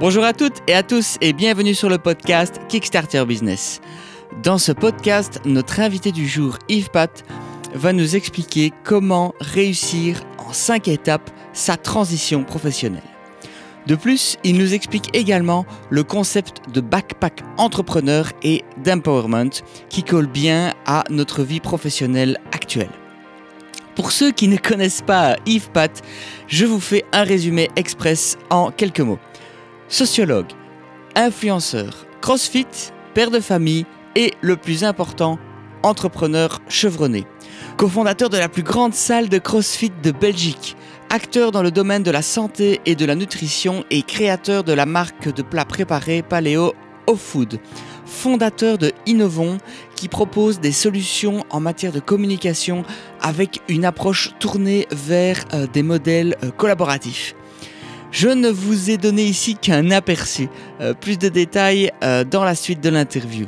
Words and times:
Bonjour 0.00 0.24
à 0.24 0.32
toutes 0.32 0.58
et 0.66 0.74
à 0.74 0.82
tous 0.82 1.16
et 1.20 1.32
bienvenue 1.32 1.74
sur 1.74 1.88
le 1.88 1.98
podcast 1.98 2.60
Kickstarter 2.68 3.24
Business. 3.26 3.80
Dans 4.42 4.58
ce 4.58 4.72
podcast, 4.72 5.40
notre 5.44 5.80
invité 5.80 6.12
du 6.12 6.28
jour, 6.28 6.58
Yves 6.68 6.90
Pat, 6.90 7.24
va 7.74 7.92
nous 7.92 8.16
expliquer 8.16 8.72
comment 8.84 9.34
réussir 9.40 10.22
en 10.38 10.52
5 10.52 10.88
étapes 10.88 11.30
sa 11.52 11.76
transition 11.76 12.44
professionnelle. 12.44 13.02
De 13.86 13.94
plus, 13.94 14.36
il 14.42 14.58
nous 14.58 14.74
explique 14.74 15.16
également 15.16 15.64
le 15.90 16.02
concept 16.02 16.60
de 16.72 16.80
backpack 16.80 17.42
entrepreneur 17.56 18.32
et 18.42 18.64
d'empowerment 18.84 19.62
qui 19.88 20.02
colle 20.02 20.26
bien 20.26 20.74
à 20.86 21.04
notre 21.08 21.42
vie 21.42 21.60
professionnelle 21.60 22.38
actuelle. 22.52 22.90
Pour 23.94 24.12
ceux 24.12 24.32
qui 24.32 24.48
ne 24.48 24.58
connaissent 24.58 25.02
pas 25.02 25.36
Yves 25.46 25.70
Pat, 25.70 26.02
je 26.48 26.66
vous 26.66 26.80
fais 26.80 27.04
un 27.12 27.22
résumé 27.22 27.70
express 27.76 28.36
en 28.50 28.70
quelques 28.70 29.00
mots. 29.00 29.18
Sociologue, 29.88 30.50
influenceur, 31.14 32.06
crossfit, 32.20 32.66
père 33.14 33.30
de 33.30 33.38
famille 33.38 33.86
et 34.16 34.32
le 34.40 34.56
plus 34.56 34.82
important, 34.82 35.38
entrepreneur 35.84 36.60
chevronné. 36.68 37.24
Cofondateur 37.76 38.28
de 38.28 38.36
la 38.36 38.48
plus 38.48 38.64
grande 38.64 38.94
salle 38.94 39.28
de 39.28 39.38
crossfit 39.38 39.92
de 40.02 40.10
Belgique, 40.10 40.76
acteur 41.08 41.52
dans 41.52 41.62
le 41.62 41.70
domaine 41.70 42.02
de 42.02 42.10
la 42.10 42.22
santé 42.22 42.80
et 42.84 42.96
de 42.96 43.04
la 43.04 43.14
nutrition 43.14 43.84
et 43.90 44.02
créateur 44.02 44.64
de 44.64 44.72
la 44.72 44.86
marque 44.86 45.32
de 45.32 45.42
plats 45.42 45.64
préparés 45.64 46.22
Paléo 46.22 46.74
Off 47.06 47.20
Food, 47.20 47.60
fondateur 48.04 48.78
de 48.78 48.90
Innovon 49.06 49.58
qui 49.94 50.08
propose 50.08 50.58
des 50.58 50.72
solutions 50.72 51.44
en 51.50 51.60
matière 51.60 51.92
de 51.92 52.00
communication 52.00 52.84
avec 53.20 53.60
une 53.68 53.84
approche 53.84 54.32
tournée 54.40 54.88
vers 54.90 55.44
euh, 55.54 55.68
des 55.72 55.84
modèles 55.84 56.36
euh, 56.42 56.50
collaboratifs. 56.50 57.36
Je 58.10 58.28
ne 58.28 58.48
vous 58.48 58.90
ai 58.90 58.96
donné 58.96 59.24
ici 59.24 59.56
qu'un 59.56 59.90
aperçu, 59.90 60.48
euh, 60.80 60.94
plus 60.94 61.18
de 61.18 61.28
détails 61.28 61.90
dans 62.30 62.44
la 62.44 62.54
suite 62.54 62.80
de 62.80 62.88
l'interview. 62.88 63.46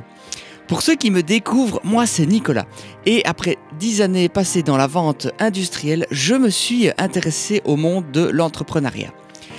Pour 0.69 0.83
ceux 0.83 0.97
qui 0.97 1.11
me 1.11 1.23
découvrent, 1.23 1.81
moi 1.83 2.05
c'est 2.05 2.27
Nicolas. 2.27 2.67
Et 3.07 3.25
après 3.25 3.57
dix 3.79 4.03
années 4.03 4.29
passées 4.29 4.63
dans 4.63 4.77
la 4.77 4.87
vente 4.87 5.29
industrielle, 5.39 6.07
je 6.11 6.35
me 6.35 6.51
suis 6.51 6.91
intéressé 6.99 7.63
au 7.65 7.77
monde 7.77 8.11
de 8.13 8.29
l'entrepreneuriat. 8.29 9.13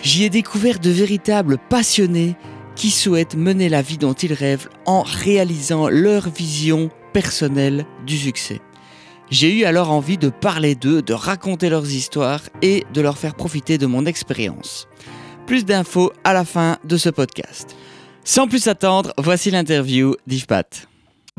J'y 0.04 0.24
ai 0.24 0.30
découvert 0.30 0.78
de 0.80 0.92
véritables 0.92 1.58
passionnés 1.70 2.36
qui 2.76 2.92
souhaitent 2.92 3.36
mener 3.36 3.70
la 3.70 3.82
vie 3.82 3.98
dont 3.98 4.14
ils 4.14 4.34
rêvent 4.34 4.70
en 4.86 5.02
réalisant 5.02 5.90
leur 5.90 6.30
vision 6.30 6.92
personnelle 7.12 7.86
du 8.06 8.16
succès. 8.16 8.62
J'ai 9.32 9.60
eu 9.60 9.64
alors 9.64 9.92
envie 9.92 10.18
de 10.18 10.30
parler 10.30 10.74
d'eux, 10.74 11.04
de 11.04 11.14
raconter 11.14 11.70
leurs 11.70 11.92
histoires 11.92 12.42
et 12.64 12.84
de 12.94 13.02
leur 13.02 13.18
faire 13.18 13.36
profiter 13.36 13.78
de 13.78 13.86
mon 13.86 14.06
expérience. 14.06 14.88
Plus 15.46 15.66
d'infos 15.66 16.12
à 16.24 16.34
la 16.34 16.46
fin 16.46 16.78
de 16.84 16.98
ce 16.98 17.10
podcast. 17.10 17.76
Sans 18.24 18.48
plus 18.48 18.68
attendre, 18.68 19.14
voici 19.18 19.52
l'interview 19.52 20.16
d'Yves. 20.26 20.89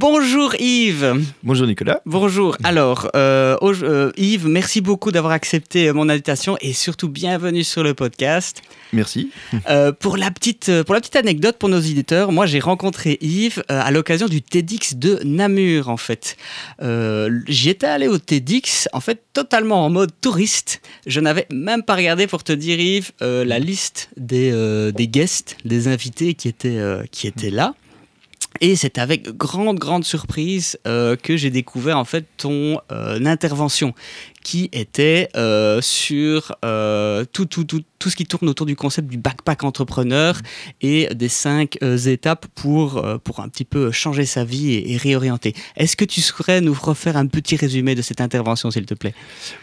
Bonjour 0.01 0.55
Yves. 0.59 1.27
Bonjour 1.43 1.67
Nicolas. 1.67 2.01
Bonjour. 2.07 2.57
Alors, 2.65 3.11
euh, 3.15 3.59
euh, 3.63 4.11
Yves, 4.17 4.49
merci 4.49 4.81
beaucoup 4.81 5.13
d'avoir 5.13 5.35
accepté 5.35 5.93
mon 5.93 6.09
invitation 6.09 6.57
et 6.63 6.73
surtout 6.73 7.11
bienvenue 7.11 7.65
sur 7.65 7.83
le 7.83 7.93
podcast. 7.93 8.63
Merci. 8.95 9.31
Euh, 9.69 9.93
pour, 9.93 10.17
la 10.17 10.31
petite, 10.31 10.85
pour 10.85 10.95
la 10.95 11.03
petite 11.03 11.17
anecdote 11.17 11.59
pour 11.59 11.69
nos 11.69 11.81
éditeurs, 11.81 12.33
moi 12.33 12.47
j'ai 12.47 12.61
rencontré 12.61 13.19
Yves 13.21 13.63
à 13.69 13.91
l'occasion 13.91 14.27
du 14.27 14.41
TEDx 14.41 14.95
de 14.95 15.21
Namur 15.23 15.91
en 15.91 15.99
fait. 15.99 16.39
J'y 17.47 17.69
étais 17.69 17.87
allé 17.87 18.09
au 18.09 18.17
TEDx 18.17 18.89
en 18.95 19.01
fait 19.01 19.23
totalement 19.35 19.85
en 19.85 19.91
mode 19.91 20.13
touriste. 20.23 20.81
Je 21.07 21.21
n'avais 21.21 21.47
même 21.51 21.83
pas 21.83 21.95
regardé 21.95 22.27
pour 22.27 22.43
te 22.43 22.53
dire 22.55 22.81
Yves 22.81 23.13
la 23.21 23.59
liste 23.59 24.09
des, 24.17 24.51
des 24.93 25.09
guests, 25.09 25.59
des 25.67 25.89
invités 25.89 26.33
qui 26.33 26.49
étaient, 26.49 26.81
qui 27.11 27.27
étaient 27.27 27.51
là. 27.51 27.75
Et 28.61 28.77
c'est 28.77 28.99
avec 28.99 29.37
grande, 29.37 29.79
grande 29.79 30.05
surprise 30.05 30.79
euh, 30.87 31.17
que 31.17 31.37
j'ai 31.37 31.51
découvert 31.51 31.97
en 31.97 32.05
fait 32.05 32.27
ton 32.37 32.79
euh, 32.93 33.25
intervention 33.25 33.95
qui 34.43 34.69
était 34.73 35.29
euh, 35.35 35.81
sur 35.81 36.55
tout, 37.33 37.47
tout, 37.47 37.65
tout, 37.65 37.83
tout, 37.99 38.11
ce 38.11 38.17
qui 38.17 38.27
tourne 38.27 38.49
autour 38.49 38.67
du 38.67 38.77
concept 38.77 39.09
du 39.09 39.19
backpack 39.19 39.65
entrepreneur 39.65 40.39
et 40.81 41.15
des 41.15 41.29
cinq 41.29 41.79
étapes 41.83 42.47
pour, 42.55 43.03
pour 43.25 43.41
un 43.41 43.49
petit 43.49 43.65
peu 43.65 43.91
changer 43.91 44.25
sa 44.25 44.45
vie 44.45 44.75
et, 44.75 44.97
réorienter. 44.97 45.55
Est-ce 45.77 45.97
que 45.97 46.05
tu 46.05 46.21
saurais 46.21 46.61
nous 46.61 46.75
refaire 46.75 47.17
un 47.17 47.27
petit 47.27 47.57
résumé 47.57 47.95
de 47.95 48.03
cette 48.03 48.21
intervention, 48.21 48.71
s'il 48.71 48.87
te 48.87 48.95
plaît? 48.95 49.15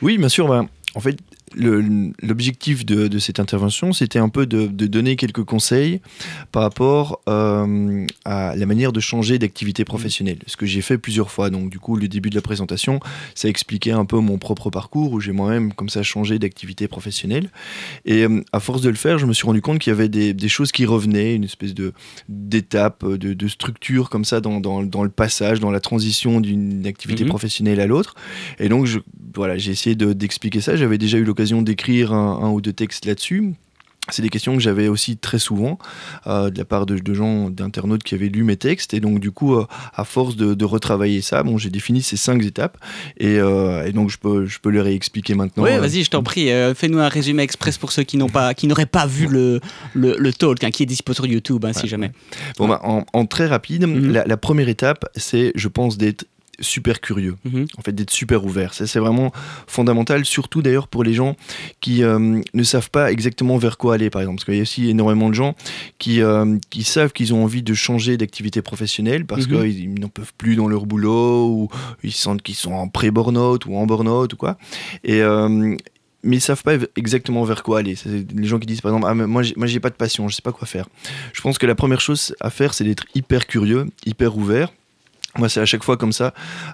Oui, 0.02 0.18
bien 0.18 0.29
sûr. 0.29 0.47
Ben, 0.47 0.68
en 0.94 1.00
fait, 1.00 1.18
l'objectif 1.56 2.85
de, 2.85 3.19
cette 3.19 3.40
intervention, 3.40 3.94
c'était 3.94 4.19
un 4.19 4.30
peu 4.30 4.46
de, 4.46 4.68
donner 4.68 5.16
quelques 5.16 5.44
conseils 5.44 6.02
par 6.52 6.62
rapport 6.62 7.22
euh, 7.28 8.06
à 8.25 8.56
la 8.56 8.66
manière 8.66 8.91
de 8.91 9.00
changer 9.00 9.40
d'activité 9.40 9.85
professionnelle. 9.85 10.40
Ce 10.47 10.58
que 10.58 10.66
j'ai 10.66 10.81
fait 10.81 10.97
plusieurs 10.97 11.31
fois. 11.31 11.50
Donc, 11.50 11.69
du 11.69 11.80
coup, 11.80 11.96
le 11.96 12.08
début 12.08 12.30
de 12.30 12.35
la 12.35 12.41
présentation, 12.41 13.00
ça 13.35 13.50
expliquait 13.50 13.91
un 13.91 14.06
peu 14.06 14.19
mon 14.19 14.38
propre 14.38 14.69
parcours 14.69 15.12
où 15.12 15.19
j'ai 15.19 15.31
moi-même, 15.31 15.74
comme 15.74 15.90
ça, 15.90 16.03
changé 16.03 16.40
d'activité 16.40 16.88
professionnelle. 16.88 17.50
Et 18.06 18.24
euh, 18.24 18.44
à 18.52 18.59
force 18.59 18.81
de 18.81 18.90
le 18.90 18.96
faire, 18.96 19.18
je 19.18 19.25
me 19.25 19.34
suis 19.34 19.46
rendu 19.46 19.62
compte 19.62 19.79
qu'il 19.79 19.91
y 19.91 19.96
avait 19.96 20.09
des, 20.09 20.47
choses 20.47 20.72
qui 20.72 20.85
revenaient, 20.85 21.35
une 21.35 21.44
espèce 21.44 21.74
d'étape, 22.29 23.06
de, 23.06 23.34
de, 23.34 23.47
structure 23.47 24.09
comme 24.09 24.25
ça 24.25 24.40
dans, 24.41 24.59
le 24.81 25.09
passage, 25.09 25.59
dans 25.59 25.72
la 25.72 25.79
transition 25.79 26.40
d'une 26.40 26.85
activité 26.85 27.24
mhm. 27.24 27.29
professionnelle 27.29 27.79
à 27.79 27.88
l'autre. 27.88 28.16
Et 28.59 28.69
donc, 28.69 28.85
je, 28.85 29.00
voilà, 29.35 29.58
j'ai 29.58 29.72
essayé 29.72 29.96
d'expliquer 29.96 30.62
ça. 30.62 30.75
J'avais 30.75 30.97
déjà 30.97 31.18
eu 31.18 31.24
l'occasion 31.38 31.62
d'écrire 31.62 32.14
un, 32.14 32.50
ou 32.50 32.62
deux 32.62 32.74
textes 32.74 33.06
là-dessus. 33.06 33.53
C'est 34.09 34.22
des 34.22 34.30
questions 34.30 34.56
que 34.56 34.62
j'avais 34.62 34.88
aussi 34.88 35.18
très 35.18 35.38
souvent 35.38 35.78
euh, 36.25 36.50
de 36.50 36.58
la 36.58 36.64
part 36.64 36.86
de, 36.86 37.14
gens, 37.14 37.50
d'internautes 37.50 38.03
qui 38.03 38.16
avaient 38.16 38.30
lu 38.30 38.44
mes 38.44 38.56
textes. 38.56 38.94
Et 38.94 39.02
donc, 39.02 39.20
du 39.20 39.31
coup, 39.31 39.56
euh, 39.56 39.68
à 39.94 40.06
force 40.06 40.38
de, 40.38 40.66
retravailler 40.66 41.22
ça, 41.22 41.44
bon, 41.44 41.58
j'ai 41.58 41.70
défini 41.70 42.02
ces 42.02 42.16
cinq 42.16 42.44
étapes. 42.44 42.78
Et, 43.18 43.38
euh, 43.38 43.92
donc, 43.92 44.09
je 44.09 44.18
peux, 44.18 44.46
je 44.46 44.59
peux 44.59 44.70
réexpliquer 44.80 45.36
maintenant. 45.36 45.64
Oui, 45.64 45.78
vas-y, 45.78 46.03
je 46.03 46.09
t'en 46.09 46.24
prie. 46.24 46.50
Fais-nous 46.74 47.00
un 47.00 47.09
résumé 47.09 47.44
express 47.44 47.78
pour 47.78 47.92
ceux 47.92 48.03
qui 48.03 48.18
n'ont 48.18 48.30
pas, 48.30 48.53
qui 48.53 48.66
n'auraient 48.66 48.86
pas 48.86 49.06
vu 49.06 49.28
le, 49.28 49.59
le, 49.94 50.34
talk, 50.34 50.64
hein, 50.64 50.72
qui 50.72 50.84
est 50.84 50.88
dispo 50.88 51.14
sur 51.14 51.28
YouTube, 51.28 51.66
hein, 51.66 51.74
si 51.74 51.88
jamais. 51.88 52.12
Bon, 52.58 52.68
bah, 52.68 52.81
en, 52.81 53.26
très 53.26 53.46
rapide, 53.46 53.86
mhm. 53.86 54.12
la, 54.12 54.26
la, 54.26 54.38
première 54.38 54.70
étape, 54.70 55.06
c'est, 55.16 55.52
je 55.53 55.68
pense, 55.68 55.97
d'être 55.97 56.26
super 56.59 57.01
curieux, 57.01 57.35
mhm. 57.45 57.68
en 57.78 57.81
fait 57.81 57.91
d'être 57.94 58.12
super 58.12 58.45
ouvert. 58.45 58.73
Ça 58.73 58.88
c'est 58.88 59.00
vraiment 59.00 59.31
fondamental, 59.68 60.25
surtout 60.25 60.62
d'ailleurs 60.62 60.88
pour 60.88 61.03
les 61.03 61.13
gens 61.13 61.35
qui 61.81 62.03
euh, 62.03 62.41
ne 62.53 62.63
savent 62.63 62.90
pas 62.90 63.12
exactement 63.12 63.57
vers 63.57 63.78
quoi 63.78 63.95
aller, 63.95 64.09
par 64.09 64.22
exemple, 64.22 64.38
parce 64.38 64.45
qu'il 64.45 64.56
y 64.56 64.59
a 64.59 64.63
aussi 64.63 64.90
énormément 64.90 65.29
de 65.29 65.35
gens 65.35 65.56
qui, 66.00 66.22
euh, 66.22 66.57
qui 66.69 66.84
savent 66.84 67.13
qu'ils 67.13 67.34
ont 67.34 67.44
envie 67.44 67.63
de 67.63 67.73
changer 67.73 68.17
d'activité 68.17 68.62
professionnelle 68.62 69.25
parce 69.25 69.47
mhm. 69.47 69.72
qu'ils 69.72 70.00
n'en 70.00 70.09
peuvent 70.09 70.34
plus 70.38 70.56
dans 70.56 70.67
leur 70.67 70.85
boulot 70.85 71.50
ou 71.50 71.69
ils 72.03 72.13
sentent 72.13 72.41
qu'ils 72.41 72.56
sont 72.56 72.73
en 72.73 72.88
pré-burnout 72.88 73.66
ou 73.66 73.75
en 73.75 73.85
burnout 73.85 74.31
ou 74.34 74.38
quoi. 74.38 74.57
Et, 75.03 75.22
euh, 75.22 75.75
mais 76.23 76.38
ils 76.38 76.41
savent 76.41 76.63
pas 76.63 76.75
exactement 76.96 77.44
vers 77.44 77.63
quoi 77.63 77.79
aller. 77.79 77.96
Les 78.34 78.47
gens 78.47 78.59
qui 78.59 78.66
disent 78.66 78.81
par 78.81 78.91
exemple, 78.91 79.07
ah, 79.09 79.13
moi, 79.13 79.44
moi 79.56 79.67
j'ai 79.67 79.79
pas 79.79 79.90
de 79.90 79.96
passion, 79.96 80.28
je 80.28 80.35
sais 80.35 80.41
pas 80.41 80.51
quoi 80.51 80.67
faire. 80.67 80.88
Je 81.34 81.41
pense 81.41 81.57
que 81.57 81.66
la 81.66 81.75
première 81.75 82.01
chose 82.01 82.35
à 82.40 82.50
faire, 82.50 82.73
c'est 82.73 82.84
d'être 82.84 83.06
hyper 83.16 83.47
curieux, 83.47 83.85
hyper 84.06 84.38
ouvert 84.38 84.72
moi, 85.38 85.50
c'est 85.50 85.59
à 85.59 85.66
chaque 85.66 85.84
fois 85.84 85.98
comme 85.98 86.12
ça. 86.12 86.34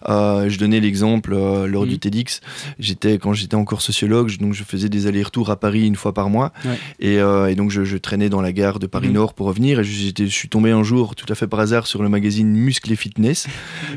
Euh, 0.10 0.50
je 0.50 0.58
donnais 0.58 0.80
l'exemple 0.80 1.34
euh, 1.34 1.68
lors 1.68 1.86
du 1.86 1.96
mm. 1.96 2.00
TEDx. 2.00 2.42
J'étais 2.80 3.18
quand 3.18 3.34
j'étais 3.34 3.56
encore 3.56 3.82
sociologue, 3.82 4.36
donc 4.38 4.54
je 4.54 4.64
faisais 4.64 4.90
des 4.90 5.08
allers-retours 5.08 5.50
à 5.50 5.58
Paris 5.58 5.86
une 5.86 5.96
fois 5.96 6.14
par 6.14 6.30
mois, 6.30 6.52
euh, 7.04 7.48
et, 7.48 7.56
donc 7.56 7.72
je, 7.72 7.98
traînais 7.98 8.30
dans 8.30 8.42
la 8.42 8.52
gare 8.52 8.80
de 8.80 8.88
Paris 8.88 9.10
mm. 9.10 9.14
Nord 9.14 9.34
pour 9.34 9.48
revenir. 9.48 9.80
Et 9.80 9.84
je 9.84 10.26
suis 10.28 10.50
tombé 10.50 10.72
un 10.72 10.84
jour, 10.84 11.16
tout 11.16 11.32
à 11.32 11.36
fait 11.36 11.48
par 11.48 11.60
hasard, 11.60 11.88
sur 11.88 12.04
le 12.04 12.10
magazine 12.10 12.48
Muscle 12.48 12.92
et 12.92 12.96
Fitness 12.96 13.48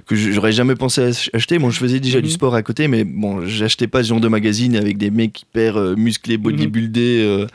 que 0.07 0.15
j'aurais 0.15 0.53
jamais 0.53 0.75
pensé 0.75 1.11
acheter. 1.33 1.59
Bon, 1.59 1.71
je 1.71 1.79
faisais 1.79 2.01
déjà 2.01 2.21
du 2.21 2.29
mm-hmm. 2.29 2.33
sport 2.33 2.55
à 2.55 2.63
côté, 2.63 2.89
mais 2.89 3.05
bon, 3.05 3.47
j'achetais 3.47 3.87
pas 3.87 4.03
ce 4.03 4.09
genre 4.09 4.21
de 4.21 4.29
magazine 4.29 4.77
avec 4.77 4.99
des 4.99 5.11
mecs 5.11 5.43
hyper 5.43 5.81
musclés, 5.97 6.37
mm-hmm. 6.37 6.41
bodybuildés 6.41 7.47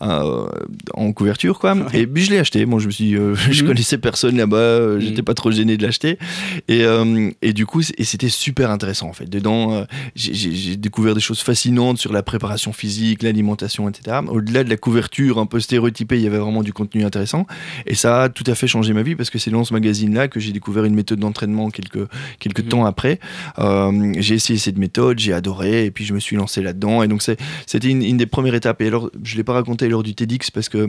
en 0.00 1.12
couverture, 1.12 1.58
quoi. 1.58 1.76
Et 1.92 2.06
puis 2.06 2.24
je 2.24 2.30
l'ai 2.30 2.38
acheté. 2.38 2.64
Bon, 2.66 2.78
je 2.78 2.86
me 2.86 2.92
suis, 2.92 3.12
je 3.12 3.18
mm-hmm. 3.18 3.66
connaissais 3.66 3.98
personne 3.98 4.36
là-bas, 4.36 4.98
j'étais 4.98 5.22
pas 5.22 5.34
trop 5.34 5.50
gêné 5.50 5.76
de 5.76 5.82
l'acheter. 5.82 6.18
Et, 6.66 6.84
euh, 6.84 7.30
et, 7.42 7.52
du 7.52 7.66
coup, 7.66 7.82
et 7.96 8.04
c'était 8.04 8.28
super 8.28 8.70
intéressant 8.70 9.08
en 9.08 9.12
fait. 9.12 9.28
Dedans, 9.28 9.72
euh, 9.72 9.84
j'ai 10.14 10.76
découvert 10.76 11.14
des 11.14 11.20
choses 11.20 11.40
fascinantes 11.40 11.98
sur 11.98 12.12
la 12.12 12.22
préparation 12.22 12.72
physique, 12.72 13.22
l'alimentation, 13.22 13.88
etc. 13.88 14.18
Au-delà 14.28 14.64
de 14.64 14.70
la 14.70 14.76
couverture 14.76 15.38
un 15.38 15.46
peu 15.46 15.60
stéréotypée, 15.60 16.16
il 16.16 16.22
y 16.22 16.26
avait 16.26 16.38
vraiment 16.38 16.62
du 16.62 16.72
contenu 16.72 17.04
intéressant. 17.04 17.46
Et 17.86 17.94
ça 17.94 18.24
a 18.24 18.28
tout 18.28 18.44
à 18.46 18.54
fait 18.54 18.66
changé 18.66 18.92
ma 18.92 19.02
vie 19.02 19.14
parce 19.14 19.30
que 19.30 19.38
c'est 19.38 19.50
dans 19.50 19.64
ce 19.64 19.72
magazine-là 19.72 20.28
que 20.28 20.40
j'ai 20.40 20.52
découvert 20.52 20.84
une 20.84 20.94
méthode 20.94 21.20
d'entraînement 21.20 21.70
quelques, 21.70 22.08
quelques 22.38 22.62
mhm. 22.62 22.68
temps 22.68 22.84
après. 22.84 23.20
Euh, 23.58 24.12
j'ai 24.18 24.34
essayé 24.34 24.58
cette 24.58 24.78
méthode, 24.78 25.18
j'ai 25.18 25.32
adoré 25.32 25.86
et 25.86 25.90
puis 25.90 26.04
je 26.04 26.14
me 26.14 26.20
suis 26.20 26.36
lancé 26.36 26.62
là-dedans. 26.62 27.02
Et 27.02 27.08
donc, 27.08 27.22
c'était 27.22 27.88
une, 27.88 28.02
une, 28.02 28.16
des 28.16 28.26
premières 28.26 28.54
étapes. 28.54 28.80
Et 28.82 28.86
alors, 28.86 29.10
je 29.22 29.34
ne 29.34 29.36
l'ai 29.38 29.44
pas 29.44 29.54
raconté 29.54 29.88
lors 29.88 30.02
du 30.02 30.14
TEDx 30.14 30.50
parce 30.50 30.68
que 30.68 30.88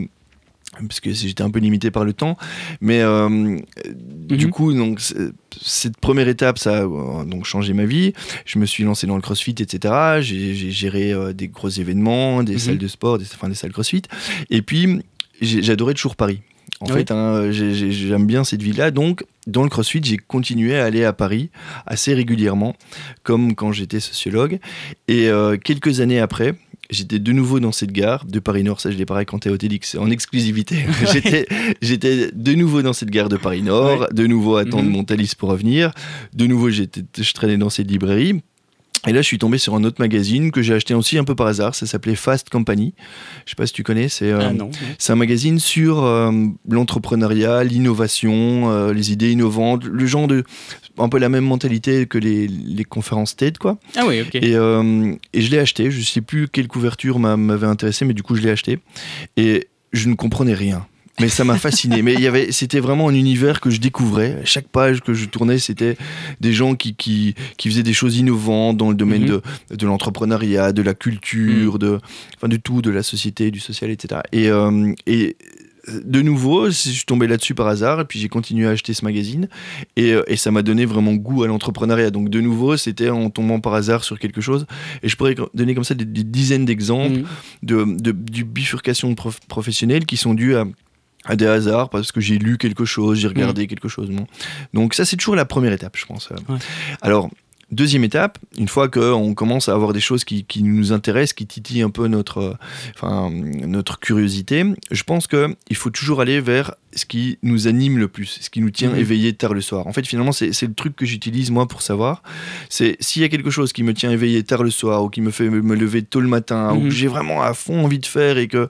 parce 0.78 1.00
que 1.00 1.12
j'étais 1.12 1.42
un 1.42 1.50
peu 1.50 1.58
limité 1.58 1.90
par 1.90 2.04
le 2.04 2.12
temps. 2.12 2.36
Mais 2.80 3.00
euh, 3.00 3.58
du 3.94 4.46
mhm. 4.46 4.50
coup, 4.50 4.72
donc, 4.72 5.00
cette 5.60 5.96
première 5.98 6.28
étape, 6.28 6.58
ça 6.58 6.78
a 6.78 6.82
euh, 6.84 7.24
donc 7.24 7.44
changé 7.44 7.72
ma 7.72 7.84
vie. 7.84 8.12
Je 8.44 8.58
me 8.58 8.66
suis 8.66 8.84
lancé 8.84 9.06
dans 9.06 9.16
le 9.16 9.22
crossfit, 9.22 9.54
etc. 9.58 10.20
J'ai 10.20 10.70
géré 10.70 11.12
euh, 11.12 11.32
des 11.32 11.48
gros 11.48 11.68
événements, 11.68 12.42
des 12.42 12.54
mhm. 12.54 12.58
salles 12.58 12.78
de 12.78 12.88
sport, 12.88 13.18
des, 13.18 13.24
enfin, 13.24 13.48
des 13.48 13.54
salles 13.54 13.72
crossfit. 13.72 14.02
Et 14.48 14.62
puis, 14.62 15.02
j'adorais 15.40 15.94
toujours 15.94 16.16
Paris. 16.16 16.40
En 16.80 16.86
fait, 16.86 17.10
hein, 17.10 17.50
j'aime 17.50 18.26
bien 18.26 18.42
cette 18.42 18.62
ville-là. 18.62 18.90
Donc, 18.90 19.24
dans 19.46 19.62
le 19.62 19.68
CrossFit, 19.68 20.00
j'ai 20.02 20.16
continué 20.16 20.78
à 20.78 20.84
aller 20.84 21.04
à 21.04 21.12
Paris 21.12 21.50
assez 21.86 22.14
régulièrement, 22.14 22.74
comme 23.22 23.54
quand 23.54 23.70
j'étais 23.72 24.00
sociologue. 24.00 24.58
Et 25.06 25.28
euh, 25.28 25.58
quelques 25.58 26.00
années 26.00 26.20
après, 26.20 26.54
j'étais 26.90 27.18
de 27.18 27.32
nouveau 27.32 27.60
dans 27.60 27.72
cette 27.72 27.92
gare 27.92 28.24
de 28.24 28.38
Paris-Nord. 28.38 28.80
Ça, 28.80 28.90
je 28.90 28.96
l'ai 28.96 29.06
pas 29.06 29.14
raconté 29.14 29.50
au 29.50 29.56
TEDx 29.56 29.96
en 29.96 30.10
exclusivité. 30.10 30.84
j'étais 31.82 32.30
de 32.32 32.54
nouveau 32.54 32.82
dans 32.82 32.92
cette 32.92 33.10
gare 33.10 33.28
de 33.28 33.36
Paris-Nord, 33.36 34.08
de 34.12 34.26
nouveau 34.26 34.56
à 34.56 34.62
attendre 34.62 34.84
mhm. 34.84 34.90
mon 34.90 35.04
Thalys 35.04 35.34
pour 35.36 35.50
revenir. 35.50 35.92
De 36.34 36.46
nouveau, 36.46 36.70
je 36.70 36.84
traînais 37.32 37.56
dans 37.56 37.70
cette 37.70 37.90
librairie. 37.90 38.42
Et 39.06 39.12
là, 39.12 39.22
je 39.22 39.26
suis 39.26 39.38
tombé 39.38 39.56
sur 39.56 39.74
un 39.74 39.84
autre 39.84 39.96
magazine 39.98 40.50
que 40.50 40.60
j'ai 40.60 40.74
acheté 40.74 40.92
aussi 40.92 41.16
un 41.16 41.24
peu 41.24 41.34
par 41.34 41.46
hasard. 41.46 41.74
Ça 41.74 41.86
s'appelait 41.86 42.14
Fast 42.14 42.50
Company. 42.50 42.92
Je 43.46 43.50
sais 43.50 43.56
pas 43.56 43.66
si 43.66 43.72
tu 43.72 43.82
connais. 43.82 44.08
C'est 44.10 44.30
euh, 44.30 44.52
ah 44.52 45.12
un 45.12 45.16
magazine 45.16 45.58
sur 45.58 46.04
euh, 46.04 46.30
l'entrepreneuriat, 46.68 47.64
l'innovation, 47.64 48.70
euh, 48.70 48.92
les 48.92 49.10
idées 49.12 49.32
innovantes, 49.32 49.84
le 49.84 50.06
genre 50.06 50.26
de 50.26 50.44
un 50.98 51.08
peu 51.08 51.18
la 51.18 51.30
même 51.30 51.44
mentalité 51.44 52.06
que 52.06 52.18
les, 52.18 52.46
les 52.46 52.84
conférences 52.84 53.36
TED, 53.36 53.56
quoi. 53.56 53.78
Ah 53.96 54.04
oui, 54.06 54.20
ok. 54.20 54.34
Et, 54.34 54.52
et 54.52 55.40
je 55.40 55.50
l'ai 55.50 55.58
acheté. 55.58 55.90
Je 55.90 56.02
sais 56.02 56.20
plus 56.20 56.48
quelle 56.48 56.68
couverture 56.68 57.18
m'avait 57.18 57.66
intéressé, 57.66 58.04
mais 58.04 58.12
du 58.12 58.22
coup, 58.22 58.36
je 58.36 58.42
l'ai 58.42 58.50
acheté. 58.50 58.80
Et 59.38 59.68
je 59.92 60.08
ne 60.10 60.14
comprenais 60.14 60.54
rien 60.54 60.86
mais 61.20 61.28
ça 61.28 61.44
m'a 61.44 61.56
fasciné. 61.56 62.02
mais 62.02 62.14
il 62.14 62.20
y 62.20 62.26
avait, 62.26 62.52
c'était 62.52 62.80
vraiment 62.80 63.08
un 63.08 63.14
univers 63.14 63.60
que 63.60 63.70
je 63.70 63.80
découvrais. 63.80 64.40
Chaque 64.44 64.68
page 64.68 65.00
que 65.00 65.14
je 65.14 65.26
tournais, 65.26 65.58
c'était 65.58 65.96
des 66.40 66.52
gens 66.52 66.74
qui, 66.74 66.94
qui, 66.94 67.34
qui, 67.56 67.68
faisaient 67.68 67.82
des 67.82 67.92
choses 67.92 68.16
innovantes 68.16 68.76
dans 68.76 68.90
le 68.90 68.96
domaine 68.96 69.22
mhm. 69.22 69.40
de, 69.70 69.76
de 69.76 69.86
l'entrepreneuriat, 69.86 70.72
de 70.72 70.82
la 70.82 70.94
culture, 70.94 71.74
mhm. 71.74 71.78
de, 71.78 72.00
enfin, 72.36 72.48
de 72.48 72.56
tout, 72.56 72.82
de 72.82 72.90
la 72.90 73.02
société, 73.02 73.50
du 73.50 73.60
social, 73.60 73.90
etc. 73.90 74.22
Et, 74.32 74.48
euh, 74.48 74.92
et 75.06 75.36
de 75.88 76.22
nouveau, 76.22 76.66
je 76.66 76.72
suis 76.72 77.04
tombé 77.04 77.26
là-dessus 77.26 77.54
par 77.54 77.66
hasard, 77.66 78.00
et 78.00 78.04
puis 78.04 78.18
j'ai 78.18 78.28
continué 78.28 78.66
à 78.66 78.70
acheter 78.70 78.94
ce 78.94 79.04
magazine, 79.04 79.48
et, 79.96 80.12
euh, 80.12 80.22
et 80.26 80.36
ça 80.36 80.50
m'a 80.50 80.62
donné 80.62 80.84
vraiment 80.84 81.14
goût 81.14 81.42
à 81.42 81.46
l'entrepreneuriat. 81.46 82.10
Donc 82.10 82.28
de 82.28 82.40
nouveau, 82.40 82.76
c'était 82.76 83.10
en 83.10 83.30
tombant 83.30 83.60
par 83.60 83.74
hasard 83.74 84.04
sur 84.04 84.18
quelque 84.18 84.40
chose, 84.40 84.66
et 85.02 85.08
je 85.08 85.16
pourrais 85.16 85.34
donner 85.54 85.74
comme 85.74 85.84
ça 85.84 85.94
des, 85.94 86.04
dizaines 86.04 86.64
d'exemples 86.64 87.20
mhm. 87.20 87.26
de, 87.62 87.84
de, 87.84 88.12
de, 88.12 88.42
bifurcation 88.42 89.14
professionnelle 89.48 90.04
qui 90.04 90.16
sont 90.16 90.34
dues 90.34 90.54
à 90.54 90.64
à 91.24 91.36
des 91.36 91.46
hasards 91.46 91.90
parce 91.90 92.12
que 92.12 92.20
j'ai 92.20 92.38
lu 92.38 92.58
quelque 92.58 92.84
chose, 92.84 93.18
j'ai 93.18 93.28
regardé 93.28 93.64
mm. 93.64 93.66
quelque 93.66 93.88
chose. 93.88 94.10
Donc 94.74 94.94
ça 94.94 95.04
c'est 95.04 95.16
toujours 95.16 95.36
la 95.36 95.44
première 95.44 95.72
étape, 95.72 95.96
je 95.96 96.06
pense. 96.06 96.30
Alors 97.02 97.30
Deuxième 97.70 98.04
étape, 98.04 98.38
une 98.58 98.68
fois 98.68 98.88
qu'on 98.88 99.34
commence 99.34 99.68
à 99.68 99.74
avoir 99.74 99.92
des 99.92 100.00
choses 100.00 100.24
qui, 100.24 100.44
qui, 100.44 100.62
nous 100.62 100.92
intéressent, 100.92 101.34
qui 101.34 101.46
titillent 101.46 101.82
un 101.82 101.90
peu 101.90 102.08
notre, 102.08 102.56
enfin, 102.94 103.30
notre 103.30 103.98
curiosité, 104.00 104.64
je 104.90 105.02
pense 105.02 105.26
qu'il 105.26 105.76
faut 105.76 105.90
toujours 105.90 106.20
aller 106.20 106.40
vers 106.40 106.74
ce 106.94 107.04
qui 107.04 107.38
nous 107.42 107.68
anime 107.68 107.98
le 107.98 108.08
plus, 108.08 108.38
ce 108.40 108.50
qui 108.50 108.60
nous 108.60 108.70
tient 108.70 108.90
mhm. 108.90 108.98
éveillé 108.98 109.32
tard 109.32 109.54
le 109.54 109.60
soir. 109.60 109.86
En 109.86 109.92
fait, 109.92 110.06
finalement, 110.06 110.32
c'est 110.32 110.62
le 110.62 110.74
truc 110.74 110.96
que 110.96 111.06
j'utilise 111.06 111.50
moi 111.50 111.68
pour 111.68 111.82
savoir. 111.82 112.22
C'est 112.68 112.96
s'il 113.00 113.22
y 113.22 113.24
a 113.24 113.28
quelque 113.28 113.50
chose 113.50 113.72
qui 113.72 113.82
me 113.82 113.94
tient 113.94 114.10
éveillé 114.10 114.42
tard 114.42 114.62
le 114.62 114.70
soir 114.70 115.04
ou 115.04 115.08
qui 115.08 115.20
me 115.20 115.30
fait 115.30 115.48
me 115.48 115.76
lever 115.76 116.02
tôt 116.02 116.20
le 116.20 116.28
matin 116.28 116.72
ou 116.74 116.80
que 116.80 116.84
mhm. 116.84 116.90
j'ai 116.90 117.06
vraiment 117.06 117.42
à 117.42 117.54
fond 117.54 117.84
envie 117.84 117.98
de 117.98 118.06
faire 118.06 118.38
et 118.38 118.48
que 118.48 118.68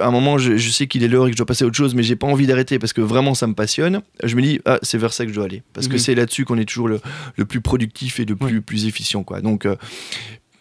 à 0.00 0.06
un 0.06 0.10
moment 0.10 0.38
je, 0.38 0.56
sais 0.56 0.86
qu'il 0.86 1.04
est 1.04 1.08
l'heure 1.08 1.26
et 1.26 1.30
que 1.30 1.34
je 1.34 1.38
dois 1.38 1.46
passer 1.46 1.64
à 1.64 1.66
autre 1.68 1.76
chose, 1.76 1.94
mais 1.94 2.02
j'ai 2.02 2.16
pas 2.16 2.26
envie 2.26 2.46
d'arrêter 2.46 2.78
parce 2.78 2.92
que 2.92 3.00
vraiment 3.00 3.34
ça 3.34 3.46
me 3.46 3.54
passionne. 3.54 4.02
Je 4.22 4.34
me 4.34 4.42
dis 4.42 4.60
ah 4.64 4.78
c'est 4.82 4.98
vers 4.98 5.12
ça 5.12 5.24
que 5.24 5.30
je 5.30 5.36
dois 5.36 5.44
aller 5.44 5.62
parce 5.72 5.86
que 5.86 5.94
mhm. 5.94 5.98
c'est 5.98 6.14
là-dessus 6.14 6.44
qu'on 6.44 6.58
est 6.58 6.64
toujours 6.64 6.88
le, 6.88 7.00
le, 7.36 7.44
plus 7.44 7.60
productif 7.60 8.18
et 8.18 8.23
le 8.24 8.36
plus, 8.36 8.62
plus 8.62 8.86
efficient 8.86 9.22
quoi. 9.22 9.40
Donc 9.40 9.66
euh, 9.66 9.76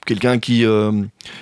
quelqu'un 0.05 0.39
qui 0.39 0.65
euh, 0.65 0.91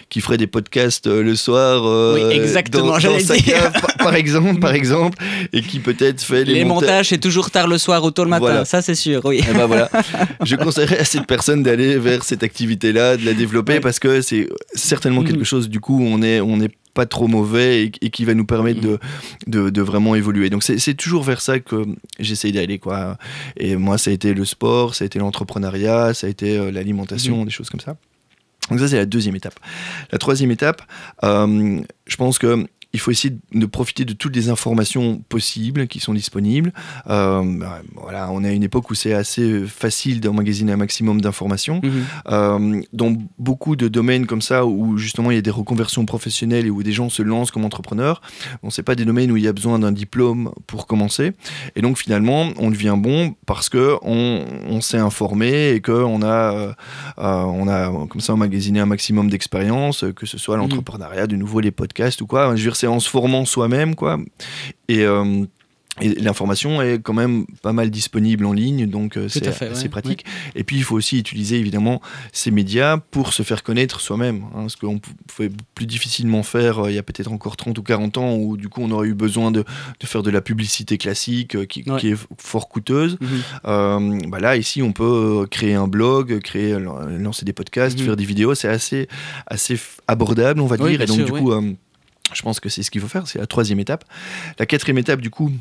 qui 0.10 0.22
ferait 0.22 0.38
des 0.38 0.48
podcasts 0.48 1.08
euh, 1.08 1.24
le 1.24 1.36
soir 1.36 1.84
euh, 1.86 2.16
oui, 2.16 2.36
exactement, 2.36 2.98
dans, 2.98 3.20
sa 3.20 3.38
cave, 3.38 3.74
par, 3.98 4.16
exemple 4.16 4.60
par 4.60 4.74
exemple 4.76 5.18
et 5.54 5.62
qui 5.62 5.80
peut-être 5.80 6.22
fait 6.22 6.44
les, 6.44 6.56
les 6.56 6.66
montages 6.66 7.10
c'est 7.10 7.18
toujours 7.18 7.52
tard 7.52 7.68
le 7.68 7.78
soir 7.78 8.04
ou 8.04 8.12
tôt 8.12 8.24
le 8.24 8.30
matin 8.30 8.66
ça 8.66 8.82
c'est 8.82 8.96
sûr 8.96 9.22
oui. 9.24 9.40
Et 9.40 9.44
eh 9.50 9.54
ben 9.54 9.66
voilà. 9.66 9.90
Je 10.44 10.56
conseillerais 10.56 11.00
à 11.00 11.06
cette 11.06 11.26
personne 11.26 11.64
d'aller 11.64 11.98
vers 11.98 12.24
cette 12.24 12.44
activité 12.44 12.94
là 12.94 13.18
de 13.18 13.26
la 13.26 13.34
développer 13.34 13.80
parce 13.80 14.00
que 14.00 14.22
c'est 14.22 14.48
certainement 14.74 15.24
quelque 15.24 15.42
mm. 15.42 15.46
chose 15.46 15.70
du 15.70 15.80
coup 15.80 16.02
on 16.02 16.22
est 16.22 16.42
on 16.42 16.60
est 16.62 16.72
pas 16.94 17.06
trop 17.06 17.28
mauvais 17.28 17.86
et, 17.86 18.10
qui 18.10 18.26
va 18.26 18.34
nous 18.34 18.46
permettre 18.46 18.82
de, 18.82 19.00
de, 19.48 19.70
de 19.70 19.82
vraiment 19.82 20.16
évoluer. 20.16 20.50
Donc 20.50 20.64
c'est 20.64 20.94
toujours 20.94 21.24
vers 21.24 21.42
ça 21.42 21.60
que 21.60 21.86
j'essaye 22.20 22.52
d'aller. 22.52 22.80
quoi. 22.80 23.18
Et 23.58 23.76
moi, 23.76 23.98
ça 23.98 24.12
a 24.12 24.14
été 24.14 24.34
le 24.34 24.46
sport, 24.46 24.96
ça 24.96 25.04
a 25.04 25.08
été 25.08 25.20
l'entrepreneuriat, 25.20 26.14
ça 26.14 26.28
a 26.28 26.30
été 26.30 26.72
l'alimentation, 26.72 27.42
mm. 27.42 27.46
des 27.46 27.52
choses 27.52 27.70
comme 27.70 27.80
ça. 27.80 27.96
Donc 28.70 28.80
ça, 28.80 28.88
c'est 28.88 28.98
la 28.98 29.06
deuxième 29.06 29.36
étape. 29.36 29.60
La 30.12 30.18
troisième 30.18 30.52
étape, 30.52 30.82
euh, 31.24 31.82
je 32.06 32.16
pense 32.16 32.40
que 32.40 32.66
il 32.94 33.00
faut 33.00 33.12
essayer 33.12 33.36
de 33.54 33.66
profiter 33.66 34.06
de 34.06 34.14
toutes 34.14 34.36
les 34.36 34.50
informations 34.50 35.20
possibles 35.30 35.88
qui 35.88 36.00
sont 36.00 36.14
disponibles. 36.14 36.74
Euh, 37.08 37.64
voilà, 37.96 38.32
on 38.32 38.44
est 38.44 38.50
à 38.50 38.52
une 38.52 38.64
époque 38.64 38.90
où 38.90 38.96
c'est 38.96 39.14
assez 39.14 39.66
facile 39.66 40.20
d'emmagasiner 40.20 40.74
un 40.74 40.78
maximum 40.78 41.22
d'informations. 41.22 41.82
Mhm. 41.84 41.92
Euh, 42.28 42.82
dans 42.94 43.16
beaucoup 43.40 43.76
de 43.76 43.88
domaines 43.88 44.26
comme 44.26 44.42
ça, 44.42 44.66
où 44.66 44.98
justement 44.98 45.32
il 45.32 45.36
y 45.36 45.38
a 45.38 45.42
des 45.42 45.52
reconversions 45.52 46.06
professionnelles 46.06 46.66
et 46.66 46.70
où 46.70 46.84
des 46.84 46.92
gens 46.92 47.10
se 47.10 47.22
lancent 47.22 47.52
comme 47.52 47.66
entrepreneurs, 47.66 48.22
bon, 48.62 48.70
c'est 48.70 48.84
pas 48.84 48.96
des 48.96 49.06
domaines 49.06 49.32
où 49.32 49.38
il 49.38 49.44
y 49.44 49.48
a 49.48 49.54
besoin 49.54 49.80
d'un 49.80 49.92
diplôme 49.92 50.52
pour 50.68 50.88
commencer. 50.88 51.32
Et 51.76 51.82
donc 51.82 51.98
finalement, 51.98 52.50
on 52.58 52.72
devient 52.72 52.96
bon 52.98 53.36
parce 53.46 53.70
que 53.70 53.96
on, 54.02 54.44
on 54.68 54.82
s'est 54.82 54.98
informé 54.98 55.70
et 55.70 55.82
qu'on 55.82 56.22
a, 56.24 56.28
euh, 56.28 56.74
on 57.18 57.68
a 57.70 58.08
comme 58.08 58.22
ça 58.22 58.34
emmagasiné 58.34 58.80
un 58.80 58.86
maximum 58.86 59.30
d'expérience, 59.30 60.04
que 60.16 60.26
ce 60.26 60.38
soit 60.38 60.58
mhm. 60.58 60.64
l'entrepreneuriat, 60.64 61.28
de 61.28 61.38
nouveau 61.38 61.62
les 61.62 61.72
podcasts 61.72 62.22
ou 62.22 62.28
quoi. 62.28 62.48
Je 62.56 62.64
veux 62.64 62.70
dire, 62.70 62.76
c'est 62.82 62.88
en 62.88 63.00
se 63.00 63.08
formant 63.08 63.46
soi-même, 63.46 63.94
quoi. 63.94 64.18
Et, 64.88 65.04
euh, 65.04 65.46
l'information 66.00 66.82
est 66.82 67.00
quand 67.00 67.14
même 67.14 67.46
pas 67.62 67.74
mal 67.74 67.92
disponible 67.92 68.46
en 68.46 68.54
ligne, 68.54 68.88
donc 68.88 69.18
euh, 69.18 69.28
c'est 69.28 69.46
assez 69.46 69.88
pratique. 69.88 70.26
Et 70.56 70.64
puis 70.64 70.78
il 70.78 70.84
faut 70.84 70.96
aussi 70.96 71.20
utiliser 71.20 71.60
évidemment 71.60 72.02
ces 72.32 72.50
médias 72.50 72.98
pour 72.98 73.34
se 73.34 73.44
faire 73.44 73.62
connaître 73.62 74.00
soi-même, 74.00 74.46
hein, 74.56 74.68
ce 74.68 74.78
qu'on 74.78 75.00
pouvait 75.00 75.52
plus 75.76 75.86
difficilement 75.86 76.42
faire 76.42 76.86
euh, 76.86 76.92
il 76.92 76.96
y 76.96 76.98
a 76.98 77.04
peut-être 77.04 77.32
encore 77.32 77.56
30 77.56 77.78
ou 77.78 77.84
40 77.84 78.18
ans, 78.18 78.36
où 78.36 78.58
du 78.58 78.68
coup 78.68 78.82
on 78.82 78.90
aurait 78.90 79.10
eu 79.10 79.14
besoin 79.14 79.52
de, 79.52 79.64
de 80.00 80.08
faire 80.08 80.24
de 80.24 80.32
la 80.32 80.42
publicité 80.42 80.98
classique 80.98 81.68
qui, 81.68 81.82
est 81.82 82.18
fort 82.40 82.68
coûteuse. 82.68 83.20
Mhm. 83.22 84.30
bah 84.30 84.40
là 84.40 84.56
ici 84.56 84.82
on 84.82 84.94
peut 84.94 85.46
créer 85.52 85.76
un 85.76 85.88
blog, 85.88 86.40
créer, 86.40 86.80
lancer 86.80 87.46
des 87.46 87.54
podcasts, 87.54 88.00
mhm. 88.00 88.06
faire 88.06 88.16
des 88.16 88.26
vidéos, 88.26 88.56
c'est 88.56 88.70
assez, 88.70 89.08
assez 89.46 89.80
abordable 90.08 90.62
on 90.62 90.68
va 90.68 90.78
dire, 90.78 91.02
et 91.02 91.06
donc 91.06 91.26
du 91.26 91.32
coup 91.32 91.52
je 92.34 92.42
pense 92.42 92.60
que 92.60 92.70
c'est 92.70 92.84
ce 92.84 92.92
qu'il 92.92 93.02
faut 93.02 93.08
faire, 93.08 93.28
c'est 93.28 93.40
la 93.40 93.48
troisième 93.48 93.80
étape. 93.80 94.06
La 94.60 94.66
quatrième 94.66 94.98
étape, 94.98 95.22
du 95.22 95.30
coup, 95.30 95.52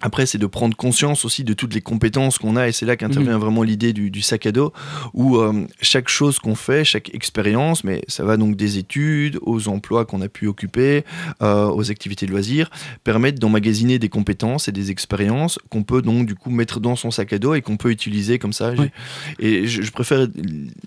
après, 0.00 0.26
c'est 0.26 0.38
de 0.38 0.46
prendre 0.46 0.76
conscience 0.76 1.24
aussi 1.24 1.42
de 1.42 1.52
toutes 1.54 1.74
les 1.74 1.80
compétences 1.80 2.38
qu'on 2.38 2.54
a, 2.54 2.68
et 2.68 2.72
c'est 2.72 2.86
là 2.86 2.96
qu'intervient 2.96 3.32
mhm. 3.32 3.40
vraiment 3.40 3.62
l'idée 3.64 3.92
du, 3.92 4.22
sac 4.22 4.46
à 4.46 4.52
dos, 4.52 4.72
où 5.12 5.38
euh, 5.38 5.66
chaque 5.80 6.08
chose 6.08 6.38
qu'on 6.38 6.54
fait, 6.54 6.84
chaque 6.84 7.12
expérience, 7.14 7.82
mais 7.82 8.02
ça 8.06 8.24
va 8.24 8.36
donc 8.36 8.54
des 8.54 8.78
études 8.78 9.38
aux 9.42 9.68
emplois 9.68 10.04
qu'on 10.04 10.20
a 10.20 10.28
pu 10.28 10.46
occuper, 10.46 11.04
euh, 11.42 11.66
aux 11.66 11.90
activités 11.90 12.26
de 12.26 12.30
loisirs, 12.30 12.70
permettent 13.02 13.40
d'emmagasiner 13.40 13.98
des 13.98 14.08
compétences 14.08 14.68
et 14.68 14.72
des 14.72 14.90
expériences 14.90 15.58
qu'on 15.68 15.82
peut 15.82 16.02
donc 16.02 16.26
du 16.26 16.36
coup 16.36 16.50
mettre 16.50 16.78
dans 16.78 16.94
son 16.94 17.10
sac 17.10 17.32
à 17.32 17.38
dos 17.38 17.54
et 17.54 17.62
qu'on 17.62 17.76
peut 17.76 17.90
utiliser 17.90 18.38
comme 18.38 18.52
ça. 18.52 18.74
Et 19.40 19.66
je, 19.66 19.90
préfère 19.90 20.28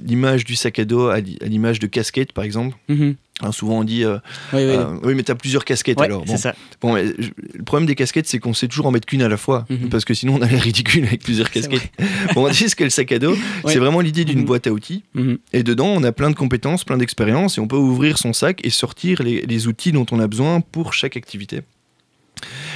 l'image 0.02 0.46
du 0.46 0.56
sac 0.56 0.80
à 0.80 0.86
dos 0.86 1.08
à 1.08 1.20
l'image 1.20 1.80
de 1.80 1.88
casquette, 1.88 2.32
par 2.32 2.46
exemple. 2.46 2.78
Mhm. 2.88 3.16
Hein, 3.44 3.52
souvent 3.52 3.80
on 3.80 3.84
dit 3.84 4.04
euh, 4.04 4.18
oui, 4.54 4.66
oui. 4.66 4.76
Euh, 4.76 5.16
mais 5.16 5.24
tu 5.24 5.32
as 5.32 5.36
plusieurs 5.36 5.66
casquettes 5.66 6.00
alors. 6.00 6.26
Bon. 6.26 6.38
Ça. 6.38 6.54
bon 6.80 6.96
le 6.96 7.64
problème 7.64 7.88
des 7.88 7.96
casquettes, 7.96 8.28
c'est 8.28 8.40
qu'on 8.40 8.54
sait 8.54 8.68
toujours 8.68 8.86
en 8.86 8.92
mettre 8.92 9.08
qu'une 9.08 9.24
à 9.24 9.30
la 9.30 9.38
fois, 9.38 9.66
mhm. 9.70 9.90
parce 9.90 10.06
que 10.06 10.14
sinon 10.14 10.36
on 10.36 10.42
a 10.42 10.48
l'air 10.48 10.62
ridicule 10.62 11.06
avec 11.06 11.24
plusieurs 11.24 11.50
casquettes. 11.50 11.92
bon, 12.36 12.48
on 12.48 12.50
dit 12.50 12.70
ce 12.70 12.76
qu'est 12.76 12.84
le 12.84 12.92
sac 12.92 13.12
à 13.12 13.20
dos, 13.20 13.36
c'est 13.66 13.80
vraiment 13.80 14.02
l'idée 14.02 14.26
d'une 14.26 14.40
mhm. 14.40 14.46
boîte 14.46 14.68
à 14.68 14.72
outils, 14.72 15.04
mhm. 15.16 15.40
et 15.54 15.64
dedans 15.64 15.88
on 15.88 16.04
a 16.04 16.12
plein 16.12 16.30
de 16.30 16.36
compétences, 16.36 16.84
plein 16.84 16.98
d'expériences, 16.98 17.58
et 17.58 17.62
on 17.62 17.68
peut 17.68 17.78
ouvrir 17.78 18.18
son 18.20 18.34
sac 18.34 18.60
et 18.64 18.70
sortir 18.70 19.24
les 19.24 19.68
outils 19.68 19.92
dont 19.92 20.06
on 20.12 20.20
a 20.20 20.28
besoin 20.28 20.62
pour 20.62 20.94
chaque 20.94 21.18
activité. 21.18 21.62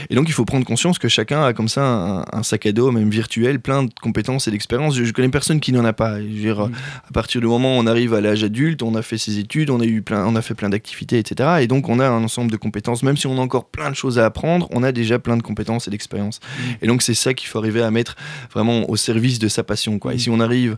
Et 0.09 0.15
donc, 0.15 0.27
il 0.27 0.33
faut 0.33 0.45
prendre 0.45 0.65
conscience 0.65 0.99
que 0.99 1.07
chacun 1.07 1.43
a 1.43 1.53
comme 1.53 1.67
ça 1.67 2.25
un, 2.31 2.43
sac 2.43 2.65
à 2.65 2.71
dos, 2.71 2.91
même 2.91 3.09
virtuel, 3.09 3.59
plein 3.59 3.83
de 3.83 3.91
compétences 4.01 4.47
et 4.47 4.51
d'expériences. 4.51 4.95
Je, 4.95 5.11
connais 5.11 5.29
personne 5.29 5.59
qui 5.59 5.71
n'en 5.71 5.85
a 5.85 5.93
pas. 5.93 6.19
dire, 6.19 6.67
mm. 6.67 6.71
À 7.09 7.11
partir 7.13 7.41
du 7.41 7.47
moment 7.47 7.77
où 7.77 7.81
on 7.81 7.87
arrive 7.87 8.13
à 8.13 8.21
l'âge 8.21 8.43
adulte, 8.43 8.83
on 8.83 8.95
a 8.95 9.01
fait 9.01 9.17
ses 9.17 9.39
études, 9.39 9.69
on 9.69 9.79
a, 9.79 9.85
eu 9.85 10.01
plein, 10.01 10.25
on 10.25 10.35
a 10.35 10.41
fait 10.41 10.55
plein 10.55 10.69
d'activités, 10.69 11.19
etc. 11.19 11.57
Et 11.61 11.67
donc, 11.67 11.89
on 11.89 11.99
a 11.99 12.07
un 12.07 12.23
ensemble 12.23 12.51
de 12.51 12.57
compétences. 12.57 13.03
Même 13.03 13.17
si 13.17 13.27
on 13.27 13.37
a 13.37 13.41
encore 13.41 13.65
plein 13.65 13.89
de 13.89 13.95
choses 13.95 14.19
à 14.19 14.25
apprendre, 14.25 14.67
on 14.71 14.83
a 14.83 14.91
déjà 14.91 15.19
plein 15.19 15.37
de 15.37 15.43
compétences 15.43 15.87
et 15.87 15.91
d'expériences. 15.91 16.39
Mm. 16.39 16.61
Et 16.81 16.87
donc, 16.87 17.01
c'est 17.01 17.13
ça 17.13 17.33
qu'il 17.33 17.47
faut 17.47 17.59
arriver 17.59 17.81
à 17.81 17.91
mettre 17.91 18.15
vraiment 18.53 18.89
au 18.89 18.95
service 18.95 19.39
de 19.39 19.47
sa 19.47 19.63
passion. 19.63 19.99
Quoi. 19.99 20.13
Et 20.13 20.15
mm. 20.15 20.19
si 20.19 20.29
on 20.29 20.39
arrive 20.39 20.75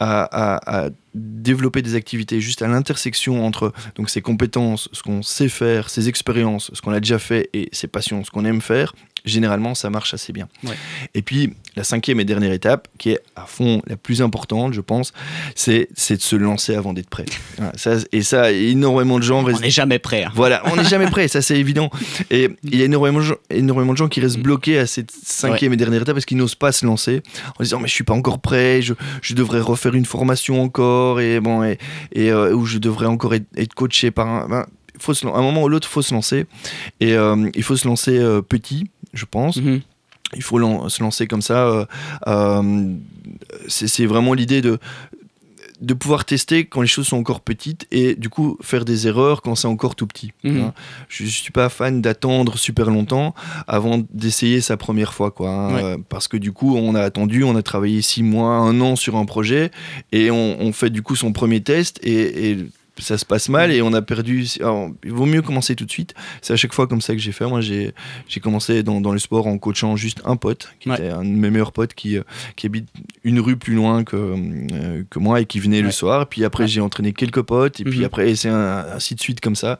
à, 0.00 0.90
développer 1.14 1.80
des 1.80 1.94
activités 1.94 2.40
juste 2.40 2.62
à 2.62 2.66
l'intersection 2.66 3.46
entre 3.46 3.72
donc 3.94 4.10
ses 4.10 4.20
compétences, 4.20 4.88
ce 4.92 5.02
qu'on 5.02 5.22
sait 5.22 5.48
faire, 5.48 5.88
ses 5.88 6.08
expériences, 6.08 6.70
ce 6.74 6.82
qu'on 6.82 6.92
a 6.92 6.98
déjà 6.98 7.20
fait 7.20 7.50
et 7.52 7.68
ses 7.72 7.86
passions, 7.86 8.24
ce 8.24 8.30
qu'on 8.30 8.44
aime 8.44 8.60
faire, 8.64 8.94
généralement, 9.24 9.74
ça 9.74 9.90
marche 9.90 10.14
assez 10.14 10.32
bien. 10.32 10.48
Et 11.14 11.22
puis, 11.22 11.54
la 11.76 11.84
cinquième 11.84 12.20
et 12.20 12.24
dernière 12.24 12.52
étape, 12.52 12.88
qui 12.98 13.10
est 13.10 13.20
à 13.36 13.46
fond 13.46 13.82
la 13.86 13.96
plus 13.96 14.22
importante, 14.22 14.74
je 14.74 14.80
pense, 14.80 15.12
c'est 15.54 15.88
de 15.88 16.20
se 16.20 16.36
lancer 16.36 16.74
avant 16.74 16.92
d'être 16.92 17.08
prêt. 17.08 17.24
ça, 17.74 17.96
et 18.12 18.22
ça, 18.22 18.52
énormément 18.52 19.18
de 19.18 19.24
gens... 19.24 19.44
On 19.44 19.60
n'est 19.60 19.70
jamais 19.70 19.98
prêt. 19.98 20.24
Hein. 20.24 20.32
Voilà, 20.34 20.62
on 20.66 20.76
n'est 20.76 20.84
jamais 20.84 21.06
prêt, 21.06 21.28
ça 21.28 21.42
c'est 21.42 21.56
évident. 21.58 21.90
Et 22.30 22.50
il 22.64 22.76
y 22.76 22.82
a 22.82 22.84
énormément, 22.84 23.20
énormément 23.50 23.92
de 23.92 23.98
gens 23.98 24.08
qui 24.08 24.20
restent 24.20 24.38
mm. 24.38 24.42
bloqués 24.42 24.78
à 24.78 24.86
cette 24.86 25.10
cinquième 25.10 25.72
et 25.72 25.76
dernière 25.76 26.02
étape 26.02 26.14
parce 26.14 26.26
qu'ils 26.26 26.36
n'osent 26.36 26.54
pas 26.54 26.72
se 26.72 26.84
lancer 26.84 27.22
en 27.58 27.62
disant 27.62 27.80
mais 27.80 27.88
je 27.88 27.94
suis 27.94 28.04
pas 28.04 28.14
encore 28.14 28.40
prêt, 28.40 28.82
je, 28.82 28.94
je 29.22 29.34
devrais 29.34 29.60
refaire 29.60 29.94
une 29.94 30.04
formation 30.04 30.62
encore 30.62 31.20
et 31.20 31.40
bon 31.40 31.62
et, 31.62 31.78
et 32.12 32.30
euh, 32.30 32.54
où 32.54 32.66
je 32.66 32.78
devrais 32.78 33.06
encore 33.06 33.34
être, 33.34 33.74
coaché 33.74 34.10
par 34.10 34.28
un... 34.28 34.48
Ben, 34.48 34.66
faut 35.04 35.14
se, 35.14 35.26
à 35.26 35.30
un 35.30 35.42
moment 35.42 35.62
ou 35.62 35.68
l'autre, 35.68 35.88
il 35.88 35.92
faut 35.92 36.02
se 36.02 36.14
lancer. 36.14 36.46
Et 37.00 37.14
euh, 37.14 37.50
il 37.54 37.62
faut 37.62 37.76
se 37.76 37.86
lancer 37.86 38.18
euh, 38.18 38.42
petit, 38.42 38.88
je 39.12 39.24
pense. 39.24 39.58
Mm-hmm 39.58 39.80
il 40.36 40.42
faut 40.42 40.58
se 40.88 41.02
lancer 41.02 41.26
comme 41.26 41.42
ça. 41.42 41.66
Euh, 41.66 41.84
euh, 42.26 42.94
c'est 43.68 44.06
vraiment 44.06 44.34
l'idée 44.34 44.62
de, 44.62 44.78
de 45.80 45.94
pouvoir 45.94 46.24
tester 46.24 46.66
quand 46.66 46.80
les 46.80 46.86
choses 46.86 47.08
sont 47.08 47.16
encore 47.16 47.40
petites 47.40 47.86
et 47.90 48.14
du 48.14 48.28
coup 48.28 48.58
faire 48.62 48.84
des 48.84 49.06
erreurs 49.06 49.42
quand 49.42 49.54
c'est 49.54 49.68
encore 49.68 49.94
tout 49.94 50.06
petit. 50.06 50.32
Mhm. 50.42 50.60
Hein. 50.60 50.74
Je, 51.08 51.24
ne 51.24 51.28
suis 51.28 51.52
pas 51.52 51.68
fan 51.68 52.00
d'attendre 52.00 52.58
super 52.58 52.90
longtemps 52.90 53.34
avant 53.66 54.00
d'essayer 54.10 54.60
sa 54.60 54.76
première 54.76 55.14
fois, 55.14 55.30
quoi. 55.30 55.50
Hein. 55.50 55.76
Euh, 55.76 55.98
parce 56.08 56.28
que 56.28 56.36
du 56.36 56.52
coup, 56.52 56.76
on 56.76 56.94
a 56.94 57.00
attendu, 57.00 57.44
on 57.44 57.56
a 57.56 57.62
travaillé 57.62 58.02
six 58.02 58.22
mois, 58.22 58.56
un 58.56 58.80
an 58.80 58.96
sur 58.96 59.16
un 59.16 59.24
projet 59.24 59.70
et 60.12 60.30
on, 60.30 60.72
fait 60.72 60.90
du 60.90 61.02
coup 61.02 61.14
son 61.14 61.32
premier 61.32 61.60
test 61.60 62.00
et, 62.02 62.50
et 62.50 62.58
ça 62.98 63.18
se 63.18 63.24
passe 63.24 63.48
mal 63.48 63.72
et 63.72 63.82
on 63.82 63.92
a 63.92 64.02
perdu. 64.02 64.44
il 64.44 65.12
vaut 65.12 65.26
mieux 65.26 65.42
commencer 65.42 65.74
tout 65.74 65.84
de 65.84 65.90
suite. 65.90 66.14
C'est 66.42 66.52
à 66.52 66.56
chaque 66.56 66.72
fois 66.72 66.86
comme 66.86 67.00
ça 67.00 67.14
que 67.14 67.18
j'ai 67.18 67.32
fait. 67.32 67.46
Moi, 67.46 67.60
j'ai 67.60 67.92
commencé 68.42 68.82
dans, 68.82 69.00
dans, 69.00 69.12
le 69.12 69.18
sport 69.18 69.46
en 69.46 69.58
coachant 69.58 69.96
juste 69.96 70.20
un 70.24 70.36
pote, 70.36 70.74
qui 70.80 70.90
était 70.90 71.08
un 71.08 71.24
de 71.24 71.28
mes 71.28 71.50
meilleurs 71.50 71.72
potes 71.72 71.94
qui, 71.94 72.16
euh, 72.16 72.22
qui 72.56 72.66
habite 72.66 72.88
une 73.24 73.40
rue 73.40 73.56
plus 73.56 73.74
loin 73.74 74.04
que, 74.04 74.16
euh, 74.16 75.02
que 75.08 75.18
moi 75.18 75.40
et 75.40 75.46
qui 75.46 75.60
venait 75.60 75.80
le 75.80 75.90
soir. 75.90 76.28
Puis 76.28 76.44
après, 76.44 76.68
j'ai 76.68 76.80
entraîné 76.80 77.12
quelques 77.12 77.42
potes 77.42 77.80
et 77.80 77.84
puis 77.84 78.00
mhm. 78.00 78.04
après, 78.04 78.34
c'est 78.34 78.48
ainsi 78.48 79.14
de 79.14 79.20
suite 79.20 79.40
comme 79.40 79.56
ça 79.56 79.78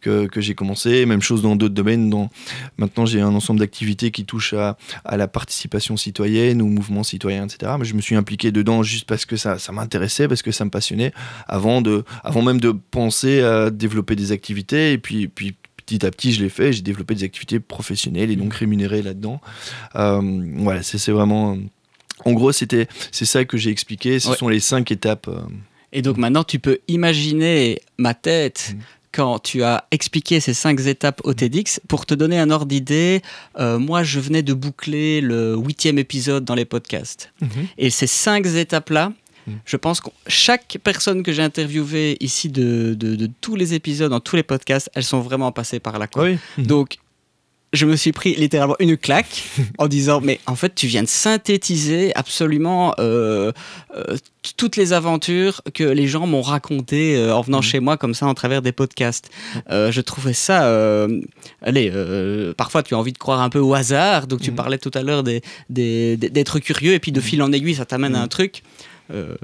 que, 0.00 0.26
que 0.26 0.40
j'ai 0.40 0.54
commencé. 0.54 1.06
Même 1.06 1.22
chose 1.22 1.42
dans 1.42 1.56
d'autres 1.56 1.74
domaines. 1.74 2.10
Dans... 2.10 2.30
Maintenant, 2.78 3.06
j'ai 3.06 3.20
un 3.20 3.34
ensemble 3.34 3.60
d'activités 3.60 4.10
qui 4.10 4.24
touchent 4.24 4.54
à, 4.54 4.76
à, 5.04 5.16
la 5.16 5.28
participation 5.28 5.96
citoyenne, 5.96 6.62
au 6.62 6.66
mouvement 6.66 7.02
citoyen, 7.02 7.46
etc. 7.46 7.72
Mais 7.78 7.84
je 7.84 7.94
me 7.94 8.00
suis 8.00 8.16
impliqué 8.16 8.52
dedans 8.52 8.82
juste 8.82 9.06
parce 9.06 9.26
que 9.26 9.36
ça, 9.36 9.58
ça 9.58 9.72
m'intéressait, 9.72 10.28
parce 10.28 10.42
que 10.42 10.52
ça 10.52 10.64
me 10.64 10.70
passionnait, 10.70 11.12
avant, 11.46 11.82
de, 11.82 12.04
avant 12.22 12.42
même 12.42 12.53
de 12.60 12.72
penser 12.90 13.40
à 13.40 13.70
développer 13.70 14.16
des 14.16 14.32
activités. 14.32 14.92
Et 14.92 14.98
puis, 14.98 15.28
puis 15.28 15.54
petit 15.84 16.04
à 16.04 16.10
petit, 16.10 16.32
je 16.32 16.42
l'ai 16.42 16.48
fait. 16.48 16.72
J'ai 16.72 16.82
développé 16.82 17.14
des 17.14 17.24
activités 17.24 17.60
professionnelles 17.60 18.30
et 18.30 18.36
donc 18.36 18.54
rémunérées 18.54 19.02
là-dedans. 19.02 19.40
Euh, 19.96 20.20
voilà, 20.56 20.82
c'est 20.82 21.12
vraiment. 21.12 21.58
En 22.24 22.32
gros, 22.32 22.52
c'était 22.52 22.88
c'est 23.10 23.24
ça 23.24 23.44
que 23.44 23.56
j'ai 23.56 23.70
expliqué. 23.70 24.20
Ce 24.20 24.34
sont 24.34 24.48
les 24.48 24.60
cinq 24.60 24.90
étapes. 24.90 25.28
Euh. 25.28 25.40
Et 25.92 26.02
donc 26.02 26.16
maintenant, 26.16 26.44
tu 26.44 26.58
peux 26.58 26.78
imaginer 26.88 27.80
ma 27.98 28.14
tête. 28.14 28.74
Mm. 28.74 28.80
Quand 29.12 29.38
tu 29.38 29.62
as 29.62 29.86
expliqué 29.92 30.40
ces 30.40 30.54
cinq 30.54 30.80
étapes 30.80 31.20
au 31.22 31.34
TEDx, 31.34 31.80
pour 31.86 32.04
te 32.04 32.14
donner 32.14 32.36
un 32.40 32.50
ordre 32.50 32.66
d'idée, 32.66 33.22
euh, 33.60 33.78
moi 33.78 34.02
je 34.02 34.18
venais 34.18 34.42
de 34.42 34.52
boucler 34.54 35.20
le 35.20 35.54
huitième 35.54 36.00
épisode 36.00 36.44
dans 36.44 36.56
les 36.56 36.64
podcasts. 36.64 37.32
Mm-hmm. 37.40 37.66
Et 37.78 37.90
ces 37.90 38.08
cinq 38.08 38.44
étapes-là. 38.44 39.12
Je 39.64 39.76
pense 39.76 40.00
que 40.00 40.08
chaque 40.26 40.78
personne 40.82 41.22
que 41.22 41.32
j'ai 41.32 41.42
interviewée 41.42 42.16
ici 42.20 42.48
de, 42.48 42.94
de, 42.94 43.28
tous 43.40 43.56
les 43.56 43.74
épisodes, 43.74 44.10
dans 44.10 44.20
tous 44.20 44.36
les 44.36 44.42
podcasts, 44.42 44.90
elles 44.94 45.04
sont 45.04 45.20
vraiment 45.20 45.52
passées 45.52 45.80
par 45.80 45.98
là. 45.98 46.06
Quoi. 46.06 46.30
Donc, 46.58 46.98
je 47.74 47.86
me 47.86 47.96
suis 47.96 48.12
pris 48.12 48.34
littéralement 48.36 48.76
une 48.78 48.96
claque 48.96 49.42
en 49.78 49.88
disant 49.88 50.20
mais 50.22 50.40
en 50.46 50.54
fait 50.54 50.74
tu 50.74 50.86
viens 50.86 51.02
de 51.02 51.08
synthétiser 51.08 52.12
absolument 52.14 52.94
euh, 52.98 53.52
euh, 53.96 54.16
toutes 54.56 54.76
les 54.76 54.92
aventures 54.92 55.60
que 55.74 55.84
les 55.84 56.06
gens 56.06 56.26
m'ont 56.26 56.42
racontées 56.42 57.16
euh, 57.16 57.34
en 57.34 57.40
venant 57.40 57.58
mm. 57.58 57.62
chez 57.62 57.80
moi 57.80 57.96
comme 57.96 58.14
ça 58.14 58.26
en 58.26 58.34
travers 58.34 58.62
des 58.62 58.72
podcasts. 58.72 59.30
je 59.68 60.00
trouvais 60.00 60.32
ça, 60.32 60.68
allez, 61.62 61.92
parfois 62.56 62.82
tu 62.82 62.94
as 62.94 62.98
envie 62.98 63.12
de 63.12 63.18
croire 63.18 63.40
un 63.40 63.50
peu 63.50 63.58
au 63.58 63.74
hasard, 63.74 64.26
donc 64.26 64.40
tu 64.40 64.52
mm. 64.52 64.54
parlais 64.54 64.78
tout 64.78 64.90
à 64.94 65.02
l'heure 65.02 65.22
d'être 65.22 65.44
des, 65.68 66.16
des, 66.16 66.44
curieux 66.44 66.92
et 66.92 67.00
puis 67.00 67.12
de 67.12 67.20
fil 67.20 67.42
en 67.42 67.52
aiguille 67.52 67.74
ça 67.74 67.84
t'amène 67.84 68.14
à 68.14 68.22
un 68.22 68.28
truc. 68.28 68.62
Euh, 69.10 69.36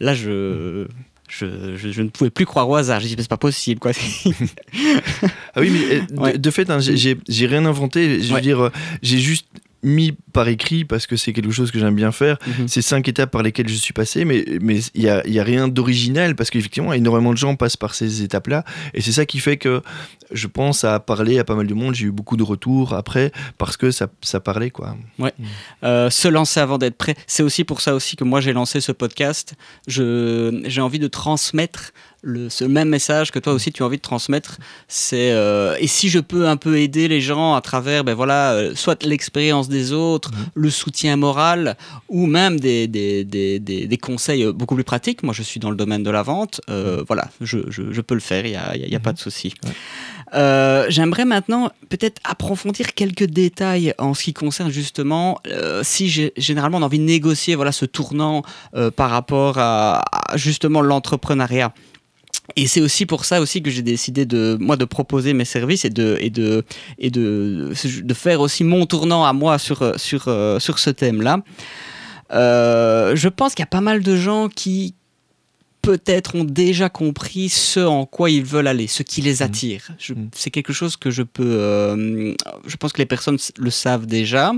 là, 0.00 0.14
je, 0.14 0.86
je, 1.28 1.76
je, 1.76 2.02
ne 2.02 2.08
pouvais 2.08 2.30
plus 2.30 2.46
croire 2.46 2.68
au 2.68 2.74
hasard. 2.74 3.00
J'ai 3.00 3.08
dit, 3.08 3.16
c'est 3.18 3.28
pas 3.28 3.36
possible, 3.36 3.80
quoi. 3.80 3.92
ah 5.54 5.60
oui, 5.60 5.70
mais 5.70 6.38
de, 6.38 6.50
fait, 6.50 6.70
hein, 6.70 6.78
j'ai 6.80 7.46
rien 7.46 7.64
inventé. 7.64 8.22
Je 8.22 8.34
veux 8.34 8.40
dire, 8.40 8.64
euh, 8.64 8.72
j'ai 9.02 9.18
juste 9.18 9.46
mis 9.82 10.12
par 10.32 10.48
écrit 10.48 10.84
parce 10.84 11.06
que 11.06 11.16
c'est 11.16 11.32
quelque 11.32 11.52
chose 11.52 11.70
que 11.70 11.78
j'aime 11.78 11.94
bien 11.94 12.12
faire. 12.12 12.38
Mhm. 12.46 12.68
C'est 12.68 12.82
cinq 12.82 13.08
étapes 13.08 13.30
par 13.30 13.42
lesquelles 13.42 13.68
je 13.68 13.74
suis 13.74 13.92
passé, 13.92 14.24
mais 14.24 14.44
mais 14.60 14.80
il 14.94 15.02
y 15.02 15.08
a, 15.08 15.26
y 15.26 15.38
a, 15.38 15.44
rien 15.44 15.68
d'original 15.68 16.34
parce 16.34 16.50
qu'effectivement 16.50 16.92
énormément 16.92 17.32
de 17.32 17.38
gens 17.38 17.54
passent 17.56 17.76
par 17.76 17.94
ces 17.94 18.22
étapes-là 18.22 18.64
et 18.94 19.00
c'est 19.00 19.12
ça 19.12 19.24
qui 19.24 19.38
fait 19.38 19.56
que 19.56 19.82
je 20.32 20.46
pense 20.46 20.84
à 20.84 21.00
parler 21.00 21.38
à 21.38 21.44
pas 21.44 21.54
mal 21.54 21.66
de 21.66 21.74
monde. 21.74 21.94
J'ai 21.94 22.06
eu 22.06 22.10
beaucoup 22.10 22.36
de 22.36 22.42
retours 22.42 22.92
après 22.92 23.32
parce 23.56 23.76
que 23.76 23.90
ça, 23.90 24.08
ça 24.20 24.40
parlait 24.40 24.70
quoi. 24.70 24.96
Ouais. 25.18 25.32
Mm. 25.38 25.44
Euh, 25.84 26.10
se 26.10 26.28
lancer 26.28 26.60
avant 26.60 26.78
d'être 26.78 26.96
prêt, 26.96 27.14
c'est 27.26 27.42
aussi 27.42 27.64
pour 27.64 27.80
ça 27.80 27.94
aussi 27.94 28.16
que 28.16 28.24
moi 28.24 28.40
j'ai 28.40 28.52
lancé 28.52 28.80
ce 28.80 28.92
podcast. 28.92 29.54
J'ai 29.86 30.80
envie 30.80 30.98
de 30.98 31.08
transmettre 31.08 31.92
le, 32.22 32.48
ce 32.48 32.64
même 32.64 32.88
message 32.88 33.30
que 33.30 33.38
toi 33.38 33.52
aussi 33.52 33.72
tu 33.72 33.82
as 33.82 33.86
envie 33.86 33.96
de 33.96 34.02
transmettre, 34.02 34.58
c'est 34.88 35.30
euh, 35.30 35.76
et 35.78 35.86
si 35.86 36.08
je 36.08 36.18
peux 36.18 36.48
un 36.48 36.56
peu 36.56 36.78
aider 36.78 37.06
les 37.06 37.20
gens 37.20 37.54
à 37.54 37.60
travers, 37.60 38.02
ben 38.02 38.14
voilà, 38.14 38.52
euh, 38.52 38.74
soit 38.74 39.04
l'expérience 39.04 39.68
des 39.68 39.92
autres, 39.92 40.32
mhm. 40.32 40.46
le 40.54 40.70
soutien 40.70 41.16
moral, 41.16 41.76
ou 42.08 42.26
même 42.26 42.58
des, 42.58 42.88
des, 42.88 43.24
des, 43.24 43.60
des, 43.60 43.98
conseils 43.98 44.52
beaucoup 44.52 44.74
plus 44.74 44.84
pratiques. 44.84 45.22
Moi, 45.22 45.32
je 45.32 45.42
suis 45.42 45.60
dans 45.60 45.70
le 45.70 45.76
domaine 45.76 46.02
de 46.02 46.10
la 46.10 46.22
vente, 46.22 46.60
euh, 46.70 46.98
mhm. 46.98 47.04
voilà, 47.06 47.28
je, 47.40 47.58
je, 47.68 47.92
je, 47.92 48.00
peux 48.00 48.14
le 48.14 48.20
faire, 48.20 48.44
il 48.44 48.50
n'y 48.50 48.56
a, 48.56 48.76
y 48.76 48.96
a 48.96 49.00
pas 49.00 49.12
de 49.12 49.18
souci. 49.18 49.54
J'aimerais 50.32 51.24
maintenant 51.24 51.70
peut-être 51.88 52.20
approfondir 52.24 52.94
quelques 52.94 53.24
détails 53.24 53.94
en 53.98 54.12
ce 54.12 54.24
qui 54.24 54.34
concerne 54.34 54.70
justement 54.70 55.40
si 55.82 56.10
j'ai 56.10 56.34
généralement 56.36 56.76
on 56.76 56.82
a 56.82 56.84
envie 56.84 56.98
de 56.98 57.04
négocier 57.04 57.54
voilà 57.54 57.72
ce 57.72 57.86
tournant 57.86 58.42
par 58.96 59.08
rapport 59.08 59.56
à 59.56 60.04
justement 60.34 60.82
l'entrepreneuriat. 60.82 61.72
Et 62.56 62.66
c'est 62.66 62.80
aussi 62.80 63.06
pour 63.06 63.24
ça 63.24 63.40
aussi 63.40 63.62
que 63.62 63.70
j'ai 63.70 63.82
décidé 63.82 64.24
de 64.24 64.56
moi 64.60 64.76
de 64.76 64.84
proposer 64.84 65.34
mes 65.34 65.44
services 65.44 65.84
et 65.84 65.90
de 65.90 66.16
et 66.20 66.30
de 66.30 66.64
et 66.98 67.10
de, 67.10 67.72
de 68.02 68.14
faire 68.14 68.40
aussi 68.40 68.64
mon 68.64 68.86
tournant 68.86 69.24
à 69.24 69.32
moi 69.32 69.58
sur 69.58 69.98
sur 69.98 70.28
euh, 70.28 70.58
sur 70.58 70.78
ce 70.78 70.90
thème-là. 70.90 71.42
Euh, 72.32 73.16
je 73.16 73.28
pense 73.28 73.54
qu'il 73.54 73.62
y 73.62 73.64
a 73.64 73.66
pas 73.66 73.80
mal 73.80 74.02
de 74.02 74.16
gens 74.16 74.48
qui 74.48 74.94
peut-être 75.88 76.34
ont 76.34 76.44
déjà 76.44 76.90
compris 76.90 77.48
ce 77.48 77.80
en 77.80 78.04
quoi 78.04 78.28
ils 78.28 78.44
veulent 78.44 78.66
aller, 78.66 78.88
ce 78.88 79.02
qui 79.02 79.22
les 79.22 79.36
mmh. 79.36 79.42
attire. 79.42 79.88
Mmh. 80.10 80.26
C'est 80.34 80.50
quelque 80.50 80.74
chose 80.74 80.98
que 80.98 81.10
je 81.10 81.22
peux, 81.22 81.42
euh, 81.42 82.34
je 82.66 82.76
pense 82.76 82.92
que 82.92 82.98
les 82.98 83.06
personnes 83.06 83.38
le 83.58 83.70
savent 83.70 84.04
déjà. 84.04 84.52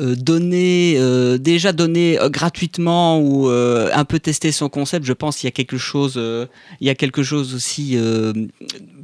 Euh, 0.00 0.16
donner, 0.16 0.96
euh, 0.98 1.38
déjà 1.38 1.72
donner 1.72 2.18
gratuitement 2.30 3.20
ou 3.20 3.48
un 3.48 4.04
peu 4.04 4.18
tester 4.18 4.50
son 4.50 4.68
concept, 4.68 5.06
je 5.06 5.12
pense 5.12 5.36
qu'il 5.36 5.46
y 5.46 5.52
a 5.52 5.52
quelque 5.52 5.78
chose, 5.78 6.20
il 6.80 6.86
y 6.86 6.90
a 6.90 6.96
quelque 6.96 7.22
chose 7.22 7.54
aussi, 7.54 7.92
je 7.92 8.46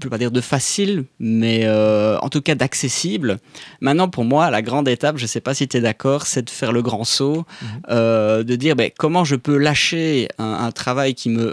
peux 0.01 0.11
pas 0.11 0.19
dire 0.19 0.33
de 0.33 0.41
facile, 0.41 1.05
mais 1.21 1.69
en 1.71 2.29
tout 2.29 2.41
cas 2.41 2.57
d'accessible. 2.57 3.39
Maintenant, 3.81 4.09
pour 4.09 4.25
moi, 4.25 4.51
la 4.51 4.63
grande 4.63 4.89
étape, 4.89 5.17
je 5.17 5.27
sais 5.27 5.41
pas 5.41 5.55
si 5.55 5.69
tu 5.69 5.77
es 5.77 5.81
d'accord, 5.81 6.27
c'est 6.27 6.43
de 6.43 6.51
faire 6.51 6.73
le 6.73 6.83
grand 6.83 7.05
saut, 7.05 7.45
mmh. 7.63 7.93
de 8.43 8.57
dire 8.57 8.75
ben, 8.75 8.91
comment 8.99 9.25
je 9.25 9.37
peux 9.37 9.57
lâcher 9.57 10.27
un 10.39 10.73
travail 10.73 11.15
qui 11.15 11.29
me 11.29 11.52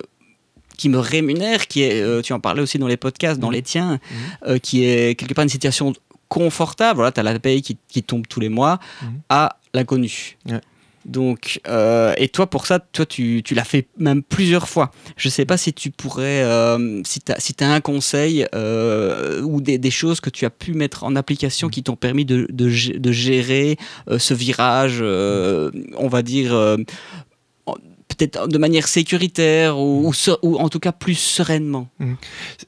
qui 0.79 0.87
me 0.87 0.97
rémunère, 0.97 1.67
qui 1.67 1.81
est, 1.81 2.01
euh, 2.01 2.21
tu 2.21 2.31
en 2.31 2.39
parlais 2.39 2.61
aussi 2.61 2.79
dans 2.79 2.87
les 2.87 2.95
podcasts, 2.95 3.37
dans 3.37 3.49
mmh. 3.49 3.53
les 3.53 3.61
tiens, 3.61 3.93
mmh. 3.95 4.15
euh, 4.47 4.57
qui 4.59 4.85
est 4.85 5.19
quelque 5.19 5.33
part 5.33 5.43
une 5.43 5.49
situation 5.49 5.93
confortable. 6.29 6.95
Voilà, 6.95 7.11
tu 7.11 7.19
as 7.19 7.23
la 7.23 7.37
paye 7.37 7.61
qui, 7.61 7.77
qui, 7.89 8.01
tombe 8.01 8.25
tous 8.25 8.39
les 8.39 8.47
mois, 8.47 8.79
mmh. 9.01 9.05
à 9.27 9.57
l'inconnu. 9.73 10.37
Donc, 11.03 11.59
euh, 11.67 12.13
et 12.17 12.29
toi, 12.29 12.49
pour 12.49 12.65
ça, 12.65 12.79
toi, 12.79 13.05
tu, 13.05 13.41
tu 13.43 13.55
l'as 13.55 13.65
fait 13.65 13.87
même 13.97 14.23
plusieurs 14.23 14.69
fois. 14.69 14.91
Je 15.17 15.27
ne 15.27 15.31
sais 15.31 15.45
pas 15.45 15.57
si 15.57 15.73
tu 15.73 15.91
pourrais, 15.91 16.45
si 17.03 17.19
tu 17.19 17.31
as, 17.31 17.39
si 17.39 17.53
as, 17.59 17.69
un 17.69 17.81
conseil 17.81 18.45
ou 18.53 19.59
des, 19.59 19.77
des, 19.77 19.91
choses 19.91 20.21
que 20.21 20.29
tu 20.29 20.45
as 20.45 20.49
pu 20.49 20.73
mettre 20.73 21.03
en 21.03 21.15
application 21.17 21.67
qui 21.67 21.83
t'ont 21.83 21.97
permis 21.97 22.23
de, 22.23 22.47
de, 22.51 22.97
de 22.97 23.11
gérer 23.11 23.77
ce 24.17 24.33
virage, 24.33 25.01
on 25.01 26.07
va 26.07 26.21
dire, 26.21 26.77
peut-être 28.19 28.47
de 28.47 28.57
manière 28.57 28.87
sécuritaire 28.87 29.77
ou, 29.77 30.11
ou, 30.43 30.57
en 30.57 30.69
tout 30.69 30.79
cas 30.79 30.91
plus 30.91 31.17
sereinement 31.17 31.87
mmh. 31.99 32.13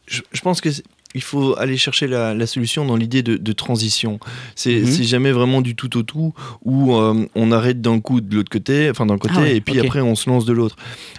je, 0.08 0.42
pense 0.42 0.62
que 0.62 0.70
il 1.14 1.22
faut 1.22 1.58
aller 1.58 1.78
chercher 1.78 2.08
la, 2.08 2.48
solution 2.48 2.86
dans 2.86 2.96
l'idée 2.96 3.24
de, 3.24 3.52
transition. 3.52 4.14
Mhm. 4.14 4.20
C'est 4.56 5.04
jamais 5.04 5.32
vraiment 5.32 5.62
du 5.62 5.76
tout 5.76 5.98
au 5.98 6.04
tout 6.04 6.34
où 6.64 6.96
euh, 6.96 7.28
on 7.36 7.52
arrête 7.52 7.82
d'un 7.82 8.00
coup 8.00 8.22
de 8.22 8.36
l'autre 8.36 8.50
côté, 8.50 8.90
enfin 8.90 9.06
d'un 9.06 9.18
côté, 9.18 9.36
ah 9.38 9.50
et 9.50 9.62
puis 9.62 9.80
après 9.80 10.00
on 10.00 10.16
se 10.16 10.30
lance 10.30 10.46
de 10.46 10.54
l'autre. 10.54 10.78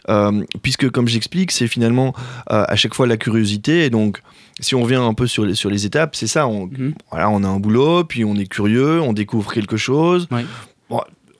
Euh, 0.08 0.42
puisque 0.62 0.88
comme 0.90 1.08
j'explique, 1.08 1.52
c'est 1.52 1.68
finalement 1.68 2.14
euh, 2.50 2.64
à 2.66 2.76
chaque 2.76 2.94
fois 2.94 3.06
la 3.06 3.16
curiosité. 3.16 3.84
Et 3.84 3.90
donc, 3.90 4.22
si 4.60 4.74
on 4.74 4.82
revient 4.82 4.96
un 4.96 5.14
peu 5.14 5.26
sur 5.26 5.44
les, 5.44 5.54
sur 5.54 5.70
les 5.70 5.84
étapes, 5.86 6.16
c'est 6.16 6.26
ça. 6.26 6.46
On, 6.46 6.66
mhm. 6.66 6.94
voilà, 7.10 7.28
on 7.30 7.44
a 7.44 7.48
un 7.48 7.60
boulot, 7.60 8.04
puis 8.04 8.24
on 8.24 8.34
est 8.36 8.46
curieux, 8.46 9.00
on 9.00 9.12
découvre 9.12 9.52
quelque 9.52 9.76
chose. 9.76 10.28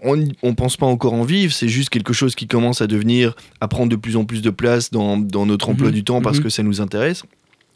On 0.02 0.16
ne 0.16 0.54
pense 0.54 0.76
pas 0.76 0.86
encore 0.86 1.12
en 1.14 1.22
vivre, 1.24 1.52
c'est 1.52 1.68
juste 1.68 1.90
quelque 1.90 2.12
chose 2.12 2.34
qui 2.34 2.46
commence 2.46 2.82
à 2.82 2.86
devenir, 2.86 3.34
à 3.60 3.68
prendre 3.68 3.90
de 3.90 3.96
plus 3.96 4.16
en 4.16 4.24
plus 4.24 4.42
de 4.42 4.50
place 4.50 4.90
dans, 4.90 5.16
dans 5.16 5.46
notre 5.46 5.68
emploi 5.68 5.88
mhm. 5.88 5.94
du 5.94 6.04
temps 6.04 6.20
parce 6.20 6.40
que 6.40 6.48
ça 6.48 6.62
nous 6.62 6.80
intéresse 6.80 7.24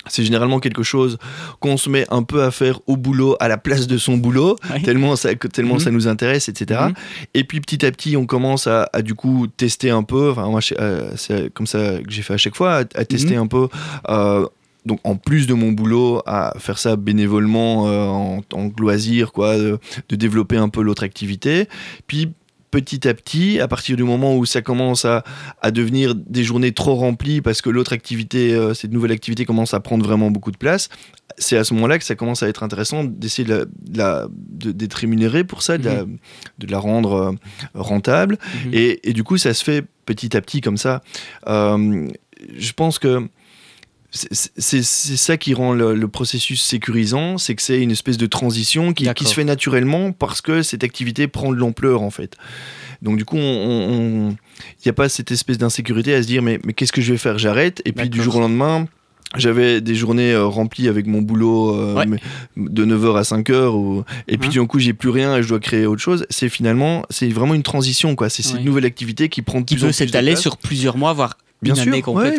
c'est 0.08 0.24
généralement 0.24 0.60
quelque 0.60 0.82
chose 0.82 1.18
qu'on 1.60 1.76
se 1.76 1.90
met 1.90 2.06
un 2.10 2.22
peu 2.22 2.42
à 2.42 2.50
faire 2.50 2.80
au 2.86 2.96
boulot 2.96 3.36
à 3.40 3.48
la 3.48 3.58
place 3.58 3.86
de 3.86 3.98
son 3.98 4.16
boulot, 4.16 4.56
tellement, 4.84 5.16
ça, 5.16 5.34
tellement 5.34 5.74
mhm. 5.74 5.80
ça 5.80 5.90
nous 5.90 6.08
intéresse, 6.08 6.48
etc. 6.48 6.80
Mhm. 6.88 6.94
Et 7.34 7.44
puis 7.44 7.60
petit 7.60 7.84
à 7.84 7.90
petit, 7.90 8.16
on 8.16 8.26
commence 8.26 8.66
à, 8.66 8.88
du 9.02 9.14
coup 9.14 9.46
tester 9.46 9.90
un 9.90 10.02
peu, 10.02 10.30
enfin 10.30 10.48
moi 10.48 10.60
euh, 10.78 11.10
c'est 11.16 11.52
comme 11.52 11.66
ça 11.66 11.98
que 11.98 12.10
j'ai 12.10 12.22
fait 12.22 12.34
à 12.34 12.38
chaque 12.38 12.56
fois, 12.56 12.84
à, 12.94 13.04
tester 13.04 13.36
mhm. 13.36 13.42
un 13.42 13.46
peu. 13.46 13.68
Euh, 14.08 14.46
donc 14.86 15.00
en 15.04 15.16
plus 15.16 15.46
de 15.46 15.54
mon 15.54 15.72
boulot, 15.72 16.22
à 16.26 16.54
faire 16.58 16.78
ça 16.78 16.96
bénévolement 16.96 17.88
euh, 17.88 18.06
en, 18.06 18.40
en, 18.54 18.70
loisir, 18.78 19.32
quoi, 19.32 19.58
de, 19.58 19.78
de 20.08 20.16
développer 20.16 20.56
un 20.56 20.68
peu 20.68 20.82
l'autre 20.82 21.02
activité. 21.02 21.68
Puis 22.06 22.32
petit 22.70 23.08
à 23.08 23.14
petit, 23.14 23.58
à 23.60 23.68
partir 23.68 23.96
du 23.96 24.02
moment 24.02 24.36
où 24.36 24.44
ça 24.44 24.60
commence 24.60 25.04
à, 25.04 25.24
devenir 25.70 26.14
des 26.14 26.44
journées 26.44 26.72
trop 26.72 26.94
remplies 26.94 27.40
parce 27.40 27.62
que 27.62 27.70
l'autre 27.70 27.92
activité, 27.92 28.54
euh, 28.54 28.74
cette 28.74 28.92
nouvelle 28.92 29.12
activité 29.12 29.44
commence 29.44 29.74
à 29.74 29.80
prendre 29.80 30.04
vraiment 30.04 30.30
beaucoup 30.30 30.50
de 30.50 30.56
place, 30.56 30.88
c'est 31.38 31.56
à 31.56 31.64
ce 31.64 31.74
moment-là 31.74 31.98
que 31.98 32.04
ça 32.04 32.14
commence 32.14 32.42
à 32.42 32.48
être 32.48 32.62
intéressant 32.62 33.04
d'essayer 33.04 33.48
de 33.48 33.68
d'être 34.52 34.94
rémunéré 34.94 35.44
pour 35.44 35.62
ça, 35.62 35.78
de, 35.78 35.84
la, 35.88 36.04
mhm. 36.04 36.74
rendre 36.74 37.12
euh, 37.14 37.32
rentable. 37.74 38.38
Mhm. 38.66 38.70
Et, 38.74 39.12
du 39.12 39.24
coup, 39.24 39.38
ça 39.38 39.54
se 39.54 39.64
fait 39.64 39.84
petit 40.04 40.36
à 40.36 40.40
petit 40.40 40.60
comme 40.60 40.76
ça. 40.76 41.02
Euh, 41.46 42.08
je 42.56 42.72
pense 42.72 42.98
que 42.98 43.28
c'est 44.16 44.82
ça 44.82 45.36
qui 45.36 45.54
rend 45.54 45.72
le, 45.72 46.08
processus 46.08 46.62
sécurisant, 46.62 47.38
c'est 47.38 47.54
que 47.54 47.62
c'est 47.62 47.80
une 47.80 47.90
espèce 47.90 48.16
de 48.16 48.26
transition 48.26 48.92
qui, 48.92 49.04
se 49.04 49.34
fait 49.34 49.44
naturellement 49.44 50.12
parce 50.12 50.40
que 50.40 50.62
cette 50.62 50.84
activité 50.84 51.28
prend 51.28 51.52
de 51.52 51.56
l'ampleur 51.56 52.02
en 52.02 52.10
fait. 52.10 52.36
Donc 53.02 53.18
du 53.18 53.24
coup, 53.24 53.36
il 53.36 54.36
n'y 54.84 54.88
a 54.88 54.92
pas 54.92 55.08
cette 55.08 55.30
espèce 55.30 55.58
d'insécurité 55.58 56.14
à 56.14 56.22
se 56.22 56.26
dire 56.26 56.42
mais, 56.42 56.58
mais 56.64 56.72
qu'est-ce 56.72 56.92
que 56.92 57.00
je 57.00 57.12
vais 57.12 57.18
faire? 57.18 57.38
J'arrête. 57.38 57.82
Et 57.84 57.92
puis 57.92 58.08
du 58.08 58.22
jour 58.22 58.36
au 58.36 58.40
lendemain, 58.40 58.86
j'avais 59.34 59.80
des 59.80 59.94
journées 59.94 60.32
euh, 60.32 60.46
remplies 60.46 60.88
avec 60.88 61.06
mon 61.06 61.20
boulot 61.20 61.74
euh, 61.74 62.04
de 62.56 62.84
9h 62.84 63.18
à 63.18 63.22
5h 63.22 64.04
et 64.28 64.38
puis 64.38 64.48
du 64.48 64.64
coup 64.66 64.78
j'ai 64.78 64.92
plus 64.92 65.10
rien 65.10 65.36
et 65.36 65.42
je 65.42 65.48
dois 65.48 65.60
créer 65.60 65.86
autre 65.86 66.00
chose. 66.00 66.26
C'est 66.30 66.48
finalement 66.48 67.02
c'est 67.10 67.28
vraiment 67.28 67.54
une 67.54 67.62
transition 67.62 68.14
quoi. 68.14 68.28
C'est 68.28 68.42
cette 68.42 68.64
nouvelle 68.64 68.84
activité 68.84 69.28
qui 69.28 69.42
prend 69.42 69.60
de 69.60 69.66
qui 69.66 69.76
peut 69.76 69.92
s'étaler 69.92 70.36
sur 70.36 70.56
plusieurs 70.56 70.96
mois 70.96 71.12
voire 71.12 71.36
Bien 71.62 71.74
sûr, 71.74 71.90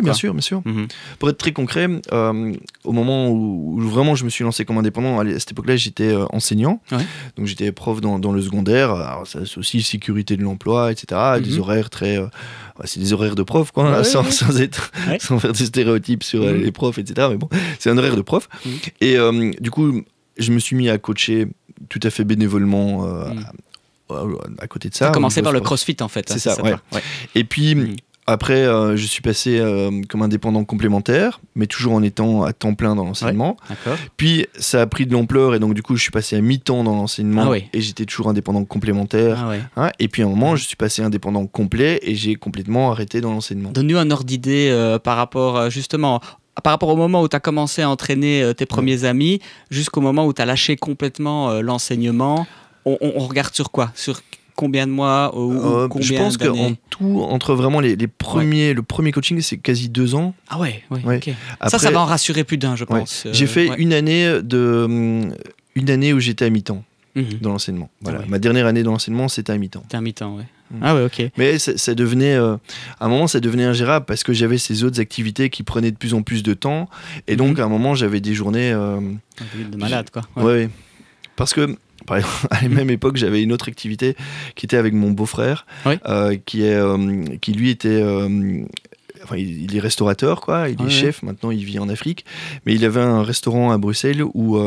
bien 0.02 0.14
sûr, 0.14 0.32
bien 0.32 0.40
sûr. 0.42 0.62
Mhm. 0.64 0.86
Pour 1.18 1.28
être 1.28 1.38
très 1.38 1.52
concret, 1.52 1.88
euh, 2.12 2.54
au 2.84 2.92
moment 2.92 3.28
où, 3.30 3.78
vraiment 3.80 4.14
je 4.14 4.24
me 4.24 4.30
suis 4.30 4.44
lancé 4.44 4.64
comme 4.64 4.78
indépendant, 4.78 5.18
à 5.18 5.38
cette 5.38 5.52
époque-là, 5.52 5.76
j'étais 5.76 6.14
euh, 6.14 6.24
enseignant. 6.30 6.80
Donc 7.36 7.46
j'étais 7.46 7.72
prof 7.72 8.00
dans, 8.00 8.32
le 8.32 8.42
secondaire. 8.42 9.22
C'est 9.24 9.58
aussi 9.58 9.82
sécurité 9.82 10.36
de 10.36 10.42
l'emploi, 10.42 10.92
etc. 10.92 11.40
Des 11.42 11.54
mhm. 11.54 11.60
horaires 11.60 11.90
très. 11.90 12.18
Euh, 12.18 12.26
c'est 12.84 13.00
des 13.00 13.12
horaires 13.12 13.34
de 13.34 13.42
prof, 13.42 13.72
quoi, 13.72 14.04
sans, 14.04 14.60
être, 14.60 14.92
sans 15.20 15.38
faire 15.40 15.52
des 15.52 15.66
stéréotypes 15.66 16.22
sur 16.22 16.44
mhm. 16.44 16.62
les 16.62 16.72
profs, 16.72 16.98
etc. 16.98 17.28
Mais 17.30 17.36
bon, 17.36 17.48
c'est 17.78 17.90
un 17.90 17.98
horaire 17.98 18.16
de 18.16 18.22
prof. 18.22 18.48
Et 19.00 19.16
du 19.60 19.70
coup, 19.70 20.02
je 20.36 20.52
me 20.52 20.58
suis 20.58 20.76
mis 20.76 20.88
à 20.88 20.98
coacher 20.98 21.48
tout 21.88 22.00
à 22.02 22.10
fait 22.10 22.24
bénévolement. 22.24 23.06
À, 24.10 24.66
côté 24.68 24.88
de 24.88 24.94
ça. 24.94 25.06
Tu 25.06 25.10
as 25.10 25.12
commencé 25.12 25.42
par 25.42 25.52
le 25.52 25.60
crossfit 25.60 25.96
en 26.00 26.08
fait. 26.08 26.30
Hein, 26.30 26.34
c'est 26.38 26.48
ça, 26.48 26.62
ouais. 26.62 26.74
Et 27.34 27.44
puis, 27.44 27.96
après, 28.28 28.66
euh, 28.66 28.94
je 28.94 29.06
suis 29.06 29.22
passé 29.22 29.58
euh, 29.58 30.02
comme 30.06 30.20
indépendant 30.20 30.62
complémentaire, 30.62 31.40
mais 31.54 31.66
toujours 31.66 31.94
en 31.94 32.02
étant 32.02 32.42
à 32.42 32.52
temps 32.52 32.74
plein 32.74 32.94
dans 32.94 33.04
l'enseignement. 33.04 33.56
Puis 34.18 34.46
ça 34.58 34.82
a 34.82 34.86
pris 34.86 35.06
de 35.06 35.14
l'ampleur 35.14 35.54
et 35.54 35.58
donc 35.58 35.72
du 35.72 35.82
coup, 35.82 35.96
je 35.96 36.02
suis 36.02 36.10
passé 36.10 36.36
à 36.36 36.42
mi-temps 36.42 36.84
dans 36.84 36.94
l'enseignement 36.94 37.52
ah 37.52 37.56
et 37.56 37.80
j'étais 37.80 38.04
toujours 38.04 38.28
indépendant 38.28 38.66
complémentaire. 38.66 39.46
Ah 39.76 39.82
hein. 39.82 39.90
et 39.98 40.08
puis 40.08 40.20
à 40.22 40.26
un 40.26 40.28
moment, 40.28 40.56
je 40.56 40.64
suis 40.64 40.76
passé 40.76 41.00
indépendant 41.00 41.46
complet 41.46 42.00
et 42.02 42.14
j'ai 42.14 42.34
complètement 42.34 42.92
arrêté 42.92 43.22
dans 43.22 43.32
l'enseignement. 43.32 43.70
Donne-nous 43.70 43.96
un 43.96 44.10
ordre 44.10 44.24
d'idée 44.24 44.68
euh, 44.70 44.98
par 44.98 45.16
rapport 45.16 45.70
justement 45.70 46.20
par 46.62 46.72
rapport 46.72 46.90
au 46.90 46.96
moment 46.96 47.22
où 47.22 47.28
tu 47.28 47.36
as 47.36 47.40
commencé 47.40 47.80
à 47.80 47.88
entraîner 47.88 48.52
tes 48.56 48.66
premiers 48.66 49.04
amis 49.04 49.40
jusqu'au 49.70 50.02
moment 50.02 50.26
où 50.26 50.34
tu 50.34 50.42
as 50.42 50.44
lâché 50.44 50.76
complètement 50.76 51.62
l'enseignement. 51.62 52.46
On, 52.84 52.98
on, 53.00 53.26
regarde 53.26 53.54
sur 53.54 53.70
quoi? 53.70 53.92
Sur 53.94 54.20
combien 54.58 54.88
de 54.88 54.92
mois 54.92 55.38
ou, 55.38 55.52
euh, 55.52 55.88
Je 56.00 56.14
pense 56.14 56.36
qu'en 56.36 56.72
tout, 56.90 57.20
entre 57.20 57.54
vraiment 57.54 57.78
les, 57.78 57.96
premiers, 58.08 58.74
le 58.74 58.82
premier 58.82 59.12
coaching, 59.12 59.40
c'est 59.40 59.56
quasi 59.56 59.88
deux 59.88 60.16
ans. 60.16 60.34
Ah 60.48 60.58
ouais, 60.58 60.82
ouais, 60.90 61.20
ça, 61.68 61.78
ça 61.78 61.90
va 61.92 62.00
en 62.00 62.04
rassurer 62.04 62.42
plus 62.42 62.58
d'un, 62.58 62.74
je 62.74 62.84
pense. 62.84 63.26
J'ai 63.32 63.46
fait 63.46 63.70
une 63.78 63.92
année 63.92 64.42
de, 64.42 64.84
hum, 64.84 65.32
une 65.76 65.90
année 65.90 66.12
où 66.12 66.18
j'étais 66.18 66.44
à 66.44 66.50
mi-temps 66.50 66.82
mhm. 67.14 67.38
dans 67.40 67.50
l'enseignement. 67.50 67.88
Voilà, 68.00 68.24
ma 68.28 68.40
dernière 68.40 68.66
année 68.66 68.82
dans 68.82 68.90
l'enseignement, 68.90 69.28
c'était 69.28 69.52
à 69.52 69.58
mi-temps. 69.58 69.82
C'était 69.84 69.96
à 69.96 70.00
mi-temps, 70.00 70.36
ouais. 70.36 70.46
Mhm. 70.72 70.80
Ah 70.82 70.94
ouais, 70.96 71.04
ok. 71.04 71.30
Mais 71.38 71.58
ça, 71.58 71.94
devenait, 71.94 72.34
euh, 72.34 72.56
à 72.98 73.06
un 73.06 73.08
moment, 73.08 73.28
ça 73.28 73.38
devenait 73.38 73.64
ingérable 73.64 74.06
parce 74.06 74.24
que 74.24 74.32
j'avais 74.32 74.58
ces 74.58 74.82
autres 74.82 75.00
activités 75.00 75.50
qui 75.50 75.62
prenaient 75.62 75.92
de 75.92 75.96
plus 75.96 76.14
en 76.14 76.22
plus 76.22 76.42
de 76.42 76.52
temps. 76.52 76.90
Et 77.28 77.36
donc, 77.36 77.58
mhm. 77.58 77.60
à 77.60 77.64
un 77.66 77.68
moment, 77.68 77.94
j'avais 77.94 78.20
des 78.20 78.34
journées. 78.34 78.72
Euh, 78.72 79.00
de 79.54 79.76
malade, 79.76 80.10
quoi. 80.10 80.22
Ouais. 80.36 80.68
Parce 81.36 81.54
que 81.54 81.76
à 82.50 82.62
la 82.62 82.68
même 82.68 82.90
époque, 82.90 83.16
j'avais 83.16 83.42
une 83.42 83.52
autre 83.52 83.68
activité 83.68 84.16
qui 84.54 84.66
était 84.66 84.76
avec 84.76 84.94
mon 84.94 85.10
beau-frère, 85.10 85.66
euh, 85.86 86.36
qui, 86.44 86.62
est, 86.62 86.74
euh, 86.74 87.24
qui 87.40 87.52
lui 87.52 87.70
était. 87.70 87.88
Euh, 87.88 88.62
enfin, 89.22 89.36
il 89.36 89.74
est 89.74 89.80
restaurateur, 89.80 90.40
quoi. 90.40 90.68
Il 90.68 90.80
est 90.84 90.90
chef. 90.90 91.22
Maintenant, 91.22 91.50
il 91.50 91.64
vit 91.64 91.78
en 91.78 91.88
Afrique. 91.88 92.24
Mais 92.66 92.74
il 92.74 92.84
avait 92.84 93.00
un 93.00 93.22
restaurant 93.22 93.70
à 93.70 93.78
Bruxelles 93.78 94.22
où 94.22 94.58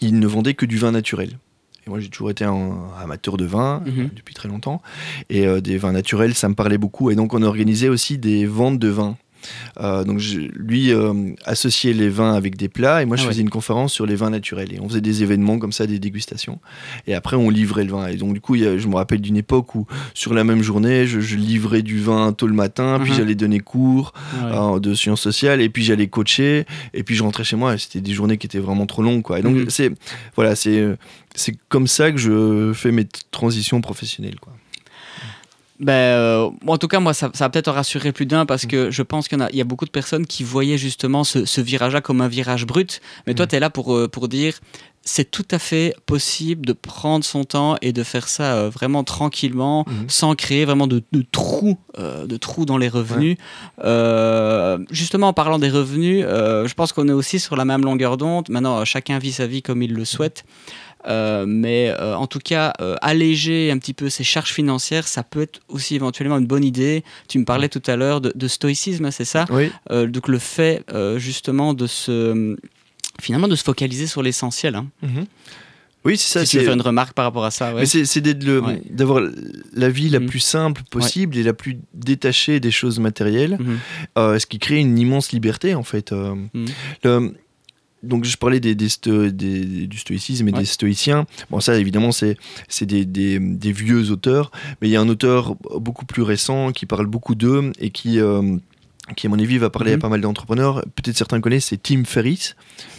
il 0.00 0.18
ne 0.18 0.26
vendait 0.26 0.54
que 0.54 0.66
du 0.66 0.76
vin 0.76 0.92
naturel. 0.92 1.38
Et 1.86 1.90
moi, 1.90 2.00
j'ai 2.00 2.08
toujours 2.08 2.30
été 2.30 2.44
un 2.44 2.76
amateur 3.00 3.36
de 3.36 3.44
vin 3.44 3.80
mhm. 3.86 4.10
depuis 4.14 4.34
très 4.34 4.48
longtemps. 4.48 4.82
Et 5.30 5.46
des 5.60 5.78
vins 5.78 5.92
naturels, 5.92 6.34
ça 6.34 6.48
me 6.48 6.54
parlait 6.54 6.78
beaucoup. 6.78 7.10
Et 7.10 7.14
donc, 7.14 7.34
on 7.34 7.42
organisait 7.42 7.88
aussi 7.88 8.18
des 8.18 8.46
ventes 8.46 8.78
de 8.78 8.88
vins 8.88 9.16
euh, 9.80 10.04
donc 10.04 10.20
lui 10.54 10.92
euh, 10.92 11.12
associait 11.44 11.92
les 11.92 12.08
vins 12.08 12.34
avec 12.34 12.56
des 12.56 12.68
plats 12.68 13.02
et 13.02 13.04
moi 13.04 13.16
je 13.16 13.24
ah 13.24 13.28
faisais 13.28 13.42
une 13.42 13.50
conférence 13.50 13.92
sur 13.92 14.06
les 14.06 14.16
vins 14.16 14.30
naturels 14.30 14.72
et 14.72 14.80
on 14.80 14.88
faisait 14.88 15.00
des 15.00 15.22
événements 15.22 15.58
comme 15.58 15.72
ça, 15.72 15.86
des 15.86 15.98
dégustations. 15.98 16.58
Et 17.06 17.14
après 17.14 17.36
on 17.36 17.50
livrait 17.50 17.84
le 17.84 17.92
vin. 17.92 18.06
Et 18.06 18.16
donc 18.16 18.32
du 18.32 18.40
coup 18.40 18.56
je 18.56 18.86
me 18.88 18.94
rappelle 18.94 19.20
d'une 19.20 19.36
époque 19.36 19.74
où 19.74 19.86
sur 20.14 20.34
la 20.34 20.44
même 20.44 20.62
journée 20.62 21.06
je, 21.06 21.36
livrais 21.36 21.82
du 21.82 22.00
vin 22.00 22.32
tôt 22.32 22.46
le 22.46 22.54
matin, 22.54 22.98
puis 23.02 23.12
uh-huh. 23.12 23.16
j'allais 23.16 23.34
donner 23.34 23.60
cours 23.60 24.12
euh, 24.42 24.80
de 24.80 24.94
sciences 24.94 25.20
sociales 25.20 25.60
et 25.60 25.68
puis 25.68 25.84
j'allais 25.84 26.06
coacher 26.06 26.64
et 26.94 27.02
puis 27.02 27.14
je 27.14 27.22
rentrais 27.22 27.44
chez 27.44 27.56
moi. 27.56 27.76
C'était 27.78 28.00
des 28.00 28.12
journées 28.12 28.38
qui 28.38 28.46
étaient 28.46 28.58
vraiment 28.58 28.86
trop 28.86 29.02
longues 29.02 29.22
quoi. 29.22 29.38
Et 29.38 29.42
donc 29.42 29.56
mm-hmm. 29.56 29.70
c'est 29.70 29.92
voilà 30.34 30.56
c'est 30.56 30.96
c'est 31.34 31.56
comme 31.68 31.86
ça 31.86 32.10
que 32.10 32.18
je 32.18 32.72
fais 32.74 32.92
mes 32.92 33.06
transitions 33.30 33.80
professionnelles 33.80 34.40
quoi. 34.40 34.52
Ben, 35.78 35.92
euh, 35.92 36.50
en 36.66 36.78
tout 36.78 36.88
cas, 36.88 37.00
moi, 37.00 37.12
ça, 37.12 37.30
va 37.34 37.48
peut-être 37.50 37.70
rassurer 37.70 38.12
plus 38.12 38.26
d'un 38.26 38.46
parce 38.46 38.66
que 38.66 38.90
je 38.90 39.02
pense 39.02 39.28
qu'il 39.28 39.46
y, 39.52 39.60
a 39.60 39.64
beaucoup 39.64 39.84
de 39.84 39.90
personnes 39.90 40.26
qui 40.26 40.42
voyaient 40.42 40.78
justement 40.78 41.22
ce, 41.24 41.60
virage-là 41.60 42.00
comme 42.00 42.20
un 42.20 42.28
virage 42.28 42.66
brut. 42.66 43.00
Mais 43.26 43.34
toi, 43.34 43.46
mm. 43.46 43.48
tu 43.48 43.56
es 43.56 43.60
là 43.60 43.70
pour, 43.70 43.94
euh, 43.94 44.08
pour 44.08 44.28
dire 44.28 44.58
c'est 45.08 45.30
tout 45.30 45.46
à 45.52 45.60
fait 45.60 45.94
possible 46.06 46.66
de 46.66 46.72
prendre 46.72 47.24
son 47.24 47.44
temps 47.44 47.76
et 47.80 47.92
de 47.92 48.02
faire 48.02 48.26
ça 48.26 48.56
euh, 48.56 48.70
vraiment 48.70 49.04
tranquillement, 49.04 49.84
mm. 49.86 50.08
sans 50.08 50.34
créer 50.34 50.64
vraiment 50.64 50.88
de, 50.88 51.02
trous, 51.30 51.78
de 51.98 52.36
trous 52.36 52.64
dans 52.64 52.78
les 52.78 52.88
revenus. 52.88 53.36
justement, 54.90 55.28
en 55.28 55.32
parlant 55.32 55.58
des 55.58 55.70
revenus, 55.70 56.24
je 56.24 56.74
pense 56.74 56.92
qu'on 56.92 57.08
est 57.08 57.12
aussi 57.12 57.38
sur 57.38 57.54
la 57.54 57.64
même 57.64 57.84
longueur 57.84 58.16
d'onde. 58.16 58.48
Maintenant, 58.48 58.84
chacun 58.84 59.18
vit 59.18 59.32
sa 59.32 59.46
vie 59.46 59.62
comme 59.62 59.82
il 59.82 59.92
le 59.92 60.04
souhaite. 60.04 60.44
Mais 61.04 61.90
euh, 61.90 62.16
en 62.16 62.26
tout 62.26 62.38
cas, 62.38 62.72
euh, 62.80 62.96
alléger 63.02 63.70
un 63.70 63.78
petit 63.78 63.94
peu 63.94 64.08
ses 64.08 64.24
charges 64.24 64.52
financières, 64.52 65.06
ça 65.06 65.22
peut 65.22 65.42
être 65.42 65.60
aussi 65.68 65.94
éventuellement 65.94 66.38
une 66.38 66.46
bonne 66.46 66.64
idée. 66.64 67.04
Tu 67.28 67.38
me 67.38 67.44
parlais 67.44 67.68
tout 67.68 67.82
à 67.86 67.96
l'heure 67.96 68.20
de, 68.20 68.48
stoïcisme, 68.48 69.10
c'est 69.10 69.24
ça? 69.24 69.44
Oui. 69.50 69.70
Donc 69.90 70.28
le 70.28 70.38
fait 70.38 70.84
justement 71.16 71.74
de 71.74 71.86
se 71.86 72.56
finalement 73.20 73.48
de 73.48 73.56
se 73.56 73.64
focaliser 73.64 74.06
sur 74.06 74.22
l'essentiel. 74.22 74.74
Hein. 74.74 74.86
Mhm. 75.02 75.26
Oui, 76.04 76.16
c'est 76.16 76.38
ça. 76.38 76.44
Si 76.44 76.52
tu 76.52 76.58
veux 76.58 76.64
faire 76.64 76.74
une 76.74 76.82
remarque 76.82 77.14
par 77.14 77.24
rapport 77.24 77.44
à 77.44 77.50
ça. 77.50 77.74
Ouais. 77.74 77.84
c'est 77.84 78.20
d'avoir 78.20 79.20
la 79.72 79.88
vie 79.88 80.08
la 80.08 80.20
mhm. 80.20 80.26
plus 80.26 80.38
simple 80.38 80.82
possible 80.88 81.36
et 81.36 81.42
la 81.42 81.52
plus 81.52 81.78
détachée 81.94 82.60
des 82.60 82.70
choses 82.70 83.00
matérielles, 83.00 83.58
mhm. 83.58 84.38
ce 84.38 84.46
qui 84.46 84.58
crée 84.58 84.78
une 84.78 84.98
immense 84.98 85.32
liberté 85.32 85.74
en 85.74 85.82
fait. 85.82 86.12
Le, 87.02 87.34
donc 88.06 88.24
je 88.24 88.36
parlais 88.36 88.60
des, 88.60 88.74
du 88.74 89.98
stoïcisme 89.98 90.48
et 90.48 90.52
des 90.52 90.64
stoïciens. 90.64 91.26
Bon, 91.50 91.60
ça 91.60 91.76
évidemment, 91.78 92.10
c'est 92.12 92.36
des, 92.82 93.04
des, 93.04 93.72
vieux 93.72 94.10
auteurs, 94.10 94.50
mais 94.80 94.88
il 94.88 94.90
y 94.90 94.96
a 94.96 95.00
un 95.00 95.08
auteur 95.08 95.56
beaucoup 95.78 96.06
plus 96.06 96.22
récent 96.22 96.72
qui 96.72 96.86
parle 96.86 97.06
beaucoup 97.06 97.34
d'eux 97.34 97.72
et 97.78 97.90
qui, 97.90 98.20
euh, 98.20 98.56
qui 99.16 99.26
à 99.26 99.30
mon 99.30 99.38
avis 99.38 99.58
va 99.58 99.70
parler 99.70 99.92
à 99.92 99.96
Mhm. 99.96 100.00
pas 100.00 100.08
mal 100.08 100.20
d'entrepreneurs. 100.20 100.84
Peut-être 100.94 101.16
certains 101.16 101.40
connaissent, 101.40 101.66
c'est 101.66 101.82
Tim 101.82 102.04
Ferriss. 102.04 102.56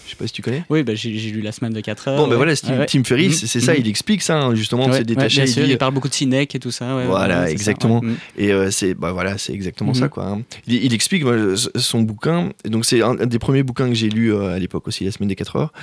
Je 0.08 0.12
sais 0.12 0.15
pas 0.15 0.26
si 0.26 0.32
tu 0.34 0.41
connais. 0.41 0.63
Oui, 0.70 0.84
bah, 0.84 0.93
j'ai 0.96 1.10
lu 1.12 1.41
la 1.41 1.52
semaine 1.52 1.74
de 1.74 1.82
4 1.82 2.08
heures. 2.08 2.15
Bon, 2.17 2.24
ben 2.24 2.30
ouais. 2.32 2.36
voilà, 2.38 2.56
Tim, 2.56 2.72
Ouais, 2.72 2.78
ouais. 2.80 2.86
Tim 2.86 3.04
Ferriss, 3.04 3.41
Mhm. 3.43 3.48
c'est 3.50 3.60
ça, 3.60 3.74
Mhm. 3.74 3.80
il 3.82 3.88
explique 3.89 4.22
ça, 4.22 4.39
hein, 4.39 4.56
justement, 4.56 4.86
ouais, 4.86 5.04
bien 5.04 5.28
il 5.28 5.46
dit, 5.46 5.62
il 5.67 5.78
parle 5.78 5.93
beaucoup 5.93 6.08
de 6.08 6.13
Sinek 6.13 6.56
et 6.56 6.60
tout 6.60 6.72
ça. 6.72 7.04
Voilà, 7.06 7.41
c'est 7.41 7.46
ça, 7.48 7.52
exactement. 7.52 8.02
Mm. 8.02 8.15
Et 8.38 8.54
euh, 8.54 8.72
c'est 8.72 8.93
bah 8.93 9.12
voilà, 9.12 9.38
c'est 9.38 9.54
exactement 9.54 9.93
ça 9.93 10.08
quoi. 10.08 10.26
hein. 10.28 10.41
Il, 10.65 10.76
il 10.86 10.93
explique 10.93 11.24
moi, 11.26 11.36
son 11.76 12.02
bouquin. 12.02 12.52
Donc 12.65 12.86
c'est 12.86 13.02
un, 13.02 13.15
des 13.15 13.39
premiers 13.39 13.63
bouquins 13.63 13.89
que 13.89 13.96
j'ai 13.96 14.10
lu 14.10 14.34
euh, 14.34 14.56
à 14.56 14.60
l'époque 14.60 14.88
aussi, 14.88 15.04
la 15.04 15.12
semaine 15.12 15.28
des 15.30 15.36
4 15.36 15.58
heures. 15.58 15.74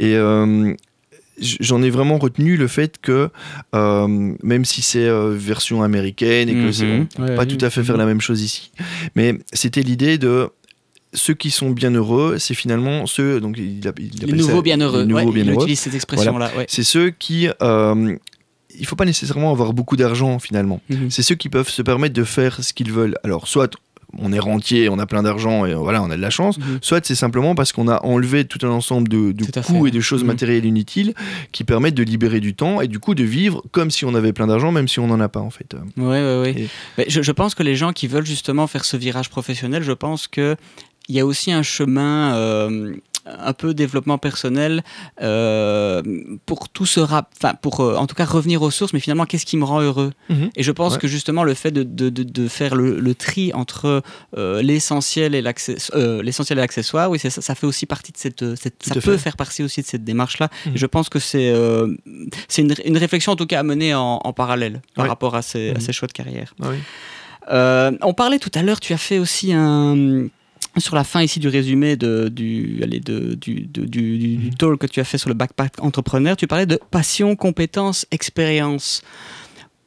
Et 0.00 0.14
euh, 0.16 0.72
j'en 1.38 1.82
ai 1.82 1.90
vraiment 1.90 2.16
retenu 2.18 2.56
le 2.56 2.68
fait 2.68 2.98
que 3.02 3.28
euh, 3.74 4.34
même 4.42 4.64
si 4.64 4.82
c'est 4.82 5.06
euh, 5.06 5.34
version 5.36 5.82
américaine 5.82 6.48
et 6.48 6.54
que 6.54 6.72
c'est 6.72 6.84
Mhm. 6.86 7.06
on 7.18 7.22
peut 7.26 7.28
Ouais, 7.32 7.36
pas 7.36 7.44
tout 7.46 7.58
à 7.60 7.70
fait 7.70 7.82
faire 7.82 7.96
mhm. 7.96 8.00
la 8.00 8.06
même 8.06 8.20
chose 8.20 8.40
ici, 8.42 8.70
mais 9.14 9.34
c'était 9.52 9.82
l'idée 9.82 10.16
de 10.16 10.48
ceux 11.14 11.34
qui 11.34 11.50
sont 11.50 11.70
bien 11.70 11.90
heureux, 11.92 12.36
c'est 12.38 12.54
finalement 12.54 13.06
ceux 13.06 13.40
donc 13.40 13.56
il, 13.58 13.80
il 13.98 14.26
Les 14.26 14.32
nouveaux 14.32 14.62
bienheureux. 14.62 15.00
les 15.00 15.06
nouveaux 15.06 15.20
ouais, 15.20 15.26
il 15.28 15.32
bienheureux. 15.34 15.62
utilise 15.62 15.80
cette 15.80 15.94
expression-là. 15.94 16.50
ouais. 16.56 16.66
C'est 16.68 16.84
ceux 16.84 17.10
qui 17.10 17.48
euh, 17.62 18.16
il 18.78 18.86
faut 18.86 18.96
pas 18.96 19.04
nécessairement 19.04 19.52
avoir 19.52 19.72
beaucoup 19.72 19.96
d'argent 19.96 20.38
finalement. 20.38 20.80
Mhm. 20.90 21.10
C'est 21.10 21.22
ceux 21.22 21.36
qui 21.36 21.48
peuvent 21.48 21.68
se 21.70 21.82
permettre 21.82 22.14
de 22.14 22.24
faire 22.24 22.62
ce 22.64 22.72
qu'ils 22.72 22.90
veulent. 22.92 23.14
Alors, 23.22 23.46
soit 23.46 23.72
on 24.18 24.32
est 24.32 24.38
rentier, 24.38 24.88
on 24.88 25.00
a 25.00 25.06
plein 25.06 25.24
d'argent 25.24 25.64
et 25.66 25.74
voilà, 25.74 26.00
on 26.00 26.08
a 26.10 26.16
de 26.16 26.20
la 26.22 26.30
chance. 26.30 26.56
Mhm. 26.58 26.78
Soit 26.82 27.04
c'est 27.04 27.14
simplement 27.16 27.54
parce 27.56 27.72
qu'on 27.72 27.88
a 27.88 28.04
enlevé 28.04 28.44
tout 28.44 28.64
un 28.64 28.70
ensemble 28.70 29.08
de, 29.08 29.32
de 29.32 29.44
coûts 29.44 29.82
fait. 29.82 29.88
et 29.88 29.90
de 29.90 30.00
choses 30.00 30.22
Mhm. 30.22 30.26
matérielles 30.28 30.64
inutiles 30.64 31.14
qui 31.52 31.64
permettent 31.64 31.94
de 31.96 32.02
libérer 32.04 32.38
du 32.40 32.54
temps 32.54 32.80
et 32.80 32.86
du 32.88 32.98
coup 33.00 33.14
de 33.16 33.24
vivre 33.24 33.62
comme 33.72 33.90
si 33.90 34.04
on 34.04 34.14
avait 34.14 34.32
plein 34.32 34.46
d'argent, 34.48 34.70
même 34.72 34.86
si 34.88 34.98
on 35.00 35.06
n'en 35.08 35.18
a 35.20 35.28
pas 35.28 35.40
en 35.40 35.50
fait. 35.50 35.74
Et- 36.46 36.68
Mais 36.98 37.06
je, 37.08 37.22
je 37.22 37.32
pense 37.32 37.54
que 37.56 37.62
les 37.64 37.74
gens 37.76 37.92
qui 37.92 38.06
veulent 38.08 38.26
justement 38.26 38.66
faire 38.68 38.84
ce 38.84 38.96
virage 38.96 39.30
professionnel, 39.30 39.82
je 39.82 39.92
pense 39.92 40.28
que 40.28 40.56
il 41.08 41.14
y 41.14 41.20
a 41.20 41.26
aussi 41.26 41.52
un 41.52 41.62
chemin 41.62 42.34
euh, 42.34 42.94
un 43.26 43.52
peu 43.54 43.72
développement 43.72 44.18
personnel 44.18 44.82
euh, 45.22 46.02
pour 46.44 46.68
tout 46.68 46.84
se 46.84 47.00
rap- 47.00 47.32
enfin 47.38 47.54
pour 47.54 47.80
euh, 47.80 47.96
en 47.96 48.06
tout 48.06 48.14
cas 48.14 48.26
revenir 48.26 48.60
aux 48.60 48.70
sources 48.70 48.92
mais 48.92 49.00
finalement 49.00 49.24
qu'est-ce 49.24 49.46
qui 49.46 49.56
me 49.56 49.64
rend 49.64 49.80
heureux? 49.80 50.12
Mhm. 50.28 50.50
et 50.54 50.62
je 50.62 50.72
pense 50.72 50.94
Ouais. 50.94 50.98
que 51.00 51.08
justement 51.08 51.42
le 51.42 51.54
fait 51.54 51.70
de, 51.70 51.82
de, 51.84 52.10
de, 52.10 52.22
de 52.22 52.48
faire 52.48 52.74
le, 52.74 53.00
le 53.00 53.14
tri 53.14 53.50
entre 53.54 54.02
l'essentiel 54.36 55.34
et 55.34 55.42
l'essentiel 55.42 56.58
et 56.58 56.60
l'accessoire 56.60 57.10
oui 57.10 57.18
ça, 57.18 57.30
ça 57.30 57.54
fait 57.54 57.66
aussi 57.66 57.86
partie 57.86 58.12
de 58.12 58.18
cette, 58.18 58.44
ça 58.82 58.94
peut 59.00 59.16
faire 59.16 59.36
partie 59.36 59.62
aussi 59.62 59.80
de 59.80 59.86
cette 59.86 60.04
démarche 60.04 60.38
là 60.38 60.48
Mhm. 60.66 60.74
et 60.74 60.78
je 60.78 60.86
pense 60.86 61.08
que 61.08 61.18
c'est 61.18 61.52
c'est 62.48 62.62
une, 62.62 62.74
une 62.84 62.98
réflexion 62.98 63.32
en 63.32 63.36
tout 63.36 63.46
cas 63.46 63.60
à 63.60 63.62
mener 63.62 63.94
en, 63.94 64.20
en 64.22 64.32
parallèle 64.32 64.80
par 64.94 65.04
Ouais. 65.04 65.08
rapport 65.08 65.34
à 65.34 65.42
ces, 65.42 65.70
à 65.70 65.74
Mhm. 65.74 65.80
ces 65.80 65.92
choix 65.92 66.08
de 66.08 66.12
carrière 66.12 66.54
Ah 66.60 67.90
on 68.02 68.14
parlait 68.14 68.38
tout 68.38 68.50
à 68.54 68.62
l'heure, 68.62 68.80
tu 68.80 68.92
as 68.92 68.98
fait 68.98 69.18
aussi 69.18 69.52
un 69.52 70.26
sur 70.80 70.94
la 70.96 71.04
fin 71.04 71.22
ici 71.22 71.38
du 71.40 71.48
résumé 71.48 71.96
de, 71.96 72.28
du, 72.28 72.80
allez, 72.82 73.00
de, 73.00 73.34
du, 73.34 73.60
de- 73.66 73.84
du, 73.84 74.18
du- 74.18 74.36
du 74.36 74.46
Mhm. 74.48 74.54
talk 74.54 74.78
que 74.80 74.86
tu 74.86 75.00
as 75.00 75.04
fait 75.04 75.18
sur 75.18 75.28
le 75.28 75.34
backpack 75.34 75.74
entrepreneur, 75.82 76.36
tu 76.36 76.46
parlais 76.46 76.66
de 76.66 76.78
passion, 76.90 77.36
compétence, 77.36 78.06
expérience. 78.10 79.02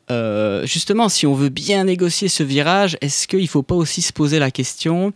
Euh, 0.10 0.66
justement, 0.66 1.10
si 1.10 1.28
on 1.28 1.34
veut 1.34 1.50
bien 1.50 1.84
négocier 1.84 2.30
ce 2.30 2.42
virage, 2.44 2.98
est-ce 3.02 3.28
qu'il 3.28 3.42
ne 3.42 3.48
faut 3.48 3.64
pas 3.64 3.76
aussi 3.76 4.02
se 4.02 4.14
poser 4.14 4.40
la 4.40 4.52
question 4.52 5.12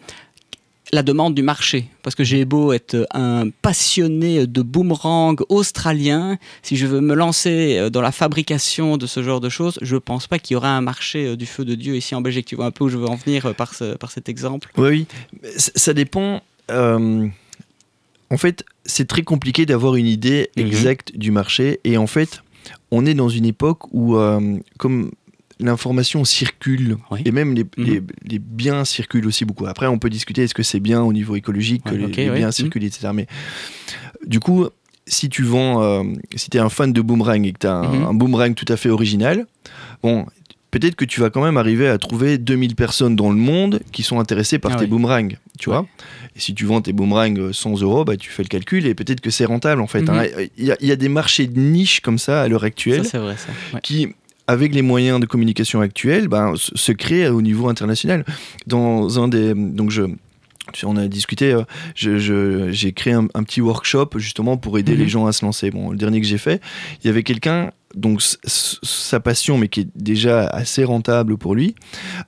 la 0.93 1.03
demande 1.03 1.35
du 1.35 1.41
marché. 1.43 1.87
Parce 2.03 2.15
que 2.15 2.23
j'ai 2.23 2.43
beau 2.45 2.73
être 2.73 3.07
un 3.13 3.49
passionné 3.61 4.45
de 4.47 4.61
boomerang 4.61 5.37
australien, 5.49 6.37
si 6.63 6.75
je 6.75 6.85
veux 6.85 6.99
me 7.01 7.13
lancer 7.15 7.77
euh, 7.77 7.89
dans 7.89 8.01
la 8.01 8.11
fabrication 8.11 8.97
de 8.97 9.07
ce 9.07 9.23
genre 9.23 9.39
de 9.39 9.49
choses, 9.49 9.79
je 9.81 9.95
pense 9.95 10.27
pas 10.27 10.37
qu'il 10.39 10.55
y 10.55 10.57
aura 10.57 10.75
un 10.75 10.81
marché 10.81 11.27
euh, 11.27 11.35
du 11.37 11.45
feu 11.45 11.63
de 11.65 11.75
Dieu 11.75 11.95
ici 11.95 12.13
en 12.15 12.21
Belgique. 12.21 12.45
Tu 12.47 12.55
vois 12.55 12.65
un 12.65 12.71
peu 12.71 12.83
où 12.85 12.89
je 12.89 12.97
veux 12.97 13.07
en 13.07 13.15
venir 13.15 13.45
euh, 13.45 13.53
par, 13.53 13.73
ce- 13.73 13.95
par 13.95 14.11
cet 14.11 14.27
exemple? 14.29 14.69
Oui, 14.77 15.05
Ça 15.57 15.93
dépend. 15.93 16.41
euh, 16.71 17.27
en 18.29 18.37
fait, 18.37 18.63
c'est 18.85 19.07
très 19.07 19.23
compliqué 19.23 19.65
d'avoir 19.65 19.95
une 19.95 20.07
idée 20.07 20.49
Mhm. 20.57 20.65
exacte 20.65 21.17
du 21.17 21.31
marché. 21.31 21.79
Et 21.83 21.97
en 21.97 22.07
fait, 22.07 22.41
on 22.91 23.05
est 23.05 23.13
dans 23.13 23.29
une 23.29 23.45
époque 23.45 23.91
où, 23.93 24.15
euh, 24.17 24.57
comme 24.77 25.11
l'information 25.61 26.23
circule, 26.25 26.97
Oui. 27.11 27.21
et 27.25 27.31
même 27.31 27.53
les, 27.53 27.63
Mhm. 27.63 27.69
les- 27.85 28.01
les 28.25 28.39
biens 28.39 28.83
circulent 28.85 29.27
aussi 29.27 29.45
beaucoup. 29.45 29.65
Après, 29.67 29.87
on 29.87 29.99
peut 29.99 30.09
discuter 30.09 30.43
est-ce 30.43 30.53
que 30.53 30.63
c'est 30.63 30.79
bien 30.79 31.01
au 31.01 31.13
niveau 31.13 31.35
écologique 31.35 31.83
que 31.83 31.95
les, 31.95 32.05
ok, 32.05 32.15
les 32.17 32.29
ouais. 32.29 32.37
biens 32.37 32.47
Mhm. 32.47 32.51
circulent, 32.51 32.83
etc. 32.83 33.09
Mais 33.13 33.27
du 34.25 34.39
coup, 34.39 34.67
si 35.07 35.29
tu 35.29 35.43
vends, 35.43 35.81
euh, 35.81 36.03
si 36.35 36.49
tu 36.49 36.57
es 36.57 36.59
un 36.59 36.69
fan 36.69 36.93
de 36.93 37.01
boomerang 37.01 37.45
et 37.45 37.51
que 37.53 37.59
tu 37.59 37.67
as 37.67 37.73
un, 37.73 37.93
Mhm. 37.93 38.05
un 38.05 38.13
boomerang 38.13 38.53
tout 38.53 38.71
à 38.71 38.77
fait 38.77 38.89
original, 38.89 39.45
bon, 40.03 40.25
peut-être 40.69 40.95
que 40.95 41.03
tu 41.05 41.19
vas 41.19 41.29
quand 41.29 41.43
même 41.43 41.57
arriver 41.57 41.87
à 41.89 41.97
trouver 41.97 42.37
2000 42.37 42.75
personnes 42.75 43.15
dans 43.17 43.29
le 43.29 43.35
monde 43.37 43.81
qui 43.91 44.03
sont 44.03 44.19
intéressées 44.19 44.57
par 44.59 44.71
Ah 44.73 44.75
tes 44.75 44.83
oui. 44.85 44.89
boomerangs, 44.91 45.27
tu 45.59 45.69
Ouais. 45.69 45.75
vois. 45.75 45.85
Et 46.35 46.39
si 46.39 46.53
tu 46.53 46.63
vends 46.65 46.79
tes 46.81 46.93
boomerangs 46.93 47.35
euh, 47.37 47.51
100 47.51 47.81
euros, 47.81 48.05
bah, 48.05 48.15
tu 48.15 48.29
fais 48.29 48.43
le 48.43 48.47
calcul 48.47 48.85
et 48.85 48.93
peut-être 48.95 49.19
que 49.19 49.31
c'est 49.31 49.43
rentable 49.43 49.81
en 49.81 49.87
fait. 49.87 50.07
Hein. 50.07 50.23
Il 50.57 50.63
y, 50.65 50.71
a- 50.71 50.77
il 50.79 50.87
y 50.87 50.91
a 50.93 50.95
des 50.95 51.09
marchés 51.09 51.47
de 51.47 51.59
niche 51.59 51.99
comme 51.99 52.17
ça 52.17 52.41
à 52.41 52.47
l'heure 52.47 52.63
actuelle 52.63 53.03
Ça, 53.05 53.19
vrai, 53.19 53.35
ça. 53.35 53.49
Ouais. 53.73 53.81
qui, 53.83 54.07
avec 54.47 54.73
les 54.75 54.81
moyens 54.81 55.19
de 55.19 55.25
communication 55.25 55.81
actuels, 55.81 56.27
ben, 56.27 56.53
se 56.55 56.91
créent 56.91 57.27
au 57.29 57.41
niveau 57.41 57.69
international. 57.69 58.25
Dans 58.67 59.19
un 59.21 59.27
des. 59.27 59.53
Donc, 59.53 59.91
je. 59.91 60.03
On 60.83 60.95
a 60.95 61.07
discuté, 61.07 61.53
euh, 61.53 61.63
j'ai 62.71 62.93
créé 62.93 63.13
un, 63.13 63.27
un 63.33 63.43
petit 63.43 63.59
workshop 63.61 64.11
justement 64.17 64.55
pour 64.57 64.77
aider 64.77 64.93
Mhm. 64.93 64.99
les 64.99 65.07
gens 65.09 65.25
à 65.25 65.31
se 65.33 65.43
lancer. 65.43 65.69
Bon, 65.71 65.91
le 65.91 65.97
dernier 65.97 66.21
que 66.21 66.27
j'ai 66.27 66.37
fait, 66.37 66.61
il 67.03 67.07
y 67.07 67.09
avait 67.09 67.23
quelqu'un, 67.23 67.71
donc 67.95 68.21
sa 68.43 69.19
passion, 69.19 69.57
mais 69.57 69.67
qui 69.67 69.81
est 69.81 69.87
déjà 69.95 70.47
assez 70.47 70.83
rentable 70.83 71.37
pour 71.37 71.55
lui, 71.55 71.75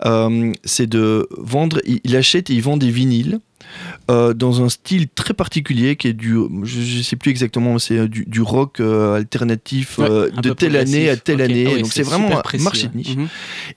euh, 0.06 0.52
c'est 0.64 0.88
de 0.88 1.28
vendre, 1.38 1.80
il, 1.86 2.16
achète 2.16 2.50
et 2.50 2.54
il 2.54 2.62
vend 2.62 2.78
des 2.78 2.90
vinyles. 2.92 3.40
euh, 4.12 4.34
dans 4.34 4.62
un 4.62 4.68
style 4.68 5.08
très 5.08 5.34
particulier 5.34 5.96
qui 5.96 6.10
est 6.10 6.14
du, 6.14 6.36
je, 6.64 6.98
ne 6.98 7.02
sais 7.02 7.16
plus 7.16 7.32
exactement, 7.32 7.80
c'est 7.80 7.98
euh, 7.98 8.08
du, 8.10 8.26
du 8.28 8.42
rock 8.42 8.82
euh, 8.82 9.16
alternatif 9.16 9.98
Ouais, 10.00 10.30
de 10.44 10.50
telle 10.52 10.76
année 10.76 11.10
à 11.10 11.16
telle 11.16 11.42
année. 11.42 11.64
Ah 11.68 11.72
oui, 11.76 11.82
Donc 11.84 11.92
c'est 11.94 12.04
vraiment 12.04 12.26
super 12.28 12.40
un 12.40 12.42
précis, 12.42 12.64
marché 12.66 12.88
de 12.90 12.98
niche. 12.98 13.16
Mhm. 13.16 13.28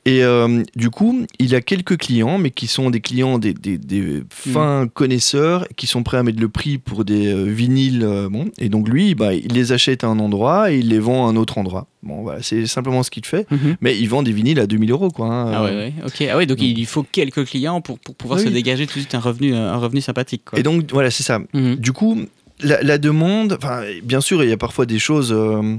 Et 0.05 0.25
euh, 0.25 0.63
du 0.75 0.91
coup, 0.91 1.25
il 1.39 1.55
a 1.55 1.61
quelques 1.61 1.97
clients, 1.99 2.37
mais 2.39 2.51
qui 2.51 2.67
sont 2.67 2.91
des 2.91 3.01
clients, 3.01 3.39
des, 3.39 3.55
des- 3.55 3.79
des 3.79 4.23
fins 4.29 4.85
Mm. 4.87 4.89
connaisseurs, 4.91 5.67
qui 5.77 5.87
sont 5.87 6.03
prêts 6.03 6.19
à 6.19 6.25
mettre 6.25 6.41
le 6.41 6.49
prix 6.49 6.79
pour 6.79 7.05
des 7.05 7.33
vinyles. 7.45 8.05
bon. 8.31 8.47
Et 8.59 8.69
donc 8.69 8.89
lui, 8.89 9.15
bah, 9.15 9.35
il 9.35 9.53
les 9.53 9.71
achète 9.71 10.03
à 10.03 10.09
un 10.09 10.19
endroit 10.19 10.73
et 10.73 10.79
il 10.79 10.89
les 10.89 10.99
vend 10.99 11.29
à 11.29 11.31
un 11.31 11.37
autre 11.37 11.59
endroit. 11.59 11.76
Bon, 12.03 12.23
voilà, 12.23 12.43
c'est 12.43 12.67
simplement 12.67 13.03
ce 13.03 13.11
qu'il 13.11 13.25
fait. 13.27 13.51
Mhm. 13.51 13.77
Mais 13.81 13.99
il 13.99 14.09
vend 14.09 14.23
des 14.23 14.33
vinyles 14.33 14.61
à 14.61 14.67
2000 14.67 14.91
euros, 14.91 15.11
quoi. 15.11 15.27
hein. 15.27 15.53
Ah 15.55 15.63
ouais, 15.65 15.71
ouais, 15.77 15.93
ok. 16.07 16.27
Ah 16.31 16.37
ouais, 16.37 16.47
donc 16.47 16.59
donc- 16.59 16.67
il 16.67 16.87
faut 16.87 17.03
quelques 17.03 17.45
clients 17.47 17.81
pour, 17.81 17.99
pour 17.99 18.15
pouvoir 18.15 18.39
Oui. 18.41 18.47
se 18.47 18.51
dégager 18.51 18.87
tout 18.87 18.95
de 18.95 19.01
suite 19.01 19.15
un 19.15 19.21
revenu, 19.21 19.55
un 19.55 19.77
revenu 19.77 20.01
sympathique. 20.01 20.43
Quoi. 20.47 20.59
Et 20.59 20.63
donc, 20.63 20.91
voilà, 20.93 21.11
c'est 21.11 21.23
ça. 21.23 21.41
Mhm. 21.53 21.77
Du 21.77 21.93
coup, 21.93 22.19
la, 22.61 22.83
la 22.83 22.97
demande, 22.99 23.59
bien 24.03 24.21
sûr, 24.21 24.43
il 24.43 24.49
y 24.49 24.53
a 24.53 24.57
parfois 24.57 24.87
des 24.87 24.99
choses. 24.99 25.33
euh, 25.33 25.61
euh, 25.63 25.77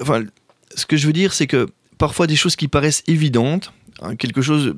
enfin, 0.00 0.22
ce 0.74 0.86
que 0.86 0.96
je 0.96 1.06
veux 1.06 1.12
dire, 1.12 1.32
c'est 1.32 1.46
que 1.46 1.68
parfois 1.98 2.26
des 2.26 2.36
choses 2.36 2.54
qui 2.56 2.68
paraissent 2.68 3.02
évidentes, 3.06 3.72
hein, 4.02 4.16
quelque 4.16 4.42
chose, 4.42 4.74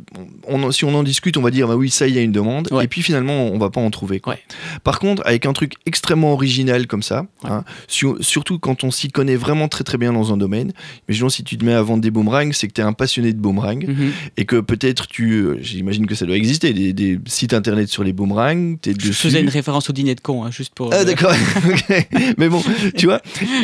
on, 0.47 0.71
si 0.73 0.85
on 0.85 0.95
en 0.95 1.03
discute, 1.03 1.37
on 1.37 1.43
va 1.43 1.51
dire, 1.51 1.69
bah 1.69 1.77
oui, 1.77 1.91
ça, 1.91 2.07
il 2.07 2.15
y 2.15 2.19
a 2.19 2.23
une 2.23 2.33
demande, 2.33 2.69
Ouais. 2.71 2.85
et 2.85 2.89
puis 2.89 3.03
finalement, 3.03 3.47
on 3.47 3.59
va 3.59 3.71
pas 3.71 3.81
en 3.81 3.91
trouver. 3.91 4.21
quoi. 4.21 4.35
Ouais. 4.35 4.41
Par 4.85 4.99
contre, 4.99 5.23
avec 5.27 5.47
un 5.47 5.53
truc 5.53 5.75
extrêmement 5.87 6.33
original 6.33 6.87
comme 6.87 7.03
ça, 7.03 7.27
Ouais. 7.45 7.51
hein, 7.51 7.65
sur- 7.89 8.17
surtout 8.21 8.59
quand 8.59 8.85
on 8.85 8.91
s'y 8.91 9.09
connaît 9.09 9.37
vraiment 9.37 9.69
très 9.69 9.85
très 9.85 9.99
bien 9.99 10.13
dans 10.13 10.33
un 10.33 10.37
domaine, 10.37 10.73
imaginons 11.09 11.29
si 11.29 11.45
tu 11.45 11.57
te 11.59 11.65
mets 11.65 11.75
à 11.75 11.83
vendre 11.83 12.03
des 12.03 12.11
boomerangs, 12.11 12.53
c'est 12.53 12.69
que 12.69 12.73
tu 12.73 12.81
es 12.81 12.85
un 12.85 12.93
passionné 12.93 13.33
de 13.33 13.39
boomerangs, 13.39 13.81
Mhm. 13.87 14.13
et 14.37 14.45
que 14.45 14.57
peut-être 14.61 15.07
tu, 15.07 15.33
euh, 15.33 15.59
j'imagine 15.61 16.07
que 16.07 16.15
ça 16.15 16.27
doit 16.27 16.37
exister, 16.37 16.73
des, 16.73 16.93
des 16.93 17.19
sites 17.27 17.53
internet 17.55 17.89
sur 17.89 18.05
les 18.05 18.13
boomerangs, 18.13 18.77
t'es 18.81 18.93
Je 18.93 18.97
dessus. 18.97 19.13
faisais 19.15 19.41
une 19.41 19.49
référence 19.49 19.91
au 19.91 19.93
dîner 19.93 20.15
de 20.15 20.21
con, 20.21 20.45
hein, 20.45 20.51
juste 20.51 20.75
pour. 20.75 20.91
Ah 20.93 20.97
euh, 20.99 21.05
d'accord, 21.05 21.33
mais 22.39 22.49
bon, 22.49 22.63
tu 22.97 23.07
vois, 23.07 23.21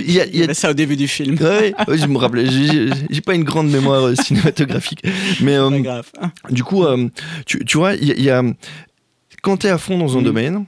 il 0.07 0.11
y 0.13 0.21
a, 0.21 0.27
y 0.27 0.47
ça 0.55 0.71
au 0.71 0.75
début 0.75 0.97
du 0.97 1.09
film. 1.09 1.37
Ouais, 1.41 1.75
je 1.89 2.07
me 2.07 2.47
j'ai- 2.51 2.67
j'ai 2.67 2.91
j'ai 3.11 3.21
pas 3.21 3.35
une 3.35 3.45
grande 3.45 3.69
mémoire 3.71 4.05
euh, 4.07 4.15
cinématographique, 4.15 5.03
mais 5.41 5.46
euh, 5.55 5.71
Pas 5.71 5.79
grave. 5.81 6.11
du 6.51 6.65
coup, 6.65 6.85
euh, 6.85 7.09
tu, 7.47 7.65
tu 7.65 7.77
vois, 7.79 7.95
il 7.95 8.09
y, 8.09 8.13
a- 8.13 8.15
il 8.17 8.23
y 8.25 8.31
a, 8.31 8.43
quand 9.43 9.59
tu 9.59 9.67
es 9.67 9.71
à 9.71 9.79
fond 9.79 9.99
dans 9.99 10.15
un 10.17 10.21
Mhm. 10.21 10.25
domaine, 10.25 10.65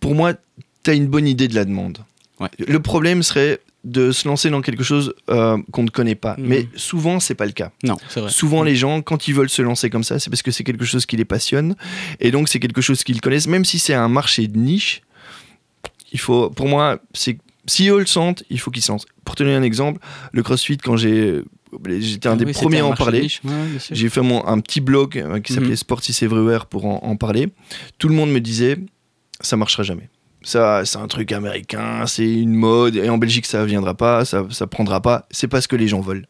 pour 0.00 0.14
moi, 0.14 0.34
tu 0.82 0.90
as 0.90 0.94
une 0.94 1.06
bonne 1.06 1.26
idée 1.26 1.48
de 1.48 1.54
la 1.54 1.64
demande. 1.64 1.98
Ouais. 2.40 2.48
Le 2.58 2.80
problème 2.80 3.22
serait 3.22 3.58
de 3.84 4.10
se 4.12 4.26
lancer 4.28 4.50
dans 4.50 4.60
quelque 4.60 4.82
chose 4.82 5.14
euh, 5.30 5.56
qu'on 5.70 5.82
ne 5.84 5.88
connaît 5.88 6.14
pas, 6.16 6.34
Mhm. 6.36 6.46
mais 6.46 6.68
souvent 6.74 7.20
c'est 7.20 7.34
pas 7.36 7.46
le 7.46 7.52
cas. 7.52 7.70
Non, 7.84 7.96
c'est 8.08 8.20
vrai. 8.20 8.28
Souvent, 8.30 8.62
les 8.62 8.74
gens, 8.76 9.00
quand 9.02 9.28
ils 9.28 9.34
veulent 9.34 9.48
se 9.48 9.62
lancer 9.62 9.88
comme 9.88 10.04
ça, 10.04 10.18
c'est 10.18 10.30
parce 10.30 10.42
que 10.42 10.50
c'est 10.50 10.64
quelque 10.64 10.84
chose 10.84 11.06
qui 11.06 11.16
les 11.16 11.24
passionne. 11.24 11.74
Et 12.20 12.30
donc, 12.30 12.48
c'est 12.48 12.58
quelque 12.60 12.80
chose 12.82 13.02
qu'ils 13.04 13.20
connaissent. 13.20 13.46
Même 13.46 13.64
si 13.64 13.78
c'est 13.78 13.94
un 13.94 14.08
marché 14.08 14.46
de 14.48 14.58
niche, 14.58 15.02
il 16.12 16.18
faut, 16.20 16.50
pour 16.50 16.68
moi, 16.68 16.98
c'est 17.14 17.38
si 17.66 17.88
eux 17.88 17.98
le 18.00 18.06
sentent, 18.06 18.44
il 18.50 18.58
faut 18.58 18.70
qu'ils 18.70 18.82
se 18.82 18.90
lancent. 18.90 19.06
Pour 19.24 19.34
te 19.36 19.42
donner 19.42 19.54
un 19.54 19.62
exemple, 19.62 20.00
le 20.32 20.42
CrossFit, 20.42 20.78
quand 20.78 20.96
j'ai. 20.96 21.42
J'étais 21.98 22.28
un 22.28 22.32
Ah 22.32 22.36
des 22.36 22.44
oui, 22.44 22.52
premiers 22.52 22.80
à 22.80 22.86
en 22.86 22.94
parler. 22.94 23.28
Ouais. 23.44 23.52
J'ai 23.90 24.08
fait 24.08 24.22
mon, 24.22 24.46
un 24.46 24.60
petit 24.60 24.80
blog 24.80 25.18
euh, 25.18 25.40
qui 25.40 25.52
s'appelait. 25.52 25.76
Sports 25.76 26.02
is 26.08 26.24
Everywhere 26.24 26.66
pour 26.66 26.86
en, 26.86 27.00
en 27.02 27.16
parler. 27.16 27.48
Tout 27.98 28.08
le 28.08 28.14
monde 28.14 28.30
me 28.30 28.40
disait 28.40 28.78
ça 29.40 29.56
marchera 29.56 29.82
jamais. 29.82 30.08
Ça, 30.42 30.84
c'est 30.84 30.98
un 30.98 31.08
truc 31.08 31.32
américain, 31.32 32.06
c'est 32.06 32.32
une 32.32 32.54
mode, 32.54 32.96
et 32.96 33.08
en 33.08 33.18
Belgique, 33.18 33.44
ça 33.44 33.64
viendra 33.64 33.94
pas, 33.94 34.24
ça, 34.24 34.46
ça 34.50 34.66
prendra 34.66 35.00
pas. 35.00 35.26
C'est 35.30 35.48
pas 35.48 35.60
ce 35.60 35.68
que 35.68 35.76
les 35.76 35.88
gens 35.88 36.00
veulent. 36.00 36.26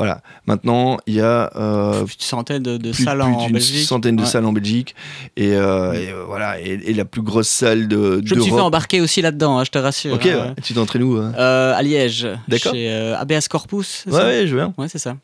Voilà. 0.00 0.22
Maintenant, 0.46 0.96
il 1.06 1.12
y 1.12 1.20
a 1.20 1.50
euh, 1.56 2.00
une 2.00 2.06
centaine 2.20 2.62
de, 2.62 2.92
salles 2.92 3.20
en 3.20 3.50
Belgique. 3.50 3.80
Une 3.80 3.84
centaine 3.84 4.16
de 4.16 4.24
salles 4.24 4.46
en 4.46 4.52
Belgique. 4.54 4.94
Et, 5.36 5.52
euh, 5.52 5.92
euh, 5.92 6.24
voilà, 6.26 6.58
et, 6.58 6.94
la 6.94 7.04
plus 7.04 7.20
grosse 7.20 7.50
salle 7.50 7.86
de. 7.86 8.22
Je 8.24 8.34
me 8.34 8.40
suis 8.40 8.50
fait 8.50 8.60
embarquer 8.60 9.02
aussi 9.02 9.20
là-dedans, 9.20 9.58
hein, 9.58 9.64
je 9.64 9.70
te 9.70 9.76
rassure. 9.76 10.14
Ok, 10.14 10.24
hein. 10.24 10.54
tu 10.62 10.72
t'entraînes 10.72 11.02
où 11.02 11.18
hein 11.18 11.34
À 11.34 11.82
Liège. 11.82 12.26
D'accord. 12.48 12.72
Chez 12.72 12.90
ABS 12.90 13.46
Corpus. 13.48 14.06
Ouais, 14.06 14.22
ouais, 14.22 14.46
je 14.46 14.56
viens. 14.56 14.72
Ouais, 14.78 14.88
c'est 14.88 14.98
ça. 14.98 15.16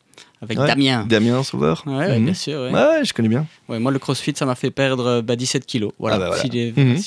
Avec 0.43 0.59
Damien. 0.59 1.07
Damien 1.09 1.41
Sauveur. 1.41 1.83
Ouais, 1.87 2.19
mhm. 2.19 2.25
bien 2.25 2.33
sûr. 2.35 2.59
Ouais. 2.71 3.03
je 3.03 3.11
connais 3.15 3.29
bien. 3.29 3.47
Ouais, 3.67 3.79
moi, 3.79 3.91
le 3.91 3.97
crossfit, 3.97 4.33
ça 4.35 4.45
m'a 4.45 4.53
fait 4.53 4.69
perdre 4.69 5.21
bah, 5.21 5.35
17 5.35 5.65
kilos. 5.65 5.93
Voilà. 5.97 6.17
Ah 6.17 6.19
bah 6.19 6.35
voilà. 6.39 6.71
Mhm. 6.77 6.97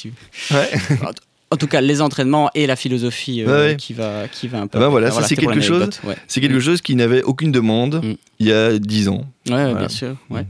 ouais. 0.50 0.70
En 1.52 1.56
tout 1.56 1.66
cas, 1.66 1.80
les 1.80 2.00
entraînements 2.00 2.48
et 2.54 2.68
la 2.68 2.76
philosophie 2.76 3.42
euh, 3.44 3.74
qui, 3.74 3.92
va, 3.92 4.28
qui 4.28 4.46
va 4.46 4.60
un 4.60 4.66
peu. 4.68 4.78
Ah 4.78 4.82
bah 4.82 4.88
voilà, 4.88 5.10
c'est 5.10 5.34
quelque 5.34 5.60
chose. 5.60 5.90
C'est 6.28 6.40
quelque 6.40 6.60
chose 6.60 6.80
qui 6.80 6.94
n'avait 6.94 7.22
aucune 7.22 7.50
demande 7.50 8.04
mm. 8.04 8.14
il 8.38 8.46
y 8.46 8.52
a 8.52 8.78
10 8.78 9.08
ans. 9.08 9.24
Ouais, 9.48 9.74
bien 9.74 9.88
sûr. 9.88 10.14
Ouais. 10.30 10.46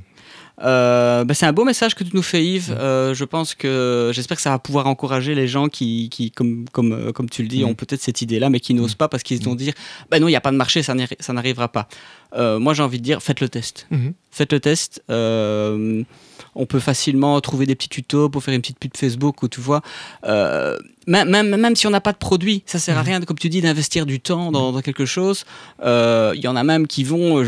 Euh, 0.62 1.24
bah, 1.24 1.32
c'est 1.32 1.46
un 1.46 1.54
beau 1.54 1.64
message 1.64 1.94
que 1.94 2.04
tu 2.04 2.10
nous 2.12 2.22
fais, 2.22 2.44
Yves. 2.44 2.70
Mm. 2.70 2.78
Euh, 2.78 3.14
je 3.14 3.24
pense 3.24 3.54
que 3.54 4.10
j'espère 4.12 4.36
que 4.36 4.42
ça 4.42 4.50
va 4.50 4.58
pouvoir 4.58 4.88
encourager 4.88 5.34
les 5.34 5.48
gens 5.48 5.68
qui, 5.68 6.10
qui 6.10 6.30
comme, 6.30 6.66
comme, 6.70 7.14
comme 7.14 7.30
tu 7.30 7.40
le 7.40 7.48
dis, 7.48 7.64
mm. 7.64 7.68
ont 7.68 7.74
peut-être 7.74 8.02
cette 8.02 8.20
idée-là, 8.20 8.50
mais 8.50 8.60
qui 8.60 8.74
n'osent 8.74 8.94
pas 8.94 9.08
parce 9.08 9.22
qu'ils 9.22 9.42
vont 9.42 9.54
dire 9.54 9.72
bah 10.10 10.20
non, 10.20 10.28
il 10.28 10.32
n'y 10.32 10.36
a 10.36 10.42
pas 10.42 10.52
de 10.52 10.58
marché, 10.58 10.82
ça 10.82 10.94
n'arrivera 10.94 11.68
pas. 11.68 11.88
moi, 12.36 12.74
j'ai 12.74 12.82
envie 12.82 12.98
de 12.98 13.04
dire 13.04 13.22
faites 13.22 13.40
le 13.40 13.48
test. 13.48 13.86
Mm-hmm. 13.90 14.12
Faites 14.32 14.52
le 14.52 14.60
test 14.60 15.02
on 16.54 16.66
peut 16.66 16.80
facilement 16.80 17.40
trouver 17.40 17.66
des 17.66 17.74
petits 17.74 17.88
tutos 17.88 18.28
pour 18.28 18.42
faire 18.42 18.54
une 18.54 18.60
petite 18.60 18.78
pub 18.78 18.96
Facebook 18.96 19.42
ou 19.42 19.48
tu 19.48 19.60
vois. 19.60 19.82
Euh, 20.24 20.76
même, 21.06 21.28
même, 21.56 21.76
si 21.76 21.86
on 21.86 21.90
n'a 21.90 22.00
pas 22.00 22.12
de 22.12 22.18
produit, 22.18 22.62
ça 22.66 22.78
sert 22.78 22.96
à 22.96 23.00
mhm. 23.00 23.06
rien, 23.06 23.20
comme 23.22 23.38
tu 23.38 23.48
dis, 23.48 23.60
d'investir 23.60 24.06
du 24.06 24.20
temps 24.20 24.52
dans, 24.52 24.72
mhm. 24.72 24.82
quelque 24.82 25.06
chose. 25.06 25.44
Euh, 25.82 26.32
il 26.34 26.42
y 26.42 26.48
en 26.48 26.56
a 26.56 26.62
même 26.62 26.86
qui 26.86 27.04
vont, 27.04 27.44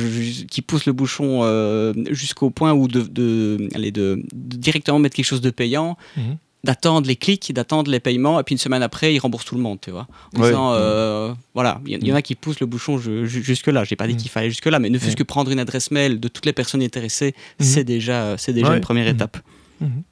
qui 0.51 0.63
poussent 0.63 0.87
le 0.87 0.93
bouchon 0.93 1.41
euh, 1.43 1.93
jusqu'au 2.11 2.51
point 2.51 2.73
où 2.73 2.89
de, 2.89 3.03
de, 3.03 3.69
de, 3.91 4.23
directement 4.33 4.99
mettre 4.99 5.17
quelque 5.17 5.27
chose 5.27 5.41
de 5.41 5.51
payant. 5.51 5.97
Mhm 6.17 6.39
d'attendre 6.65 7.07
les 7.07 7.17
clics, 7.17 7.53
d'attendre 7.53 7.91
les 7.91 8.01
paiements, 8.01 8.39
et 8.39 8.45
puis 8.45 8.55
une 8.55 8.59
semaine 8.59 8.83
après, 8.83 9.15
ils 9.15 9.19
remboursent 9.19 9.45
tout 9.45 9.57
le 9.57 9.61
monde, 9.61 9.79
tu 9.81 9.91
vois. 9.91 10.07
En 10.37 10.43
disant, 10.43 10.73
euh, 10.75 11.35
voilà, 11.55 11.81
il 11.87 12.07
y, 12.07 12.13
en 12.13 12.15
a 12.15 12.23
qui 12.23 12.35
poussent 12.37 12.61
le 12.61 12.67
bouchon 12.67 12.99
jusque-là. 12.99 13.85
J'ai 13.85 13.97
pas 13.97 14.07
dit 14.07 14.15
mm. 14.15 14.19
qu'il 14.19 14.31
fallait 14.31 14.51
jusque-là, 14.51 14.79
mais 14.79 14.89
ne 14.89 14.99
fût-ce 14.99 15.17
que 15.17 15.25
prendre 15.25 15.51
une 15.51 15.59
adresse 15.59 15.91
mail 15.91 16.21
de 16.21 16.29
toutes 16.29 16.47
les 16.47 16.53
personnes 16.53 16.83
intéressées, 16.83 17.31
mm-hmm. 17.31 17.65
c'est 17.65 17.85
déjà, 17.85 18.39
c'est 18.39 18.53
déjà 18.53 18.75
une 18.75 18.81
première 18.81 19.07
mm-hmm. 19.07 19.15
étape. 19.15 19.39
Mm-hmm. 19.83 20.03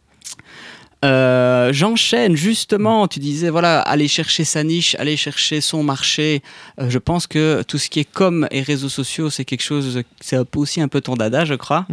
Euh, 1.03 1.73
j'enchaîne 1.73 2.37
justement, 2.37 3.09
tu 3.09 3.21
disais 3.21 3.49
voilà, 3.49 3.81
aller 3.81 4.07
chercher 4.07 4.45
sa 4.45 4.63
niche, 4.65 4.95
aller 4.97 5.17
chercher 5.17 5.63
son 5.63 5.83
marché. 5.83 6.43
Euh, 6.79 6.91
je 6.91 6.99
pense 6.99 7.27
que 7.27 7.63
tout 7.63 7.79
ce 7.79 7.89
qui 7.89 8.01
est 8.01 8.11
com 8.11 8.47
et 8.51 8.61
réseaux 8.61 8.91
sociaux, 8.91 9.31
c'est 9.31 9.47
quelque 9.47 9.63
chose, 9.63 10.03
c'est 10.21 10.37
aussi 10.57 10.81
un 10.83 10.89
peu 10.89 11.01
ton 11.01 11.15
dada, 11.15 11.47
je 11.47 11.55
crois 11.55 11.87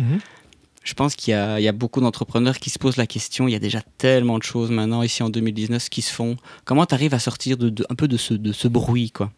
je 0.88 0.94
pense 0.94 1.18
qu'il 1.18 1.34
y, 1.34 1.68
a 1.68 1.72
beaucoup 1.74 2.00
d'entrepreneurs 2.00 2.60
qui 2.60 2.70
se 2.70 2.80
posent 2.80 2.96
la 2.96 3.08
question. 3.08 3.50
Il 3.50 3.52
y 3.52 3.56
a 3.56 3.60
déjà 3.60 3.82
tellement 3.98 4.38
de 4.38 4.44
choses 4.44 4.72
maintenant, 4.72 5.04
ici 5.04 5.22
en 5.22 5.30
2019, 5.30 5.90
qui 5.90 6.02
se 6.02 6.14
font. 6.14 6.38
Comment 6.64 6.86
tu 6.86 6.94
arrives 6.94 7.14
à 7.14 7.20
sortir 7.20 7.58
un 7.90 7.96
peu 7.96 8.08
de 8.08 8.16
ce, 8.16 8.34
de 8.34 8.54
ce 8.54 8.70
bruit 8.70 9.12
quoi? 9.12 9.34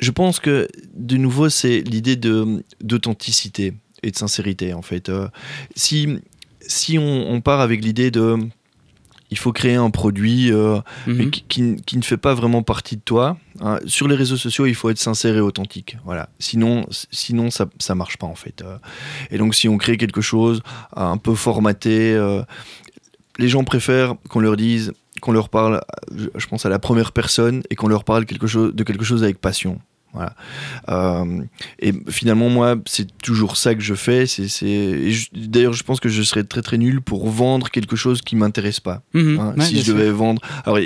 Je 0.00 0.10
pense 0.10 0.40
que, 0.40 0.66
de 0.92 1.16
nouveau, 1.16 1.48
c'est 1.50 1.82
l'idée 1.82 2.16
d'authenticité 2.16 3.74
et 4.02 4.10
de 4.10 4.16
sincérité, 4.16 4.74
en 4.74 4.82
fait. 4.82 5.08
Euh, 5.08 5.28
si 5.76 6.18
si 6.66 6.98
on, 6.98 7.40
part 7.40 7.60
avec 7.60 7.84
l'idée 7.84 8.10
de 8.10 8.38
il 9.32 9.38
faut 9.38 9.52
créer 9.52 9.76
un 9.76 9.88
produit 9.88 10.52
euh, 10.52 10.78
mhm. 11.06 11.30
qui, 11.30 11.96
ne 11.96 12.02
fait 12.02 12.18
pas 12.18 12.34
vraiment 12.34 12.62
partie 12.62 12.96
de 12.96 13.00
toi. 13.00 13.38
Hein. 13.60 13.78
Sur 13.86 14.06
les 14.06 14.14
réseaux 14.14 14.36
sociaux, 14.36 14.66
il 14.66 14.74
faut 14.74 14.90
être 14.90 14.98
sincère 14.98 15.34
et 15.34 15.40
authentique. 15.40 15.96
Voilà. 16.04 16.28
Sinon, 16.38 16.84
sinon 17.10 17.50
ça 17.50 17.66
ne 17.88 17.94
marche 17.94 18.18
pas 18.18 18.26
en 18.26 18.34
fait. 18.34 18.60
Euh. 18.60 18.76
Et 19.30 19.38
donc, 19.38 19.54
si 19.54 19.70
on 19.70 19.78
crée 19.78 19.96
quelque 19.96 20.20
chose 20.20 20.60
un 20.94 21.16
peu 21.16 21.34
formaté, 21.34 22.12
euh, 22.12 22.42
les 23.38 23.48
gens 23.48 23.64
préfèrent 23.64 24.16
qu'on 24.28 24.40
leur 24.40 24.58
dise, 24.58 24.92
qu'on 25.22 25.32
leur 25.32 25.48
parle, 25.48 25.80
je 26.14 26.46
pense 26.46 26.66
à 26.66 26.68
la 26.68 26.78
première 26.78 27.12
personne 27.12 27.62
et 27.70 27.74
qu'on 27.74 27.88
leur 27.88 28.04
parle 28.04 28.26
quelque 28.26 28.46
chose, 28.46 28.74
de 28.74 28.84
quelque 28.84 29.04
chose 29.04 29.24
avec 29.24 29.40
passion. 29.40 29.80
Voilà. 30.12 30.34
Euh, 30.88 31.42
et 31.78 31.92
finalement, 32.08 32.48
moi, 32.48 32.76
c'est 32.86 33.06
toujours 33.18 33.56
ça 33.56 33.74
que 33.74 33.80
je 33.80 33.94
fais. 33.94 34.26
C'est, 34.26 34.46
D'ailleurs, 35.32 35.72
je 35.72 35.82
pense 35.82 36.00
que 36.00 36.08
je 36.08 36.22
serais 36.22 36.44
très 36.44 36.62
très 36.62 36.78
nul 36.78 37.00
pour 37.00 37.28
vendre 37.28 37.70
quelque 37.70 37.96
chose 37.96 38.20
qui 38.20 38.36
m'intéresse 38.36 38.80
pas. 38.80 39.02
Mhm. 39.14 39.38
Hein, 39.40 39.54
si 39.60 39.80
je 39.80 39.92
devais 39.92 40.10
vendre. 40.10 40.42
Alors, 40.64 40.78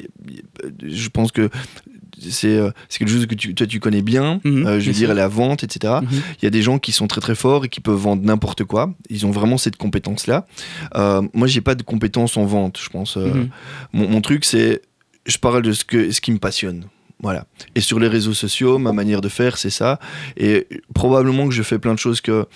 je 0.83 1.09
pense 1.09 1.33
que 1.33 1.51
c'est 2.19 2.57
euh, 2.57 2.71
quelque 2.89 3.11
chose 3.11 3.27
que 3.27 3.35
tu, 3.35 3.55
toi 3.55 3.67
tu 3.67 3.81
connais 3.81 4.03
bien, 4.03 4.41
mhm, 4.45 4.67
euh, 4.67 4.81
je 4.81 4.87
veux 4.87 4.93
dire 4.93 5.15
la 5.15 5.29
vente, 5.29 5.65
etc. 5.65 5.95
Mhm. 6.03 6.09
Il 6.41 6.45
y 6.45 6.47
a 6.47 6.51
des 6.51 6.63
gens 6.63 6.79
qui 6.79 6.93
sont 6.93 7.07
très 7.07 7.21
très 7.21 7.35
forts 7.35 7.65
et 7.65 7.69
qui 7.69 7.81
peuvent 7.81 7.97
vendre 7.97 8.23
n'importe 8.25 8.65
quoi. 8.65 8.95
Ils 9.11 9.27
ont 9.27 9.31
vraiment 9.31 9.59
cette 9.59 9.77
compétence-là. 9.77 10.47
Euh, 10.95 11.23
moi, 11.35 11.47
j'ai 11.47 11.61
pas 11.61 11.75
de 11.75 11.83
compétence 11.83 12.37
en 12.37 12.45
vente, 12.45 12.79
je 12.83 12.89
pense. 12.89 13.19
Mon, 13.93 14.09
mon, 14.09 14.21
truc, 14.21 14.45
c'est 14.45 14.83
je 15.27 15.39
parle 15.39 15.63
de 15.63 15.73
ce, 15.73 15.85
que, 15.85 16.11
ce 16.11 16.21
qui 16.21 16.33
me 16.33 16.39
passionne. 16.39 16.85
Voilà. 17.23 17.47
Et 17.75 17.81
sur 17.81 17.99
les 17.99 18.09
réseaux 18.09 18.35
sociaux, 18.35 18.79
ma 18.79 18.93
manière 18.93 19.21
de 19.21 19.29
faire, 19.29 19.57
c'est 19.57 19.71
ça. 19.71 19.99
Et 20.37 20.67
probablement 20.95 21.49
que 21.49 21.55
je 21.55 21.63
fais 21.63 21.79
plein 21.79 21.95
de 21.95 21.99
choses 21.99 22.21
que 22.21 22.47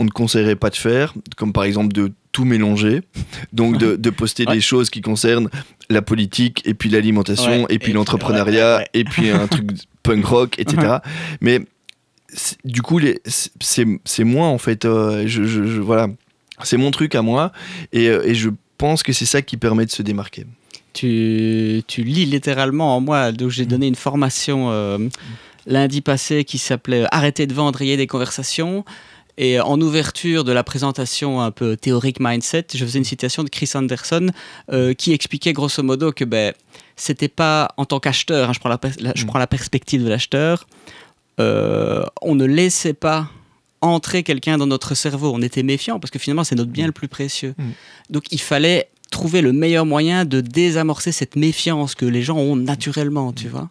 on 0.00 0.04
ne 0.04 0.10
conseillerait 0.10 0.56
pas 0.56 0.70
de 0.70 0.76
faire, 0.76 1.14
comme 1.36 1.52
par 1.52 1.64
exemple 1.64 1.92
de 1.92 2.12
tout 2.32 2.44
mélanger, 2.44 3.02
donc 3.52 3.78
de, 3.78 4.10
poster 4.10 4.44
des 4.44 4.60
choses 4.60 4.90
qui 4.90 5.00
concernent 5.00 5.48
la 5.88 6.02
politique 6.02 6.62
et 6.64 6.74
puis 6.74 6.90
l'alimentation 6.90 7.68
et 7.68 7.78
puis 7.78 7.92
l'entrepreneuriat 7.92 8.84
et 8.92 9.04
puis 9.04 9.30
un 9.30 9.46
truc 9.46 9.70
punk 10.02 10.24
rock, 10.24 10.58
etc. 10.58 10.96
Mais 11.40 11.60
du 12.64 12.82
coup, 12.82 13.00
c'est 13.60 14.24
moi 14.24 14.48
en 14.48 14.58
fait. 14.58 14.84
Euh, 14.84 15.24
je, 15.26 15.40
voilà, 15.80 16.08
c'est 16.64 16.76
mon 16.76 16.90
truc 16.90 17.14
à 17.14 17.22
moi 17.22 17.52
et, 17.92 18.08
euh, 18.08 18.26
et 18.26 18.34
je 18.34 18.50
pense 18.78 19.04
que 19.04 19.12
c'est 19.12 19.26
ça 19.26 19.40
qui 19.42 19.56
permet 19.56 19.86
de 19.86 19.92
se 19.92 20.02
démarquer 20.02 20.46
tu, 20.94 21.82
tu 21.86 22.02
lis 22.02 22.24
littéralement 22.24 22.96
en 22.96 23.00
moi. 23.00 23.32
Donc 23.32 23.50
j'ai 23.50 23.66
donné 23.66 23.86
une 23.86 23.94
formation 23.94 24.70
euh, 24.70 24.98
lundi 25.66 26.00
passé 26.00 26.44
qui 26.44 26.58
s'appelait 26.58 27.04
Arrêter 27.10 27.46
de 27.46 27.52
vendre, 27.52 27.82
ayez 27.82 27.96
des 27.96 28.06
conversations. 28.06 28.84
Et 29.36 29.60
en 29.60 29.80
ouverture 29.80 30.44
de 30.44 30.52
la 30.52 30.62
présentation 30.62 31.40
un 31.40 31.50
peu 31.50 31.76
théorique 31.76 32.18
mindset, 32.20 32.66
je 32.72 32.84
faisais 32.84 32.98
une 32.98 33.04
citation 33.04 33.42
de 33.42 33.48
Chris 33.48 33.70
Anderson 33.74 34.28
euh, 34.72 34.94
qui 34.94 35.12
expliquait 35.12 35.52
grosso 35.52 35.82
modo 35.82 36.12
que 36.12 36.24
ben, 36.24 36.54
c'était 36.94 37.28
pas 37.28 37.74
en 37.76 37.84
tant 37.84 37.98
qu'acheteur, 37.98 38.48
hein, 38.48 38.52
je, 38.52 38.60
prends 38.60 38.68
la, 38.68 38.78
je 39.16 39.26
prends 39.26 39.40
la 39.40 39.48
perspective 39.48 40.04
de 40.04 40.08
l'acheteur, 40.08 40.68
euh, 41.40 42.04
on 42.22 42.36
ne 42.36 42.44
laissait 42.44 42.94
pas 42.94 43.28
entrer 43.80 44.22
quelqu'un 44.22 44.56
dans 44.56 44.68
notre 44.68 44.94
cerveau. 44.94 45.32
On 45.34 45.42
était 45.42 45.64
méfiant 45.64 45.98
parce 45.98 46.12
que 46.12 46.20
finalement 46.20 46.44
c'est 46.44 46.54
notre 46.54 46.70
bien 46.70 46.86
le 46.86 46.92
plus 46.92 47.08
précieux. 47.08 47.54
Mm. 47.58 47.70
Donc 48.10 48.24
il 48.30 48.40
fallait 48.40 48.88
trouver 49.14 49.42
le 49.42 49.52
meilleur 49.52 49.86
moyen 49.86 50.24
de 50.24 50.40
désamorcer 50.40 51.12
cette 51.12 51.36
méfiance 51.36 51.94
que 51.94 52.04
les 52.04 52.22
gens 52.22 52.36
ont 52.36 52.56
naturellement, 52.56 53.32
tu 53.32 53.48
vois. 53.48 53.70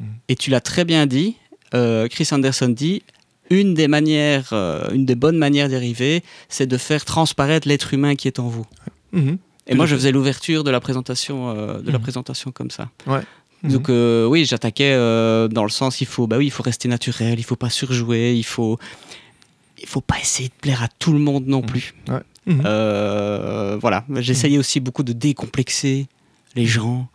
Mm. 0.00 0.04
Et 0.30 0.36
tu 0.36 0.48
l'as 0.48 0.62
très 0.62 0.86
bien 0.86 1.04
dit, 1.06 1.36
euh, 1.74 2.08
Chris 2.08 2.26
Anderson 2.32 2.70
dit, 2.70 3.02
une 3.50 3.74
des 3.74 3.88
manières, 3.88 4.48
euh, 4.52 4.88
une 4.92 5.04
des 5.04 5.16
bonnes 5.16 5.36
manières 5.36 5.68
d'y 5.68 5.76
arriver, 5.76 6.22
c'est 6.48 6.66
de 6.66 6.78
faire 6.78 7.04
transparaître 7.04 7.68
l'être 7.68 7.92
humain 7.92 8.14
qui 8.16 8.26
est 8.26 8.38
en 8.38 8.48
vous. 8.48 8.66
Mm-hmm. 9.14 9.36
Et 9.66 9.74
moi, 9.74 9.84
je 9.84 9.94
faisais 9.94 10.12
l'ouverture 10.12 10.64
de 10.64 10.70
la 10.70 10.80
présentation, 10.80 11.50
euh, 11.50 11.78
de 11.80 11.90
la 11.90 11.98
mm-hmm. 11.98 12.02
présentation 12.02 12.50
comme 12.50 12.70
ça. 12.70 12.88
Ouais. 13.06 13.20
Donc 13.62 13.90
mm-hmm. 13.90 14.24
oui, 14.24 14.46
j'attaquais 14.46 14.96
dans 15.50 15.64
le 15.64 15.68
sens 15.68 16.00
il 16.00 16.06
faut 16.06 16.26
bah 16.26 16.38
oui, 16.38 16.46
il 16.46 16.50
faut 16.50 16.62
rester 16.62 16.88
naturel, 16.88 17.38
il 17.38 17.42
faut 17.42 17.56
pas 17.56 17.68
surjouer, 17.68 18.34
il 18.34 18.46
faut 18.54 18.78
il 19.78 19.86
faut 19.86 20.00
pas 20.00 20.18
essayer 20.18 20.48
de 20.48 20.54
plaire 20.54 20.82
à 20.82 20.88
tout 20.98 21.12
le 21.12 21.18
monde 21.18 21.46
non 21.46 21.60
plus. 21.60 21.92
Ouais. 22.08 22.22
Mhm. 22.46 22.62
Euh, 22.64 23.78
voilà, 23.80 24.04
j'essayais 24.16 24.56
mhm. 24.56 24.60
aussi 24.60 24.80
beaucoup 24.80 25.02
de 25.02 25.12
décomplexer 25.12 26.06
les 26.56 26.66
gens. 26.66 27.08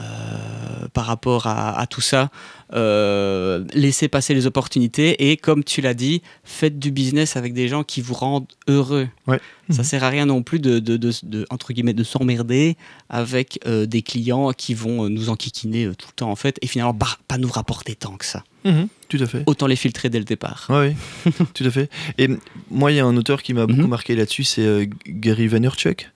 Euh, 0.00 0.88
par 0.94 1.04
rapport 1.04 1.46
à, 1.46 1.86
tout 1.86 2.00
ça, 2.00 2.30
euh, 2.72 3.62
laisser 3.74 4.08
passer 4.08 4.32
les 4.32 4.46
opportunités 4.46 5.30
et 5.30 5.36
comme 5.36 5.64
tu 5.64 5.82
l'as 5.82 5.92
dit, 5.92 6.22
faites 6.44 6.78
du 6.78 6.90
business 6.90 7.36
avec 7.36 7.52
des 7.52 7.68
gens 7.68 7.84
qui 7.84 8.00
vous 8.00 8.14
rendent 8.14 8.46
heureux. 8.68 9.06
Ouais. 9.26 9.38
Ça 9.68 9.82
mhm. 9.82 9.84
sert 9.84 10.04
à 10.04 10.08
rien 10.08 10.24
non 10.24 10.42
plus 10.42 10.60
de, 10.60 10.78
de, 10.78 11.46
entre 11.50 11.74
guillemets 11.74 11.92
de 11.92 12.04
s'emmerder 12.04 12.78
avec 13.10 13.60
des 13.66 14.00
clients 14.00 14.52
qui 14.52 14.72
vont 14.72 15.10
nous 15.10 15.28
enquiquiner 15.28 15.90
tout 15.98 16.08
le 16.08 16.14
temps 16.14 16.30
en 16.30 16.36
fait 16.36 16.58
et 16.62 16.66
finalement 16.66 16.98
pas 17.28 17.36
nous 17.36 17.50
rapporter 17.50 17.94
tant 17.94 18.16
que 18.16 18.24
ça. 18.24 18.44
Mhm, 18.64 18.88
tout 19.08 19.18
à 19.20 19.26
fait. 19.26 19.42
Autant 19.46 19.66
les 19.66 19.76
filtrer 19.76 20.08
dès 20.08 20.18
le 20.18 20.24
départ. 20.24 20.66
oui, 20.70 20.94
tout 21.54 21.64
à 21.64 21.70
fait. 21.70 21.90
Et 22.18 22.28
moi, 22.70 22.92
il 22.92 22.96
y 22.96 23.00
a 23.00 23.04
un 23.04 23.16
auteur 23.16 23.42
qui 23.42 23.54
m'a 23.54 23.66
beaucoup 23.66 23.82
mhm. 23.82 23.88
marqué 23.88 24.14
là-dessus, 24.14 24.44
c'est 24.44 24.64
euh, 24.64 24.86
Gary 25.06 25.48
Vaynerchuk. 25.48 26.10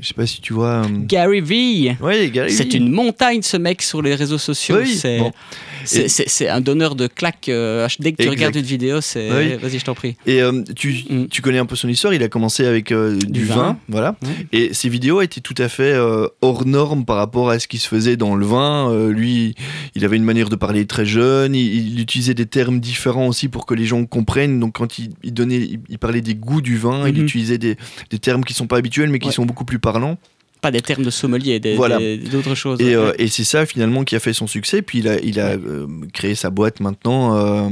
Je 0.00 0.06
sais 0.08 0.14
pas 0.14 0.26
si 0.26 0.40
tu 0.40 0.52
vois. 0.52 0.82
euh, 0.84 0.88
Gary 1.06 1.40
Vee. 1.40 1.96
Ouais, 2.00 2.30
Gary 2.30 2.50
C'est 2.52 2.74
une 2.74 2.90
montagne 2.90 3.42
ce 3.42 3.56
mec 3.56 3.82
sur 3.82 4.00
les 4.02 4.14
réseaux 4.14 4.38
sociaux. 4.38 4.76
Oui, 4.80 4.94
c'est, 4.94 5.18
bon. 5.18 5.32
Et- 5.94 6.48
un 6.48 6.60
donneur 6.60 6.94
de 6.94 7.06
claques. 7.06 7.48
euh, 7.48 7.86
dès 7.98 8.12
que 8.12 8.16
tu 8.16 8.22
Exact. 8.24 8.30
regardes 8.36 8.56
une 8.56 8.62
vidéo, 8.62 9.00
c'est. 9.00 9.30
Oui. 9.30 9.54
Vas-y, 9.60 9.78
je 9.78 9.84
t'en 9.84 9.94
prie. 9.94 10.16
Et 10.26 10.42
euh, 10.42 10.62
tu, 10.76 11.04
Mm. 11.08 11.26
tu 11.28 11.42
connais 11.42 11.58
un 11.58 11.66
peu 11.66 11.76
son 11.76 11.88
histoire, 11.88 12.12
il 12.14 12.22
a 12.22 12.28
commencé 12.28 12.64
avec 12.66 12.92
du, 12.92 13.44
vin. 13.44 13.54
vin, 13.56 13.78
voilà. 13.88 14.16
Et 14.52 14.74
ses 14.74 14.88
vidéos 14.88 15.20
étaient 15.22 15.40
tout 15.40 15.54
à 15.58 15.68
fait 15.68 15.96
hors 16.42 16.66
normes 16.66 17.04
par 17.04 17.16
rapport 17.16 17.50
à 17.50 17.58
ce 17.58 17.68
qui 17.68 17.78
se 17.78 17.88
faisait 17.88 18.16
dans 18.16 18.34
le 18.34 18.44
vin. 18.46 19.08
Lui, 19.08 19.54
il 19.94 20.04
avait 20.04 20.16
une 20.16 20.24
manière 20.24 20.48
de 20.48 20.56
parler 20.56 20.86
très 20.86 21.06
jeune, 21.06 21.54
il, 21.54 21.92
il 21.94 22.00
utilisait 22.00 22.34
des 22.34 22.46
termes 22.46 22.80
différents 22.80 23.26
aussi 23.28 23.48
pour 23.48 23.66
que 23.66 23.74
les 23.74 23.84
gens 23.86 24.04
comprennent. 24.04 24.60
Donc 24.60 24.74
quand 24.76 24.98
il, 24.98 25.10
il 25.22 25.32
donnait, 25.32 25.56
il, 25.58 25.80
il 25.88 25.98
parlait 25.98 26.20
des 26.20 26.34
goûts 26.34 26.60
du 26.60 26.76
vin, 26.76 27.08
il 27.08 27.14
Mhm. 27.14 27.24
utilisait 27.24 27.58
des, 27.58 27.76
des 28.10 28.18
termes 28.18 28.44
qui 28.44 28.54
sont 28.54 28.66
pas 28.66 28.76
habituels 28.78 29.10
mais 29.10 29.18
qui 29.18 29.28
Ouais. 29.28 29.32
sont 29.32 29.44
beaucoup 29.46 29.64
plus 29.64 29.78
parlants. 29.92 30.18
Pas 30.60 30.72
des 30.72 30.80
termes 30.80 31.04
de 31.04 31.10
sommelier, 31.10 31.60
des, 31.60 31.76
Voilà. 31.76 31.98
d'autres 32.32 32.56
choses. 32.56 32.80
Et, 32.80 32.94
euh, 32.96 33.10
Ouais. 33.10 33.14
et 33.18 33.28
c'est 33.28 33.44
ça 33.44 33.64
finalement 33.64 34.02
qui 34.02 34.16
a 34.16 34.20
fait 34.20 34.32
son 34.32 34.48
succès. 34.48 34.82
Puis 34.82 34.98
il 34.98 35.08
a, 35.08 35.20
il 35.20 35.38
a 35.38 35.50
euh, 35.50 35.86
créé 36.12 36.34
sa 36.34 36.50
boîte 36.50 36.80
maintenant 36.80 37.36
euh, 37.36 37.70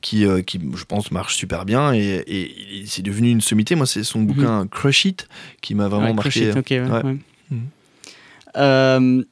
qui, 0.00 0.24
qui, 0.44 0.60
je 0.74 0.84
pense, 0.84 1.12
marche 1.12 1.36
super 1.36 1.64
bien. 1.64 1.92
Et, 1.94 2.84
c'est 2.86 3.02
devenu 3.02 3.30
une 3.30 3.40
sommité. 3.40 3.76
Moi, 3.76 3.86
c'est 3.86 4.02
son 4.02 4.22
bouquin 4.22 4.66
Crush 4.66 5.04
It 5.04 5.28
qui 5.62 5.76
m'a 5.76 5.86
vraiment 5.86 6.08
Ouais, 6.08 6.14
marqué. 6.14 6.30
Crush 6.30 6.42
It, 6.50 6.56
ok, 6.56 6.70
ouais, 6.70 6.80
Ouais. 6.80 7.02
ouais. 7.04 7.16
Mhm. 7.52 7.60
Euh, 8.56 9.22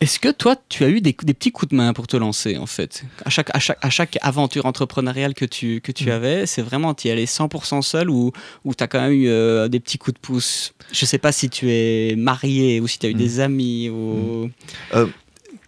Est-ce 0.00 0.18
que 0.18 0.30
toi, 0.30 0.56
tu 0.70 0.82
as 0.84 0.88
eu 0.88 1.02
des, 1.02 1.14
des 1.22 1.34
petits 1.34 1.52
coups 1.52 1.70
de 1.72 1.76
main 1.76 1.92
pour 1.92 2.06
te 2.06 2.16
lancer, 2.16 2.56
en 2.56 2.64
fait? 2.64 3.04
À 3.26 3.28
chaque, 3.28 3.54
à, 3.54 3.58
chaque, 3.58 3.78
à 3.82 3.90
chaque 3.90 4.16
aventure 4.22 4.64
entrepreneuriale 4.64 5.34
que 5.34 5.44
tu, 5.44 5.82
que 5.82 5.92
tu 5.92 6.04
Mhm. 6.06 6.10
avais, 6.12 6.46
c'est 6.46 6.62
vraiment, 6.62 6.94
tu 6.94 7.08
y 7.08 7.10
allais 7.10 7.26
100% 7.26 7.82
seul 7.82 8.08
ou, 8.08 8.32
ou 8.64 8.74
tu 8.74 8.82
as 8.82 8.86
quand 8.86 9.00
même 9.00 9.12
eu 9.12 9.28
euh, 9.28 9.68
des 9.68 9.78
petits 9.78 9.98
coups 9.98 10.14
de 10.14 10.20
pouce? 10.20 10.72
Je 10.90 11.04
sais 11.04 11.18
pas 11.18 11.32
si 11.32 11.50
tu 11.50 11.70
es 11.70 12.14
marié 12.16 12.80
ou 12.80 12.86
si 12.86 12.98
tu 12.98 13.06
as 13.06 13.10
eu 13.10 13.12
Mhm. 13.12 13.18
des 13.18 13.40
amis 13.40 13.90
ou... 13.90 14.50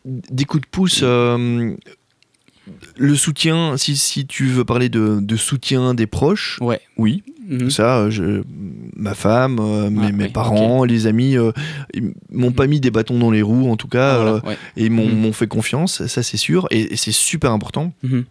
Des 0.07 0.45
coups 0.47 0.63
de 0.63 0.69
pouce. 0.69 1.01
euh, 1.03 1.77
le 2.97 3.15
soutien, 3.17 3.77
si, 3.77 3.97
si 3.97 4.27
tu 4.27 4.47
veux 4.47 4.65
parler 4.65 4.89
de, 4.89 5.19
de 5.21 5.37
soutien 5.37 5.95
des 5.95 6.07
proches, 6.07 6.59
Ouais. 6.63 6.81
oui, 6.97 7.23
Mhm. 7.53 7.71
ça, 7.71 7.99
euh, 7.99 8.11
je- 8.11 8.43
ma 8.97 9.15
femme, 9.15 9.59
euh, 9.61 9.91
mes, 9.91 10.07
Ah, 10.09 10.13
mes 10.13 10.25
oui, 10.25 10.31
parents, 10.31 10.85
les 10.85 11.07
amis, 11.07 11.37
euh, 11.37 11.53
ils 11.95 12.13
m'ont 12.31 12.53
pas 12.53 12.67
mis 12.67 12.81
des 12.81 12.91
bâtons 12.91 13.19
dans 13.19 13.31
les 13.31 13.43
roues, 13.43 13.71
en 13.71 13.77
tout 13.77 13.89
cas, 13.89 14.15
Ah, 14.15 14.23
voilà, 14.23 14.47
ouais. 14.47 14.57
et 14.77 14.89
m'ont 14.89 15.07
Mhm. 15.09 15.21
m'ont 15.21 15.33
fait 15.33 15.47
confiance, 15.49 16.07
ça 16.07 16.23
c'est 16.23 16.37
sûr, 16.37 16.67
et, 16.71 16.93
et 16.93 16.97
c'est 16.97 17.13
super 17.13 17.53
important. 17.53 17.93
Mhm. 18.03 18.25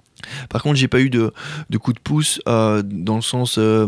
Par 0.49 0.61
contre, 0.63 0.75
j'ai 0.77 0.87
pas 0.87 0.99
eu 0.99 1.09
de, 1.09 1.33
de 1.69 1.77
coup 1.77 1.93
de 1.93 1.99
pouce 1.99 2.39
euh, 2.47 2.81
dans 2.85 3.15
le 3.15 3.21
sens 3.21 3.55
euh, 3.57 3.87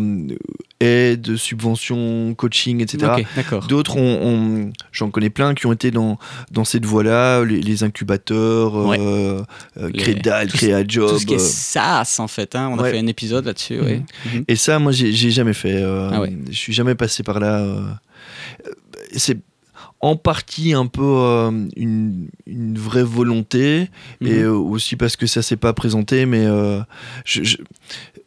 aide, 0.79 1.35
subvention, 1.35 2.33
coaching, 2.35 2.81
etc. 2.81 3.11
D'autres, 3.67 3.97
j'en 4.91 5.09
connais 5.11 5.29
plein 5.29 5.53
qui 5.53 5.65
ont 5.67 5.73
été 5.73 5.91
dans, 5.91 6.17
dans 6.51 6.65
cette 6.65 6.85
voie-là, 6.85 7.43
les, 7.45 7.61
les 7.61 7.83
incubateurs, 7.83 8.75
Ouais. 8.75 8.97
euh, 8.99 9.41
euh, 9.77 9.89
Crédal, 9.91 10.47
Créajob. 10.49 11.09
Tout 11.09 11.19
ce 11.19 11.25
qui 11.25 11.33
est 11.35 11.39
SaaS, 11.39 12.17
en 12.19 12.27
fait. 12.27 12.55
hein, 12.55 12.69
On 12.71 12.79
a 12.79 12.89
fait 12.89 12.99
un 12.99 13.07
épisode 13.07 13.45
là-dessus. 13.45 13.77
Mhm. 13.77 13.83
ouais. 13.85 14.01
Mhm. 14.33 14.43
Et 14.47 14.55
ça, 14.55 14.79
moi, 14.79 14.91
j'ai 14.91 15.11
jamais 15.31 15.53
fait. 15.53 15.81
Ah. 15.83 16.23
Je 16.49 16.55
suis 16.57 16.73
jamais 16.73 16.95
passé 16.95 17.23
par 17.23 17.39
là. 17.39 17.65
C'est 19.15 19.37
en 20.03 20.17
partie 20.17 20.73
un 20.73 20.85
peu 20.87 21.01
euh, 21.01 21.49
une, 21.77 22.27
une 22.45 22.77
vraie 22.77 23.03
volonté 23.03 23.89
et 24.19 24.43
Mhm. 24.43 24.47
aussi 24.73 24.97
parce 24.97 25.15
que 25.15 25.27
ça 25.27 25.41
s'est 25.41 25.55
pas 25.55 25.71
présenté. 25.71 26.25
Mais 26.25 26.45
euh, 26.45 26.81
je, 27.23 27.43
je, 27.43 27.57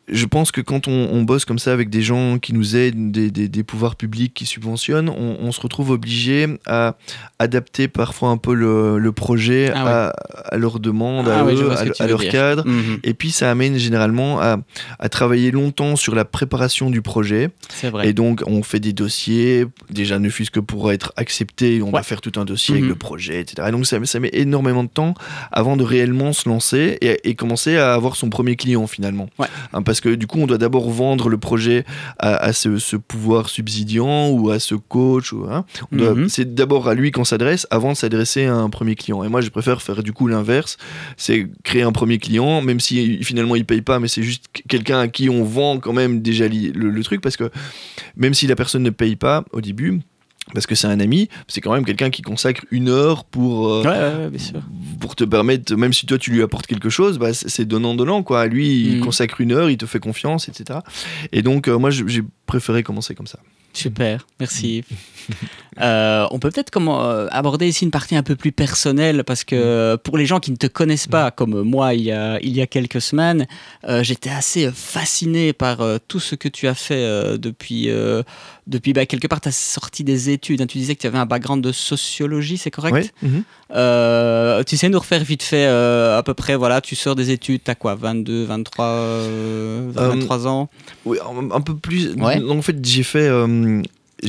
je 0.08 0.24
pense 0.26 0.52
que 0.52 0.60
quand 0.60 0.86
on, 0.88 1.08
on 1.12 1.22
bosse 1.22 1.44
comme 1.44 1.58
ça 1.58 1.72
avec 1.72 1.90
des 1.90 2.02
gens 2.02 2.38
qui 2.38 2.52
nous 2.52 2.76
aident, 2.76 3.10
des, 3.10 3.30
des- 3.30 3.48
des 3.48 3.62
pouvoirs 3.64 3.96
publics 3.96 4.32
qui 4.34 4.46
subventionnent, 4.46 5.08
on, 5.08 5.36
on 5.40 5.50
se 5.52 5.60
retrouve 5.60 5.90
obligé 5.90 6.46
à 6.66 6.96
adapter 7.38 7.88
parfois 7.88 8.28
un 8.30 8.36
peu 8.36 8.54
le, 8.54 8.98
le 8.98 9.12
projet 9.12 9.70
Ah 9.74 9.84
ouais. 9.84 9.90
à, 9.90 10.06
à 10.54 10.56
leurs 10.58 10.78
demandes, 10.80 11.26
Ah 11.28 11.40
à, 11.40 11.44
ouais, 11.44 11.54
eux, 11.54 11.68
leur 12.06 12.18
dire. 12.20 12.30
cadre. 12.30 12.66
Mhm. 12.66 12.98
Et 13.02 13.14
puis 13.14 13.30
ça 13.30 13.50
amène 13.50 13.76
généralement 13.78 14.40
à, 14.40 14.58
travailler 15.10 15.50
longtemps 15.50 15.96
sur 15.96 16.14
la 16.14 16.24
préparation 16.24 16.90
du 16.90 17.02
projet. 17.02 17.50
C'est 17.68 17.90
vrai. 17.90 18.08
Et 18.08 18.12
donc 18.12 18.42
on 18.46 18.62
fait 18.62 18.80
des 18.80 18.92
dossiers, 18.92 19.66
déjà 19.90 20.18
ne 20.18 20.28
fût-ce 20.28 20.50
que 20.50 20.60
pour 20.60 20.92
être 20.92 21.12
accepté, 21.16 21.82
on 21.82 21.90
va 21.90 22.02
faire 22.02 22.20
tout 22.20 22.32
un 22.38 22.44
dossier 22.44 22.74
Mhm. 22.74 22.78
avec 22.78 22.88
le 22.90 22.94
projet, 22.96 23.40
etc. 23.40 23.68
Et 23.68 23.72
donc 23.72 23.86
ça, 23.86 23.98
ça 24.04 24.20
met 24.20 24.30
énormément 24.32 24.84
de 24.84 24.88
temps 24.88 25.14
avant 25.52 25.76
de 25.76 25.82
réellement 25.84 26.32
se 26.32 26.48
lancer 26.48 26.98
et, 27.00 27.18
et 27.28 27.34
commencer 27.34 27.76
à 27.76 27.94
avoir 27.94 28.16
son 28.16 28.30
premier 28.30 28.56
client 28.56 28.86
finalement. 28.86 29.28
Ouais. 29.38 29.46
Parce 29.96 30.12
que 30.12 30.14
du 30.14 30.26
coup 30.26 30.40
on 30.40 30.46
doit 30.46 30.58
d'abord 30.58 30.90
vendre 30.90 31.30
le 31.30 31.38
projet 31.38 31.84
à, 32.18 32.36
à 32.36 32.52
ce, 32.52 32.76
ce 32.76 32.96
pouvoir 32.96 33.48
subsidiant 33.48 34.28
ou 34.28 34.50
à 34.50 34.58
ce 34.58 34.74
coach. 34.74 35.32
ou, 35.32 35.46
hein. 35.50 35.64
Mhm. 35.90 36.28
C'est 36.28 36.54
d'abord 36.54 36.86
à 36.88 36.94
lui 36.94 37.12
qu'on 37.12 37.24
s'adresse 37.24 37.66
avant 37.70 37.92
de 37.92 37.96
s'adresser 37.96 38.44
à 38.44 38.54
un 38.54 38.68
premier 38.68 38.94
client. 38.94 39.24
Et 39.24 39.28
moi 39.28 39.40
je 39.40 39.48
préfère 39.48 39.80
faire 39.80 40.02
du 40.02 40.12
coup 40.12 40.26
l'inverse, 40.28 40.76
c'est 41.16 41.48
créer 41.64 41.80
un 41.80 41.92
premier 41.92 42.18
client, 42.18 42.60
même 42.60 42.78
si 42.78 43.24
finalement 43.24 43.56
il 43.56 43.64
paye 43.64 43.80
pas, 43.80 43.98
mais 43.98 44.08
c'est 44.08 44.22
juste 44.22 44.44
quelqu'un 44.68 44.98
à 45.00 45.08
qui 45.08 45.30
on 45.30 45.44
vend 45.44 45.78
quand 45.78 45.94
même 45.94 46.20
déjà 46.20 46.46
le, 46.46 46.90
le 46.90 47.02
truc, 47.02 47.22
parce 47.22 47.38
que 47.38 47.50
même 48.16 48.34
si 48.34 48.46
la 48.46 48.54
personne 48.54 48.82
ne 48.82 48.90
paye 48.90 49.16
pas 49.16 49.44
au 49.52 49.62
début, 49.62 50.00
parce 50.54 50.66
que 50.66 50.74
c'est 50.74 50.86
un 50.86 51.00
ami, 51.00 51.28
c'est 51.48 51.60
quand 51.60 51.72
même 51.72 51.84
quelqu'un 51.84 52.10
qui 52.10 52.22
consacre 52.22 52.64
une 52.70 52.88
heure 52.88 53.24
pour, 53.24 53.68
euh, 53.68 53.82
Ouais, 53.82 53.88
ouais, 53.88 54.24
ouais, 54.24 54.30
bien 54.30 54.38
sûr. 54.38 54.60
pour 55.00 55.16
te 55.16 55.24
permettre, 55.24 55.74
même 55.74 55.92
si 55.92 56.06
toi 56.06 56.18
tu 56.18 56.30
lui 56.30 56.42
apportes 56.42 56.66
quelque 56.66 56.88
chose, 56.88 57.18
bah, 57.18 57.32
c'est 57.34 57.48
c'est 57.48 57.64
donnant-donnant. 57.64 58.22
quoi. 58.22 58.46
Lui, 58.46 58.68
il 58.86 58.96
Mhm. 58.98 59.00
consacre 59.04 59.40
une 59.40 59.52
heure, 59.52 59.70
il 59.70 59.76
te 59.76 59.86
fait 59.86 60.00
confiance, 60.00 60.48
etc. 60.48 60.80
Et 61.32 61.42
donc, 61.42 61.68
euh, 61.68 61.78
moi, 61.78 61.90
j'ai 61.90 62.22
préféré 62.46 62.82
commencer 62.82 63.14
comme 63.14 63.26
ça. 63.26 63.38
Super, 63.76 64.26
merci. 64.40 64.84
Euh, 65.78 66.26
on 66.30 66.38
peut 66.38 66.50
peut-être 66.50 66.70
euh, 66.78 67.28
aborder 67.30 67.68
ici 67.68 67.84
une 67.84 67.90
partie 67.90 68.16
un 68.16 68.22
peu 68.22 68.34
plus 68.34 68.50
personnelle 68.50 69.24
parce 69.24 69.44
que 69.44 69.96
pour 69.96 70.16
les 70.16 70.24
gens 70.24 70.40
qui 70.40 70.50
ne 70.50 70.56
te 70.56 70.66
connaissent 70.68 71.06
pas, 71.08 71.30
comme 71.30 71.60
moi 71.62 71.92
il 71.92 72.00
y 72.04 72.12
a, 72.12 72.40
il 72.40 72.56
y 72.56 72.62
a 72.62 72.66
quelques 72.66 73.02
semaines, 73.02 73.46
euh, 73.86 74.02
j'étais 74.02 74.30
assez 74.30 74.70
fasciné 74.72 75.52
par 75.52 75.80
tout 76.08 76.18
ce 76.18 76.34
que 76.34 76.48
tu 76.48 76.66
as 76.66 76.74
fait 76.74 77.36
depuis, 77.38 77.90
depuis 78.66 78.94
bah, 78.94 79.04
quelque 79.04 79.26
part 79.26 79.42
ta 79.42 79.50
sortie 79.52 80.02
des 80.02 80.30
études. 80.30 80.62
hein. 80.62 80.66
Tu 80.66 80.78
disais 80.78 80.94
que 80.94 81.00
tu 81.02 81.08
avais 81.08 81.18
un 81.18 81.26
background 81.26 81.62
de 81.62 81.72
sociologie, 81.72 82.56
c'est 82.56 82.70
correct? 82.70 83.12
Euh, 83.74 84.62
Tu 84.62 84.78
sais 84.78 84.88
nous 84.88 84.98
refaire 84.98 85.24
vite 85.24 85.42
fait 85.42 85.66
à 85.66 86.22
peu 86.24 86.32
près, 86.32 86.56
voilà, 86.56 86.80
tu 86.80 86.96
sors 86.96 87.16
des 87.16 87.30
études, 87.32 87.60
t'as 87.64 87.74
quoi, 87.74 87.96
22, 87.96 88.44
23, 88.44 88.84
euh, 88.86 89.90
23 89.92 90.46
ans? 90.46 90.70
Oui, 91.04 91.18
un, 91.20 91.50
un 91.54 91.60
peu 91.60 91.74
plus. 91.76 92.14
Ouais. 92.14 92.40
En 92.48 92.62
fait, 92.62 92.82
j'ai 92.82 93.02
fait. 93.02 93.28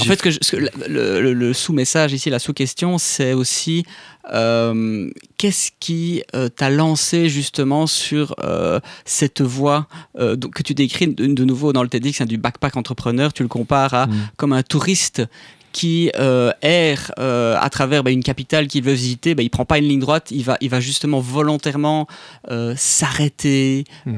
En 0.01 0.03
fait, 0.03 0.17
ce 0.17 0.23
que 0.23 0.31
je- 0.31 0.39
ce 0.41 0.51
que 0.51 0.57
le, 0.57 1.21
le- 1.21 1.33
le 1.33 1.53
sous-message 1.53 2.11
ici, 2.11 2.29
la 2.29 2.39
sous-question, 2.39 2.97
c'est 2.97 3.31
aussi 3.33 3.85
euh, 4.33 5.09
qu'est-ce 5.37 5.71
qui 5.79 6.23
euh, 6.35 6.49
t'a 6.49 6.69
lancé 6.69 7.29
justement 7.29 7.87
sur 7.87 8.35
euh, 8.43 8.81
cette 9.05 9.41
voie 9.41 9.87
que 10.17 10.61
tu 10.63 10.73
décris 10.73 11.07
de, 11.07 11.25
de 11.27 11.43
nouveau 11.45 11.71
dans 11.71 11.83
le 11.83 11.89
TEDx, 11.89 12.19
hein, 12.19 12.25
du 12.25 12.37
backpack 12.37 12.75
entrepreneur, 12.75 13.31
tu 13.31 13.43
le 13.43 13.49
compares 13.49 13.93
à 13.93 14.07
Mm. 14.07 14.29
comme 14.35 14.51
un 14.53 14.63
touriste 14.63 15.23
qui 15.71 16.11
euh, 16.19 16.51
erre 16.61 17.11
euh, 17.19 17.55
à 17.59 17.69
travers 17.69 18.03
bah, 18.03 18.11
une 18.11 18.23
capitale 18.23 18.67
qu'il 18.67 18.83
veut 18.83 18.93
visiter, 18.93 19.35
bah, 19.35 19.43
il 19.43 19.49
prend 19.49 19.63
pas 19.65 19.77
une 19.77 19.85
ligne 19.85 19.99
droite, 19.99 20.27
il 20.31 20.43
va, 20.43 20.57
il 20.59 20.69
va 20.69 20.79
justement 20.81 21.19
volontairement 21.21 22.07
euh, 22.51 22.73
s'arrêter, 22.75 23.85
Mm. 24.05 24.17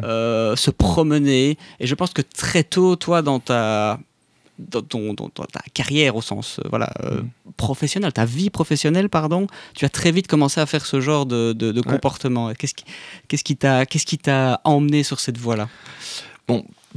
se 0.55 0.71
promener. 0.71 1.57
Et 1.79 1.85
je 1.87 1.93
pense 1.95 2.11
que 2.11 2.21
très 2.23 2.63
tôt, 2.63 2.95
toi, 2.95 3.21
dans 3.21 3.39
ta 3.39 3.99
dans, 4.59 4.81
ton- 4.81 5.13
dans- 5.13 5.29
ta 5.29 5.61
carrière 5.73 6.15
au 6.15 6.21
sens 6.21 6.59
euh, 6.59 6.67
voilà 6.69 6.89
euh, 7.03 7.21
Mm. 7.21 7.29
professionnel, 7.57 8.11
ta 8.13 8.25
vie 8.25 8.49
professionnelle 8.49 9.09
pardon, 9.09 9.47
tu 9.73 9.85
as 9.85 9.89
très 9.89 10.11
vite 10.11 10.27
commencé 10.27 10.59
à 10.61 10.65
faire 10.65 10.85
ce 10.85 10.99
genre 11.01 11.25
de, 11.25 11.53
de- 11.53 11.71
de 11.71 11.79
Ouais. 11.79 11.85
comportement. 11.93 12.53
Qu'est-ce 12.53 12.73
qui 12.75 12.83
qu'est-ce 13.27 13.43
qui 13.43 13.55
t'a 13.55 13.85
qu'est-ce 13.85 14.05
qui 14.05 14.17
t'a 14.17 14.61
emmené 14.65 15.03
sur 15.03 15.19
cette 15.19 15.37
voie 15.37 15.55
là 15.55 15.69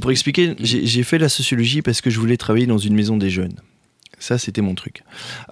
Pour 0.01 0.11
expliquer, 0.11 0.55
j'ai 0.59 1.03
fait 1.03 1.17
la 1.19 1.29
sociologie 1.29 1.81
parce 1.81 2.01
que 2.01 2.09
je 2.09 2.19
voulais 2.19 2.37
travailler 2.37 2.65
dans 2.65 2.77
une 2.79 2.95
maison 2.95 3.15
des 3.17 3.29
jeunes. 3.29 3.55
Ça, 4.23 4.37
c'était 4.37 4.61
mon 4.61 4.73
truc. 4.73 5.03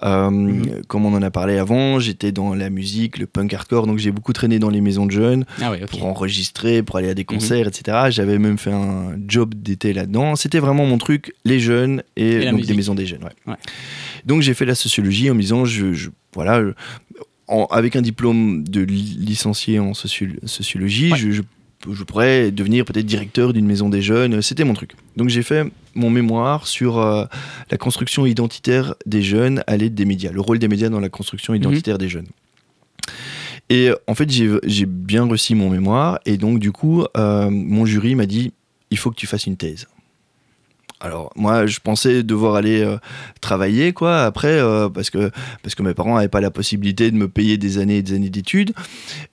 Euh, 0.02 0.30
Mhm. 0.30 0.82
Comme 0.88 1.04
on 1.04 1.12
en 1.14 1.20
a 1.20 1.30
parlé 1.30 1.58
avant, 1.58 1.98
j'étais 2.00 2.32
dans 2.32 2.54
la 2.54 2.70
musique, 2.70 3.18
le 3.18 3.26
punk 3.26 3.52
hardcore, 3.52 3.86
donc 3.86 3.98
j'ai 3.98 4.12
beaucoup 4.12 4.32
traîné 4.32 4.58
dans 4.58 4.70
les 4.70 4.80
maisons 4.80 5.04
de 5.04 5.10
jeunes 5.10 5.44
Ah 5.60 5.70
oui, 5.72 5.78
pour 5.90 6.06
enregistrer, 6.06 6.82
pour 6.82 6.96
aller 6.96 7.10
à 7.10 7.14
des 7.14 7.20
Mhm. 7.22 7.26
concerts, 7.38 7.68
etc. 7.68 7.98
J'avais 8.08 8.38
même 8.38 8.56
fait 8.56 8.72
un 8.72 9.14
job 9.28 9.54
d'été 9.54 9.92
là-dedans. 9.92 10.36
C'était 10.36 10.58
vraiment 10.58 10.86
mon 10.86 10.96
truc, 10.96 11.34
les 11.44 11.60
jeunes 11.60 12.02
et, 12.16 12.50
donc 12.50 12.62
des 12.62 12.72
maisons 12.74 12.94
des 12.94 13.04
jeunes. 13.04 13.24
ouais. 13.24 13.52
Ouais. 13.52 13.58
Donc 14.24 14.40
j'ai 14.40 14.54
fait 14.54 14.64
la 14.64 14.74
sociologie 14.74 15.30
en 15.30 15.34
me 15.34 15.40
disant, 15.42 15.66
je, 15.66 15.92
je- 15.92 16.08
voilà, 16.32 16.62
je- 16.62 16.70
en- 17.48 17.66
avec 17.66 17.94
un 17.96 18.00
diplôme 18.02 18.64
de 18.66 18.80
li- 18.80 19.18
licencié 19.20 19.80
en 19.80 19.92
sociolo- 19.92 20.38
sociologie, 20.46 21.12
Ouais. 21.12 21.18
je, 21.18 21.30
je- 21.32 21.42
je 21.90 22.04
pourrais 22.04 22.50
devenir 22.50 22.84
peut-être 22.84 23.06
directeur 23.06 23.52
d'une 23.52 23.66
maison 23.66 23.88
des 23.88 24.02
jeunes. 24.02 24.42
C'était 24.42 24.64
mon 24.64 24.74
truc. 24.74 24.92
Donc 25.16 25.28
j'ai 25.28 25.42
fait 25.42 25.66
mon 25.94 26.10
mémoire 26.10 26.66
sur 26.66 26.98
euh, 26.98 27.24
la 27.70 27.76
construction 27.76 28.26
identitaire 28.26 28.94
des 29.06 29.22
jeunes 29.22 29.62
à 29.66 29.76
l'aide 29.76 29.94
des 29.94 30.04
médias, 30.04 30.32
le 30.32 30.40
rôle 30.40 30.58
des 30.58 30.68
médias 30.68 30.88
dans 30.88 31.00
la 31.00 31.08
construction 31.08 31.54
identitaire 31.54 31.98
des 31.98 32.08
jeunes. 32.08 32.28
Et 33.68 33.88
euh, 33.88 33.96
en 34.06 34.14
fait, 34.14 34.30
j'ai 34.30 34.86
bien 34.86 35.26
reçu 35.26 35.54
mon 35.54 35.70
mémoire 35.70 36.18
et 36.26 36.36
donc 36.36 36.58
du 36.58 36.72
coup, 36.72 37.04
euh, 37.16 37.50
mon 37.50 37.86
jury 37.86 38.14
m'a 38.14 38.26
dit, 38.26 38.52
il 38.90 38.98
faut 38.98 39.10
que 39.10 39.16
tu 39.16 39.26
fasses 39.26 39.46
une 39.46 39.56
thèse. 39.56 39.86
Alors 41.02 41.32
moi 41.36 41.66
je 41.66 41.80
pensais 41.80 42.22
devoir 42.22 42.54
aller 42.54 42.80
euh, 42.80 42.96
travailler 43.40 43.92
quoi 43.92 44.22
après 44.22 44.60
euh, 44.60 44.88
parce 44.88 45.10
que 45.10 45.30
parce 45.62 45.74
que 45.74 45.82
mes 45.82 45.94
parents 45.94 46.14
n'avaient 46.14 46.28
pas 46.28 46.40
la 46.40 46.50
possibilité 46.50 47.10
de 47.10 47.16
me 47.16 47.28
payer 47.28 47.58
des 47.58 47.78
années 47.78 47.98
et 47.98 48.02
des 48.02 48.14
années 48.14 48.30
d'études 48.30 48.72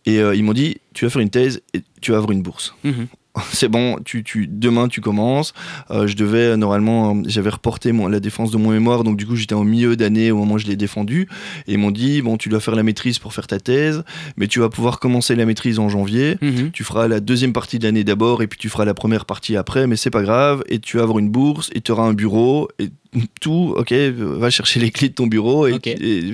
et 0.05 0.17
euh, 0.17 0.35
ils 0.35 0.43
m'ont 0.43 0.53
dit 0.53 0.77
tu 0.93 1.05
vas 1.05 1.11
faire 1.11 1.21
une 1.21 1.29
thèse 1.29 1.61
et 1.73 1.83
tu 2.01 2.11
vas 2.11 2.17
avoir 2.17 2.31
une 2.31 2.41
bourse. 2.41 2.73
Mhm. 2.83 3.07
c'est 3.51 3.67
bon, 3.67 3.97
tu, 4.03 4.23
tu, 4.23 4.47
demain 4.47 4.87
tu 4.87 5.01
commences. 5.01 5.53
Euh, 5.91 6.07
je 6.07 6.15
devais 6.15 6.57
normalement, 6.57 7.15
euh, 7.15 7.21
j'avais 7.25 7.49
reporté 7.49 7.91
mon, 7.91 8.07
la 8.07 8.19
défense 8.19 8.51
de 8.51 8.57
mon 8.57 8.71
mémoire, 8.71 9.03
donc 9.03 9.17
du 9.17 9.25
coup 9.25 9.35
j'étais 9.35 9.55
au 9.55 9.63
milieu 9.63 9.95
d'année 9.95 10.31
au 10.31 10.37
moment 10.37 10.55
où 10.55 10.59
je 10.59 10.67
l'ai 10.67 10.75
défendu. 10.75 11.27
Et 11.67 11.73
ils 11.73 11.77
m'ont 11.77 11.91
dit, 11.91 12.21
bon, 12.21 12.37
tu 12.37 12.49
dois 12.49 12.59
faire 12.59 12.75
la 12.75 12.83
maîtrise 12.83 13.19
pour 13.19 13.33
faire 13.33 13.47
ta 13.47 13.59
thèse, 13.59 14.03
mais 14.37 14.47
tu 14.47 14.59
vas 14.59 14.69
pouvoir 14.69 14.99
commencer 14.99 15.35
la 15.35 15.45
maîtrise 15.45 15.79
en 15.79 15.89
janvier. 15.89 16.37
Mhm. 16.41 16.71
Tu 16.71 16.83
feras 16.83 17.07
la 17.07 17.19
deuxième 17.19 17.53
partie 17.53 17.79
de 17.79 17.85
l'année 17.85 18.03
d'abord, 18.03 18.41
et 18.41 18.47
puis 18.47 18.59
tu 18.59 18.69
feras 18.69 18.85
la 18.85 18.93
première 18.93 19.25
partie 19.25 19.55
après, 19.55 19.87
mais 19.87 19.95
c'est 19.95 20.09
pas 20.09 20.23
grave. 20.23 20.63
Et 20.69 20.79
tu 20.79 20.97
vas 20.97 21.03
avoir 21.03 21.19
une 21.19 21.29
bourse, 21.29 21.69
et 21.73 21.81
tu 21.81 21.91
auras 21.91 22.03
un 22.03 22.13
bureau, 22.13 22.69
et 22.79 22.89
tout, 23.41 23.73
ok, 23.75 23.91
va 23.91 24.49
chercher 24.49 24.79
les 24.79 24.91
clés 24.91 25.09
de 25.09 25.13
ton 25.13 25.27
bureau 25.27 25.67
et, 25.67 25.79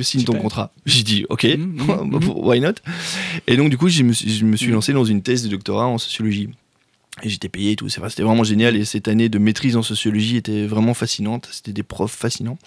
signe 0.01 0.23
ton 0.23 0.33
contrat. 0.33 0.71
J'ai 0.85 1.03
dit, 1.03 1.25
ok, 1.29 1.43
mhm, 1.57 2.09
mhm, 2.11 2.31
why 2.35 2.59
not? 2.59 2.75
Et 3.47 3.57
donc, 3.57 3.69
du 3.69 3.77
coup, 3.77 3.89
je 3.89 4.03
me, 4.03 4.13
je 4.13 4.45
me 4.45 4.55
suis 4.55 4.71
lancé 4.71 4.93
dans 4.93 5.05
une 5.05 5.21
thèse 5.21 5.43
de 5.43 5.49
doctorat 5.49 5.87
en 5.87 5.97
sociologie. 5.97 6.49
Et 7.23 7.29
j'étais 7.29 7.47
payé 7.47 7.71
et 7.71 7.75
tout. 7.77 7.87
C'était 7.87 8.23
vraiment 8.23 8.43
génial. 8.43 8.75
Et 8.75 8.83
cette 8.83 9.07
année 9.07 9.29
de 9.29 9.39
maîtrise 9.39 9.77
en 9.77 9.81
sociologie 9.81 10.35
était 10.35 10.65
vraiment 10.65 10.93
fascinante. 10.93 11.47
C'était 11.49 11.71
des 11.71 11.83
profs 11.83 12.13
fascinants. 12.13 12.57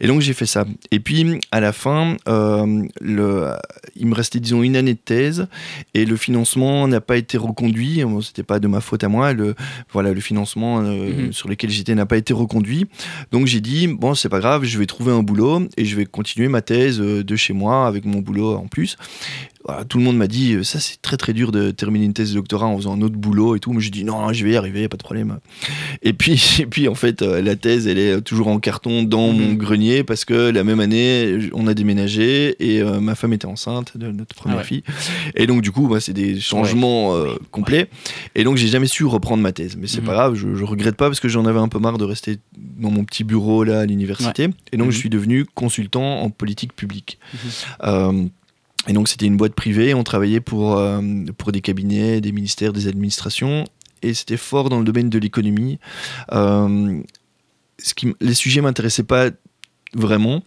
Et 0.00 0.06
donc 0.06 0.22
j'ai 0.22 0.32
fait 0.32 0.46
ça. 0.46 0.64
Et 0.90 1.00
puis 1.00 1.38
à 1.50 1.60
la 1.60 1.72
fin, 1.72 2.16
euh, 2.26 2.82
le, 3.02 3.52
il 3.94 4.06
me 4.06 4.14
restait 4.14 4.40
disons 4.40 4.62
une 4.62 4.76
année 4.76 4.94
de 4.94 4.98
thèse 4.98 5.48
et 5.92 6.06
le 6.06 6.16
financement 6.16 6.88
n'a 6.88 7.02
pas 7.02 7.18
été 7.18 7.36
reconduit. 7.36 8.02
Bon, 8.04 8.22
C'était 8.22 8.42
pas 8.42 8.58
de 8.58 8.68
ma 8.68 8.80
faute 8.80 9.04
à 9.04 9.08
moi. 9.08 9.34
Le, 9.34 9.54
voilà, 9.92 10.14
le 10.14 10.20
financement 10.20 10.80
euh, 10.80 11.26
mhm. 11.26 11.32
sur 11.34 11.48
lequel 11.50 11.68
j'étais 11.68 11.94
n'a 11.94 12.06
pas 12.06 12.16
été 12.16 12.32
reconduit. 12.32 12.86
Donc 13.32 13.46
j'ai 13.46 13.60
dit 13.60 13.86
bon 13.86 14.14
c'est 14.14 14.30
pas 14.30 14.40
grave, 14.40 14.64
je 14.64 14.78
vais 14.78 14.86
trouver 14.86 15.12
un 15.12 15.22
boulot 15.22 15.68
et 15.76 15.84
je 15.84 15.94
vais 15.94 16.06
continuer 16.06 16.48
ma 16.48 16.62
thèse 16.62 17.00
euh, 17.02 17.22
de 17.22 17.36
chez 17.36 17.52
moi 17.52 17.86
avec 17.86 18.06
mon 18.06 18.20
boulot 18.20 18.54
en 18.54 18.66
plus 18.66 18.96
tout 19.88 19.98
le 19.98 20.04
monde 20.04 20.16
m'a 20.16 20.26
dit 20.26 20.62
ça 20.62 20.78
c'est 20.78 21.00
très 21.00 21.16
très 21.16 21.32
dur 21.32 21.50
de 21.50 21.70
terminer 21.70 22.04
une 22.04 22.12
thèse 22.12 22.30
de 22.30 22.34
doctorat 22.36 22.66
en 22.66 22.76
faisant 22.76 22.96
un 22.96 23.02
autre 23.02 23.16
boulot 23.16 23.56
et 23.56 23.60
tout. 23.60 23.72
Mais 23.72 23.80
j'ai 23.80 23.90
dit 23.90 24.04
non, 24.04 24.32
je 24.32 24.44
vais 24.44 24.52
y 24.52 24.56
arriver, 24.56 24.88
pas 24.88 24.96
de 24.96 25.02
problème. 25.02 25.38
Et 26.02 26.12
puis 26.12 26.56
et 26.60 26.66
puis 26.66 26.88
en 26.88 26.94
fait 26.94 27.22
euh, 27.22 27.40
la 27.40 27.56
thèse 27.56 27.86
elle 27.86 27.98
est 27.98 28.20
toujours 28.20 28.48
en 28.48 28.58
carton 28.58 29.02
dans 29.02 29.28
mon 29.32 29.50
mhm. 29.50 29.56
grenier 29.56 30.04
parce 30.04 30.24
que 30.24 30.50
la 30.50 30.64
même 30.64 30.80
année 30.80 31.50
on 31.52 31.66
a 31.66 31.74
déménagé 31.74 32.56
et 32.58 32.82
euh, 32.82 33.00
ma 33.00 33.14
femme 33.14 33.32
était 33.32 33.46
enceinte 33.46 33.96
de 33.96 34.10
notre 34.10 34.34
première 34.34 34.58
ah 34.60 34.64
fille. 34.64 34.82
Et 35.34 35.46
donc 35.46 35.62
du 35.62 35.72
coup 35.72 35.88
bah, 35.88 36.00
c'est 36.00 36.12
des 36.12 36.40
changements 36.40 37.14
euh, 37.14 37.34
complets. 37.50 37.88
Et 38.34 38.44
donc 38.44 38.56
j'ai 38.56 38.68
jamais 38.68 38.86
su 38.86 39.04
reprendre 39.04 39.42
ma 39.42 39.52
thèse. 39.52 39.76
Mais 39.76 39.86
c'est 39.86 40.00
mhm. 40.00 40.06
pas 40.06 40.12
grave, 40.12 40.34
je, 40.34 40.54
je, 40.54 40.64
regrette 40.64 40.96
pas 40.96 41.08
parce 41.08 41.20
que 41.20 41.28
j'en 41.28 41.46
avais 41.46 41.58
un 41.60 41.68
peu 41.68 41.78
marre 41.78 41.98
de 41.98 42.04
rester 42.04 42.38
dans 42.56 42.90
mon 42.90 43.04
petit 43.04 43.24
bureau 43.24 43.64
là 43.64 43.80
à 43.80 43.86
l'université. 43.86 44.48
Et 44.72 44.76
donc 44.76 44.90
je 44.90 44.96
mhm. 44.96 45.00
suis 45.00 45.10
devenu 45.10 45.44
consultant 45.54 46.20
en 46.22 46.30
politique 46.30 46.74
publique. 46.74 47.18
Et 48.88 48.92
donc 48.92 49.08
c'était 49.08 49.26
une 49.26 49.36
boîte 49.36 49.54
privée, 49.54 49.94
on 49.94 50.04
travaillait 50.04 50.40
pour, 50.40 50.76
euh, 50.76 51.00
pour 51.38 51.52
des 51.52 51.60
cabinets, 51.60 52.20
des 52.20 52.32
ministères, 52.32 52.72
des 52.72 52.86
administrations, 52.86 53.64
et 54.02 54.14
c'était 54.14 54.36
fort 54.36 54.68
dans 54.68 54.78
le 54.78 54.84
domaine 54.84 55.10
de 55.10 55.18
l'économie. 55.18 55.78
Euh, 56.32 57.00
ce 57.78 57.94
qui, 57.94 58.14
les 58.20 58.34
sujets 58.34 58.60
m'intéressaient 58.60 59.04
pas 59.04 59.30
vraiment. 59.94 60.42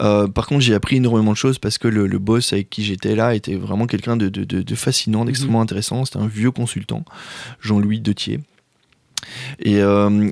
Euh, 0.00 0.26
par 0.26 0.46
contre, 0.46 0.60
j'ai 0.60 0.74
appris 0.74 0.96
énormément 0.96 1.32
de 1.32 1.36
choses 1.36 1.58
parce 1.58 1.78
que 1.78 1.88
le, 1.88 2.06
boss 2.18 2.52
avec 2.52 2.68
qui 2.68 2.84
j'étais 2.84 3.14
là 3.14 3.34
était 3.34 3.54
vraiment 3.54 3.86
quelqu'un 3.86 4.16
de, 4.16 4.28
de, 4.28 4.44
de, 4.44 4.74
fascinant, 4.74 5.24
d'extrêmement 5.24 5.58
mhm. 5.58 5.64
intéressant. 5.64 6.04
C'était 6.04 6.18
un 6.18 6.26
vieux 6.26 6.50
consultant, 6.50 7.04
Jean-Louis 7.60 8.00
Detier. 8.00 8.40
Et, 9.60 9.78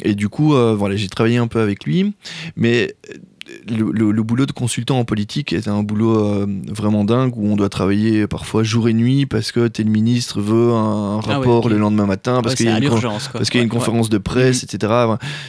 et, 0.04 0.14
du 0.14 0.28
coup, 0.28 0.50
voilà, 0.50 0.96
j'ai 0.96 1.08
travaillé 1.08 1.38
un 1.38 1.48
peu 1.48 1.60
avec 1.60 1.84
lui, 1.84 2.14
mais 2.56 2.94
le, 3.68 4.22
boulot 4.22 4.46
de 4.46 4.52
consultant 4.52 4.98
en 4.98 5.04
politique 5.04 5.52
est 5.52 5.68
un 5.68 5.82
boulot 5.82 6.16
euh, 6.16 6.46
vraiment 6.68 7.04
dingue 7.04 7.36
où 7.36 7.46
on 7.46 7.56
doit 7.56 7.68
travailler 7.68 8.26
parfois 8.26 8.62
jour 8.62 8.88
et 8.88 8.92
nuit 8.92 9.26
parce 9.26 9.52
que 9.52 9.68
tel 9.68 9.86
ministre 9.86 10.40
veut 10.40 10.72
un, 10.72 11.20
ah 11.22 11.26
rapport 11.26 11.68
le 11.68 11.78
lendemain 11.78 12.06
matin, 12.06 12.42
parce 12.42 12.54
qu'il 12.54 12.66
y 12.66 12.68
a 12.68 12.78
une, 12.78 12.88
parce 12.88 13.50
qu'il 13.50 13.58
y 13.58 13.60
a 13.60 13.64
une 13.64 13.68
conférence 13.68 14.08
de 14.08 14.18
presse, 14.18 14.64
etc. 14.64 14.92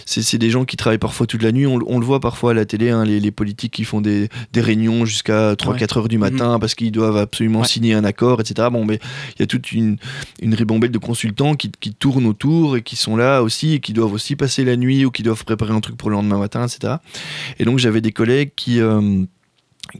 C'est 0.05 0.37
des 0.37 0.49
gens 0.49 0.65
qui 0.65 0.77
travaillent 0.77 0.97
parfois 0.97 1.25
toute 1.25 1.43
la 1.43 1.51
nuit. 1.51 1.65
On, 1.65 1.99
le 1.99 2.05
voit 2.05 2.19
parfois 2.19 2.51
à 2.51 2.53
la 2.53 2.65
télé, 2.65 2.89
hein, 2.89 3.03
les, 3.03 3.31
politiques 3.31 3.73
qui 3.73 3.83
font 3.83 4.01
des, 4.01 4.29
réunions 4.55 5.05
jusqu'à 5.05 5.53
3-4 5.53 5.99
heures 5.99 6.07
du 6.07 6.17
matin 6.17 6.53
mhm. 6.53 6.59
parce 6.59 6.75
qu'ils 6.75 6.91
doivent 6.91 7.17
absolument 7.17 7.63
signer 7.63 7.93
un 7.93 8.03
accord, 8.03 8.41
etc. 8.41 8.69
Bon, 8.71 8.85
mais 8.85 8.99
il 9.35 9.39
y 9.39 9.43
a 9.43 9.47
toute 9.47 9.71
une, 9.71 9.97
une 10.41 10.53
ribambelle 10.53 10.91
de 10.91 10.97
consultants 10.97 11.55
qui, 11.55 11.71
qui 11.79 11.93
tournent 11.93 12.25
autour 12.25 12.77
et 12.77 12.81
qui 12.81 12.95
sont 12.95 13.15
là 13.15 13.41
aussi 13.41 13.73
et 13.73 13.79
qui 13.79 13.93
doivent 13.93 14.13
aussi 14.13 14.35
passer 14.35 14.63
la 14.65 14.75
nuit 14.75 15.05
ou 15.05 15.11
qui 15.11 15.23
doivent 15.23 15.45
préparer 15.45 15.73
un 15.73 15.81
truc 15.81 15.97
pour 15.97 16.09
le 16.09 16.15
lendemain 16.15 16.37
matin, 16.37 16.65
etc. 16.65 16.95
Et 17.59 17.65
donc 17.65 17.79
j'avais 17.87 18.01
des 18.01 18.11
collègues 18.11 18.51
qui 18.57 18.81
euh, 18.81 19.23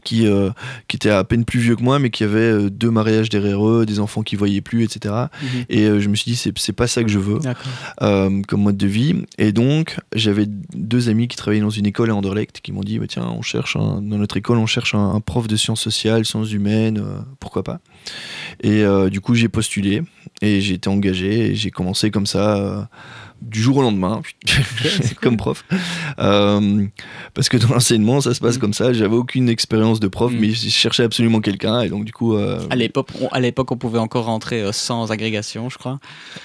qui, 0.04 0.26
euh, 0.26 0.50
qui 0.86 0.96
étaient 0.96 1.08
à 1.08 1.24
peine 1.24 1.46
plus 1.46 1.60
vieux 1.60 1.74
que 1.74 1.82
moi, 1.82 1.98
mais 1.98 2.10
qui 2.10 2.22
avaient 2.22 2.40
euh, 2.40 2.68
deux 2.68 2.90
mariages 2.90 3.30
derrière 3.30 3.66
eux, 3.66 3.86
des 3.86 4.00
enfants 4.00 4.22
qui 4.22 4.36
voyaient 4.36 4.60
plus, 4.60 4.84
etc. 4.84 5.14
Et 5.70 5.88
mhm. 5.88 5.98
je 5.98 6.08
me 6.10 6.14
suis 6.14 6.30
dit, 6.30 6.36
c'est 6.36 6.72
pas 6.74 6.86
ça 6.86 7.02
que 7.02 7.08
je 7.08 7.18
veux 7.18 7.40
comme 7.98 8.62
mode 8.62 8.76
de 8.76 8.86
vie. 8.86 9.14
Et 9.38 9.52
donc, 9.52 9.96
j'avais 10.14 10.44
deux 10.46 11.08
amis 11.08 11.26
qui 11.28 11.38
travaillaient 11.38 11.62
dans 11.62 11.70
une 11.70 11.86
école 11.86 12.10
à 12.10 12.14
Anderlecht 12.14 12.60
qui 12.60 12.70
m'ont 12.70 12.82
dit, 12.82 12.98
bah, 12.98 13.06
tiens, 13.08 13.24
on 13.34 13.40
cherche 13.40 13.78
dans 13.78 14.02
notre 14.02 14.36
école, 14.36 14.58
on 14.58 14.66
cherche 14.66 14.94
un, 14.94 15.20
prof 15.20 15.48
de 15.48 15.56
sciences 15.56 15.80
sociales, 15.80 16.26
sciences 16.26 16.52
humaines, 16.52 17.02
pourquoi 17.40 17.62
pas. 17.62 17.80
Et 18.62 18.84
du 19.10 19.22
coup, 19.22 19.34
j'ai 19.34 19.48
postulé 19.48 20.02
et 20.42 20.60
j'ai 20.60 20.74
été 20.74 20.90
engagé 20.90 21.46
et 21.46 21.54
j'ai 21.54 21.70
commencé 21.70 22.10
comme 22.10 22.26
ça 22.26 22.90
du 23.40 23.60
jour 23.60 23.76
au 23.78 23.82
lendemain, 23.82 24.20
comme 25.20 25.36
prof. 25.36 25.64
Euh, 26.18 26.86
parce 27.34 27.48
que 27.48 27.56
dans 27.56 27.68
l'enseignement, 27.68 28.20
ça 28.20 28.34
se 28.34 28.40
passe 28.40 28.56
mm. 28.56 28.60
comme 28.60 28.72
ça. 28.72 28.92
J'avais 28.92 29.16
aucune 29.16 29.48
expérience 29.48 30.00
de 30.00 30.08
prof, 30.08 30.32
mm. 30.32 30.38
mais 30.38 30.50
je 30.50 30.68
cherchais 30.68 31.04
absolument 31.04 31.40
quelqu'un. 31.40 31.82
Et 31.82 31.88
donc, 31.88 32.04
du 32.04 32.12
coup. 32.12 32.36
Euh, 32.36 32.60
à 32.70 32.76
l'époque, 32.76 33.08
on, 33.20 33.28
à 33.28 33.40
l'époque, 33.40 33.70
on 33.70 33.76
pouvait 33.76 33.98
encore 33.98 34.24
rentrer 34.24 34.62
euh, 34.62 34.72
sans 34.72 35.12
agrégation, 35.12 35.68
je 35.68 35.78
crois. 35.78 36.00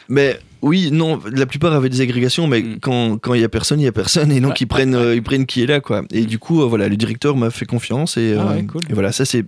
Mais 0.08 0.40
oui, 0.62 0.90
non, 0.92 1.20
la 1.32 1.46
plupart 1.46 1.74
avaient 1.74 1.90
des 1.90 2.02
agrégations, 2.02 2.48
mais 2.48 2.62
mm. 2.62 2.80
quand 2.80 3.34
il 3.34 3.40
n'y 3.40 3.44
a 3.44 3.50
personne, 3.50 3.80
il 3.80 3.84
n'y 3.84 3.90
a 3.90 3.94
personne. 3.94 4.32
Et 4.32 4.40
donc, 4.40 4.62
ils, 4.62 4.68
prennent, 4.68 4.98
ils 5.14 5.24
prennent 5.24 5.46
qui 5.46 5.64
est 5.64 5.68
là, 5.68 5.80
quoi. 5.80 6.04
Et 6.12 6.26
du 6.26 6.38
coup, 6.40 6.68
voilà, 6.68 6.88
le 6.88 6.96
directeur 6.96 7.36
m'a 7.36 7.50
fait 7.50 7.66
confiance. 7.66 8.18
Et, 8.18 8.36
ah 8.38 8.58
et 8.58 8.94
voilà, 8.94 9.12
ça 9.12 9.26
s'est 9.26 9.44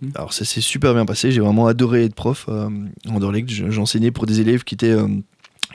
super 0.61 0.93
bien 0.93 1.05
passé. 1.05 1.31
J'ai 1.31 1.41
vraiment 1.41 1.67
adoré 1.67 2.05
être 2.05 2.15
prof 2.15 2.49
en 2.49 3.19
Dorlec. 3.19 3.45
J'enseignais 3.69 4.11
pour 4.11 4.25
des 4.25 4.41
élèves 4.41 4.63
qui 4.63 4.73
étaient 4.73 4.95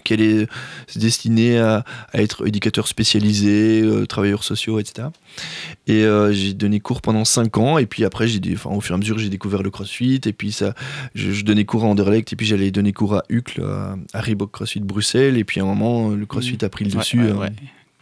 qu'elle 0.01 0.21
est 0.21 0.49
destinée 0.97 1.59
à, 1.59 1.85
à, 2.13 2.21
être 2.21 2.47
éducateur 2.47 2.89
spécialisé, 2.89 3.83
euh, 3.83 4.07
travailleurs 4.07 4.45
sociaux, 4.45 4.79
etc. 4.79 5.09
Et 5.87 6.05
euh, 6.05 6.33
j'ai 6.33 6.55
donné 6.55 6.81
cours 6.81 7.03
pendant 7.03 7.25
5 7.25 7.59
ans, 7.59 7.79
et 7.79 7.87
puis 7.87 8.05
après, 8.05 8.29
j'ai 8.29 8.41
enfin, 8.55 8.71
au 8.71 8.81
fur 8.81 8.95
et 8.95 8.97
à 8.97 8.99
mesure, 8.99 9.19
j'ai 9.19 9.29
découvert 9.29 9.63
le 9.63 9.71
crossfit, 9.71 10.21
et 10.25 10.33
puis 10.33 10.53
ça, 10.53 10.75
je, 11.15 11.43
donnais 11.43 11.65
cours 11.65 11.85
à 11.85 11.87
Anderlecht, 11.87 12.33
et 12.33 12.37
puis 12.37 12.47
j'allais 12.47 12.71
donner 12.71 12.93
cours 12.93 13.17
à 13.17 13.23
Uccle, 13.29 13.63
à, 13.63 14.21
Reebok 14.21 14.51
CrossFit 14.51 14.81
Bruxelles, 14.81 15.37
et 15.37 15.45
puis 15.45 15.61
à 15.61 15.65
un 15.65 15.67
moment, 15.67 16.11
le 16.11 16.27
crossfit 16.27 16.59
mmh. 16.61 16.65
a 16.65 16.69
pris 16.69 16.85
le 16.85 16.91
dessus. 16.91 17.21
Ouais, 17.21 17.47
euh, 17.47 17.49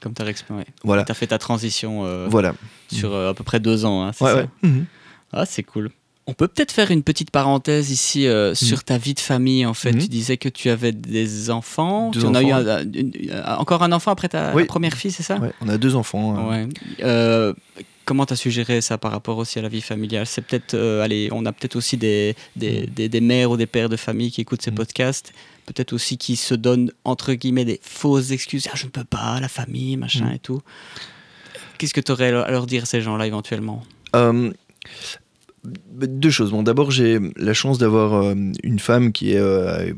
Comme 0.01 0.14
tu 0.14 0.22
as 0.22 0.26
expliqué. 0.26 0.64
Voilà. 0.84 1.05
Tu 1.05 1.12
as 1.12 1.14
fait 1.14 1.28
ta 1.28 1.38
transition 1.38 2.26
voilà. 2.28 2.55
sur 2.90 3.14
à 3.14 3.34
peu 3.34 3.44
près 3.44 3.61
2 3.61 3.84
ans, 3.84 4.05
hein, 4.05 4.12
c'est 4.12 4.24
ça 4.24 4.46
mmh. 4.62 4.80
Ah, 5.32 5.44
c'est 5.44 5.62
cool. 5.62 5.90
On 6.29 6.35
peut 6.35 6.47
peut-être 6.47 6.72
faire 6.72 6.91
une 6.91 7.03
petite 7.03 7.31
parenthèse 7.31 7.91
ici 7.91 8.26
euh, 8.26 8.51
mhm. 8.51 8.55
sur 8.55 8.85
ta 8.85 8.99
vie 8.99 9.14
de 9.14 9.20
famille. 9.20 9.64
En 9.64 9.72
fait, 9.72 9.93
mhm. 9.93 10.03
tu 10.03 10.09
disais 10.09 10.37
que 10.37 10.51
tu 10.51 10.68
avais 10.68 10.93
des 10.93 11.49
enfants. 11.49 12.11
tu 12.11 12.22
en 12.22 12.35
as 12.35 12.43
eu 12.43 12.53
encore 13.59 13.83
un 13.83 13.93
enfant 13.93 14.11
après 14.11 14.29
ta 14.29 14.53
première 14.66 14.95
fille, 14.95 15.11
c'est 15.11 15.22
ça 15.22 15.39
Oui, 15.41 15.49
on 15.62 15.68
a 15.70 15.79
deux 15.79 15.97
enfants. 15.97 16.37
Hein. 16.37 16.68
Euh, 17.03 17.55
comment 18.05 18.26
tu 18.26 18.35
as 18.35 18.37
suggéré 18.37 18.83
ça 18.83 18.99
par 18.99 19.11
rapport 19.11 19.39
aussi 19.39 19.59
à 19.59 19.62
la 19.62 19.70
vie 19.70 19.81
familiale? 19.81 20.26
C'est 20.26 20.43
peut-être, 20.43 20.74
euh, 20.74 21.03
allez, 21.03 21.31
on 21.33 21.47
a 21.47 21.53
peut-être 21.53 21.76
aussi 21.76 21.97
des, 21.97 22.37
des, 22.57 22.83
mhm. 22.83 23.09
des, 23.09 23.20
mères 23.22 23.51
ou 23.51 23.57
des 23.57 23.66
pères 23.66 23.89
de 23.89 23.97
famille 23.97 24.31
qui 24.31 24.43
écoutent 24.43 24.61
ces 24.61 24.70
podcasts, 24.70 25.33
peut-être 25.64 25.95
aussi 25.95 26.18
qui 26.18 26.37
se 26.37 26.55
donnent 26.55 26.93
entre 27.05 27.33
guillemets 27.33 27.64
des 27.64 27.81
fausses 27.83 28.33
excuses. 28.33 28.68
Ah, 28.70 28.76
je 28.76 28.85
ne 28.85 28.91
peux 28.91 29.05
pas, 29.05 29.41
la 29.41 29.49
famille, 29.49 29.97
machin 29.97 30.31
et 30.35 30.39
tout. 30.39 30.61
Qu'est-ce 31.79 31.95
que 31.95 32.03
tu 32.03 32.12
aurais 32.12 32.35
à 32.35 32.51
leur 32.51 32.66
dire 32.66 32.87
ces 32.87 33.01
gens-là 33.01 33.26
éventuellement? 33.26 33.83
Deux 35.65 36.31
choses. 36.31 36.51
Bon, 36.51 36.63
d'abord, 36.63 36.91
j'ai 36.91 37.19
la 37.37 37.55
chance 37.55 37.79
d'avoir 37.79 38.15
euh, 38.15 38.35
une 38.63 38.79
femme 38.79 39.13
qui 39.13 39.33
est, 39.33 39.39
euh, 39.39 39.93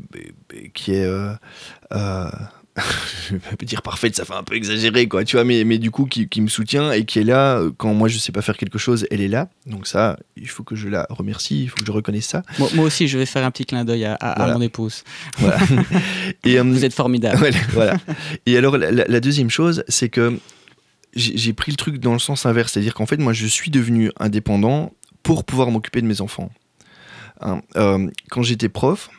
qui 0.73 0.93
est, 0.93 1.05
euh, 1.05 1.33
je 3.29 3.35
vais 3.35 3.65
dire 3.65 3.81
parfaite, 3.81 4.15
ça 4.15 4.25
fait 4.25 4.33
un 4.33 4.43
peu 4.43 4.55
exagéré, 4.55 5.07
quoi. 5.07 5.23
Tu 5.23 5.35
vois, 5.35 5.43
mais, 5.43 5.63
mais 5.63 5.77
du 5.77 5.91
coup, 5.91 6.05
qui, 6.05 6.27
qui, 6.27 6.41
me 6.41 6.47
soutient 6.47 6.91
et 6.91 7.05
qui 7.05 7.19
est 7.19 7.23
là 7.23 7.61
quand 7.77 7.93
moi 7.93 8.07
je 8.07 8.17
sais 8.17 8.31
pas 8.31 8.41
faire 8.41 8.57
quelque 8.57 8.79
chose, 8.79 9.05
elle 9.11 9.21
est 9.21 9.27
là. 9.27 9.49
Donc 9.65 9.87
ça, 9.87 10.17
il 10.35 10.47
faut 10.47 10.63
que 10.63 10.75
je 10.75 10.87
la 10.87 11.05
remercie, 11.09 11.63
il 11.63 11.69
faut 11.69 11.77
que 11.77 11.85
je 11.85 11.91
reconnaisse 11.91 12.27
ça. 12.27 12.43
Moi, 12.57 12.85
aussi, 12.85 13.07
je 13.07 13.17
vais 13.17 13.25
faire 13.25 13.45
un 13.45 13.51
petit 13.51 13.65
clin 13.65 13.85
d'œil 13.85 14.05
à, 14.05 14.53
mon 14.53 14.61
épouse. 14.61 15.03
Voilà. 15.37 15.59
et 16.43 16.59
vous 16.59 16.85
êtes 16.85 16.93
formidable. 16.93 17.49
voilà. 17.73 17.97
Et 18.45 18.57
alors, 18.57 18.77
la, 18.77 18.91
la 18.91 19.19
deuxième 19.19 19.49
chose, 19.49 19.83
c'est 19.87 20.09
que 20.09 20.39
j'ai 21.15 21.53
pris 21.53 21.71
le 21.71 21.77
truc 21.77 21.99
dans 21.99 22.13
le 22.13 22.19
sens 22.19 22.45
inverse, 22.45 22.73
c'est-à-dire 22.73 22.93
qu'en 22.93 23.05
fait, 23.05 23.17
moi, 23.17 23.33
je 23.33 23.45
suis 23.45 23.71
devenu 23.71 24.11
indépendant 24.17 24.93
pour 25.23 25.43
pouvoir 25.43 25.71
m'occuper 25.71 26.01
de 26.01 26.07
mes 26.07 26.21
enfants. 26.21 26.49
Hein, 27.41 27.61
euh, 27.75 28.09
quand 28.29 28.43
j'étais 28.43 28.69
prof, 28.69 29.09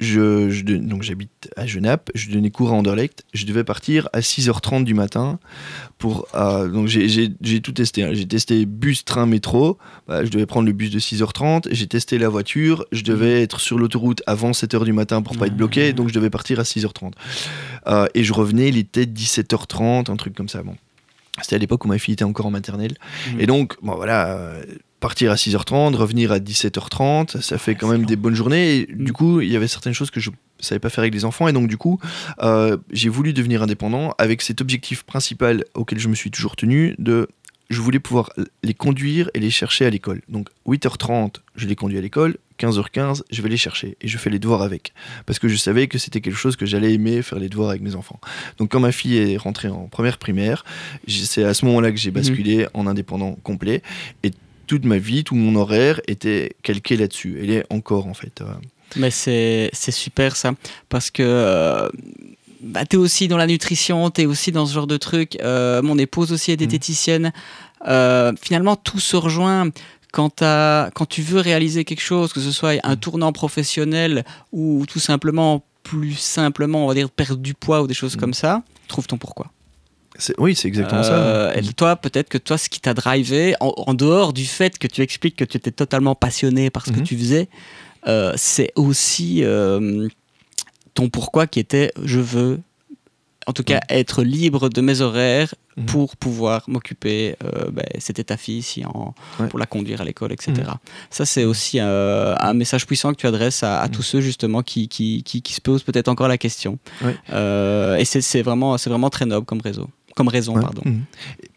je, 0.00 0.62
donc 0.78 1.02
j'habite 1.02 1.50
à 1.56 1.66
Genappe, 1.66 2.10
je 2.14 2.30
donnais 2.30 2.50
cours 2.50 2.70
à 2.70 2.72
Anderlecht, 2.72 3.24
je 3.34 3.44
devais 3.44 3.64
partir 3.64 4.08
à 4.14 4.20
6h30 4.20 4.84
du 4.84 4.94
matin 4.94 5.38
pour 5.98 6.26
euh, 6.34 6.68
donc 6.68 6.86
j'ai 6.86 7.60
tout 7.60 7.72
testé, 7.72 8.04
hein. 8.04 8.10
j'ai 8.14 8.26
testé 8.26 8.64
bus, 8.64 9.04
train, 9.04 9.26
métro, 9.26 9.76
bah, 10.08 10.24
je 10.24 10.30
devais 10.30 10.46
prendre 10.46 10.66
le 10.66 10.72
bus 10.72 10.90
de 10.90 10.98
6h30, 10.98 11.68
j'ai 11.70 11.86
testé 11.86 12.16
la 12.16 12.30
voiture, 12.30 12.86
je 12.92 13.02
devais 13.02 13.42
être 13.42 13.60
sur 13.60 13.78
l'autoroute 13.78 14.22
avant 14.26 14.52
7h 14.52 14.84
du 14.84 14.94
matin 14.94 15.20
pour 15.20 15.36
pas 15.36 15.48
être 15.48 15.56
bloqué, 15.56 15.92
donc 15.92 16.08
je 16.08 16.14
devais 16.14 16.30
partir 16.30 16.58
à 16.58 16.62
6h30. 16.62 17.12
Euh, 17.86 18.06
et 18.14 18.24
je 18.24 18.32
revenais, 18.32 18.68
il 18.68 18.78
était 18.78 19.04
17h30, 19.04 20.10
un 20.10 20.16
truc 20.16 20.34
comme 20.34 20.48
ça. 20.48 20.62
Bon. 20.62 20.76
C'était 21.42 21.56
à 21.56 21.58
l'époque 21.58 21.84
où 21.84 21.88
ma 21.88 21.98
fille 21.98 22.14
était 22.14 22.24
encore 22.24 22.46
en 22.46 22.50
maternelle. 22.50 22.94
Mmh. 23.32 23.40
Et 23.40 23.46
donc, 23.46 23.76
bon 23.82 23.94
voilà, 23.96 24.54
partir 25.00 25.32
à 25.32 25.34
6h30, 25.34 25.94
revenir 25.94 26.30
à 26.30 26.38
17h30, 26.38 27.40
ça 27.40 27.58
fait 27.58 27.74
quand 27.74 27.88
même 27.88 28.04
des 28.04 28.16
bonnes 28.16 28.34
journées. 28.34 28.76
Et 28.76 28.86
du 28.86 29.12
coup, 29.12 29.40
il 29.40 29.50
y 29.50 29.56
avait 29.56 29.68
certaines 29.68 29.94
choses 29.94 30.10
que 30.10 30.20
je 30.20 30.30
savais 30.60 30.78
pas 30.78 30.90
faire 30.90 31.02
avec 31.02 31.14
les 31.14 31.24
enfants. 31.24 31.48
Et 31.48 31.52
donc, 31.52 31.68
du 31.68 31.76
coup, 31.76 31.98
euh, 32.42 32.76
j'ai 32.92 33.08
voulu 33.08 33.32
devenir 33.32 33.62
indépendant 33.62 34.14
avec 34.18 34.42
cet 34.42 34.60
objectif 34.60 35.02
principal 35.02 35.64
auquel 35.74 35.98
je 35.98 36.08
me 36.08 36.14
suis 36.14 36.30
toujours 36.30 36.54
tenu 36.54 36.94
de 36.98 37.28
je 37.70 37.80
voulais 37.80 38.00
pouvoir 38.00 38.30
les 38.64 38.74
conduire 38.74 39.30
et 39.32 39.38
les 39.38 39.50
chercher 39.50 39.86
à 39.86 39.90
l'école. 39.90 40.22
Donc 40.28 40.48
8h30, 40.66 41.36
je 41.54 41.68
les 41.68 41.76
conduis 41.76 41.98
à 41.98 42.00
l'école, 42.00 42.36
15h15, 42.58 43.22
je 43.30 43.42
vais 43.42 43.48
les 43.48 43.56
chercher 43.56 43.96
et 44.00 44.08
je 44.08 44.18
fais 44.18 44.28
les 44.28 44.40
devoirs 44.40 44.62
avec. 44.62 44.92
Parce 45.24 45.38
que 45.38 45.46
je 45.46 45.54
savais 45.54 45.86
que 45.86 45.96
c'était 45.96 46.20
quelque 46.20 46.36
chose 46.36 46.56
que 46.56 46.66
j'allais 46.66 46.92
aimer 46.92 47.22
faire 47.22 47.38
les 47.38 47.48
devoirs 47.48 47.70
avec 47.70 47.80
mes 47.80 47.94
enfants. 47.94 48.20
Donc 48.58 48.72
quand 48.72 48.80
ma 48.80 48.90
fille 48.90 49.16
est 49.16 49.36
rentrée 49.36 49.68
en 49.68 49.86
première 49.86 50.18
primaire, 50.18 50.64
c'est 51.06 51.44
à 51.44 51.54
ce 51.54 51.64
moment-là 51.66 51.92
que 51.92 51.96
j'ai 51.96 52.10
basculé 52.10 52.66
en 52.74 52.88
indépendant 52.88 53.36
complet. 53.44 53.82
Et 54.24 54.32
toute 54.70 54.84
ma 54.84 54.98
vie, 54.98 55.24
tout 55.24 55.34
mon 55.34 55.56
horaire 55.56 56.00
était 56.06 56.52
calqué 56.62 56.96
là-dessus. 56.96 57.40
Elle 57.42 57.50
est 57.50 57.64
encore 57.70 58.06
en 58.06 58.14
fait. 58.14 58.40
Euh. 58.40 58.44
Mais 58.94 59.10
c'est 59.10 59.72
super 59.72 60.36
ça, 60.36 60.52
parce 60.88 61.10
que 61.10 61.24
euh, 61.24 61.88
bah, 62.60 62.86
tu 62.86 62.94
es 62.94 62.98
aussi 62.98 63.26
dans 63.26 63.36
la 63.36 63.48
nutrition, 63.48 64.10
tu 64.12 64.22
es 64.22 64.26
aussi 64.26 64.52
dans 64.52 64.66
ce 64.66 64.74
genre 64.74 64.86
de 64.86 64.96
truc. 64.96 65.36
Euh, 65.42 65.82
mon 65.82 65.98
épouse 65.98 66.30
aussi 66.30 66.52
est 66.52 66.54
mmh. 66.54 66.58
diététicienne. 66.58 67.32
finalement, 68.40 68.76
tout 68.76 69.00
se 69.00 69.16
rejoint. 69.16 69.70
Quand, 70.12 70.40
quand 70.40 71.06
tu 71.08 71.22
veux 71.22 71.40
réaliser 71.40 71.84
quelque 71.84 72.02
chose, 72.02 72.32
que 72.32 72.40
ce 72.40 72.52
soit 72.52 72.78
un 72.84 72.94
mmh. 72.94 73.00
tournant 73.00 73.32
professionnel 73.32 74.24
ou 74.52 74.84
tout 74.86 75.00
simplement, 75.00 75.64
plus 75.82 76.14
simplement, 76.14 76.84
on 76.84 76.88
va 76.88 76.94
dire, 76.94 77.10
perdre 77.10 77.38
du 77.38 77.54
poids 77.54 77.82
ou 77.82 77.88
des 77.88 77.94
choses 77.94 78.16
mmh. 78.16 78.20
comme 78.20 78.34
ça, 78.34 78.62
trouve 78.86 79.08
ton 79.08 79.18
pourquoi. 79.18 79.50
Oui, 80.38 80.54
c'est 80.54 80.68
exactement 80.68 81.02
ça. 81.02 81.14
Euh, 81.14 81.52
et 81.54 81.62
toi, 81.72 81.96
peut-être 81.96 82.28
que 82.28 82.38
toi, 82.38 82.58
ce 82.58 82.68
qui 82.68 82.80
t'a 82.80 82.94
drivé, 82.94 83.54
en, 83.60 83.94
dehors 83.94 84.32
du 84.32 84.44
fait 84.44 84.78
que 84.78 84.86
tu 84.86 85.02
expliques 85.02 85.36
que 85.36 85.44
tu 85.44 85.56
étais 85.56 85.70
totalement 85.70 86.14
passionné 86.14 86.70
par 86.70 86.86
ce 86.86 86.92
que 86.92 86.98
mhm. 86.98 87.04
tu 87.04 87.16
faisais, 87.16 87.48
euh, 88.06 88.32
c'est 88.36 88.72
aussi 88.76 89.44
euh, 89.44 90.08
ton 90.94 91.08
pourquoi 91.08 91.46
qui 91.46 91.60
était 91.60 91.92
je 92.02 92.18
veux, 92.18 92.60
en 93.46 93.52
tout 93.52 93.62
cas, 93.62 93.80
être 93.88 94.22
libre 94.22 94.68
de 94.68 94.80
mes 94.80 95.00
horaires 95.00 95.54
mhm. 95.76 95.86
pour 95.86 96.16
pouvoir 96.16 96.64
m'occuper. 96.68 97.36
Ben, 97.72 97.84
C'était 97.98 98.24
ta 98.24 98.36
fille 98.36 98.58
ici, 98.58 98.84
en, 98.84 99.14
pour 99.48 99.58
la 99.58 99.66
conduire 99.66 100.00
à 100.00 100.04
l'école, 100.04 100.32
etc. 100.32 100.52
Mhm. 100.56 100.74
Ça, 101.10 101.26
c'est 101.26 101.44
aussi 101.44 101.78
un 101.80 102.54
message 102.54 102.86
puissant 102.86 103.12
que 103.12 103.18
tu 103.18 103.26
adresses 103.26 103.62
à, 103.62 103.86
tous 103.88 104.02
ceux 104.02 104.20
justement 104.20 104.62
qui, 104.62 104.88
qui, 104.88 105.22
qui, 105.22 105.42
qui 105.42 105.52
se 105.52 105.60
posent 105.60 105.82
peut-être 105.82 106.08
encore 106.08 106.28
la 106.28 106.38
question. 106.38 106.78
et 107.32 108.04
c'est 108.04 108.42
vraiment, 108.42 108.76
vraiment 108.76 109.10
très 109.10 109.26
noble 109.26 109.46
comme 109.46 109.60
réseau 109.60 109.88
comme 110.14 110.28
raison. 110.28 110.54
Pardon. 110.54 110.82
Mhm. 110.84 111.04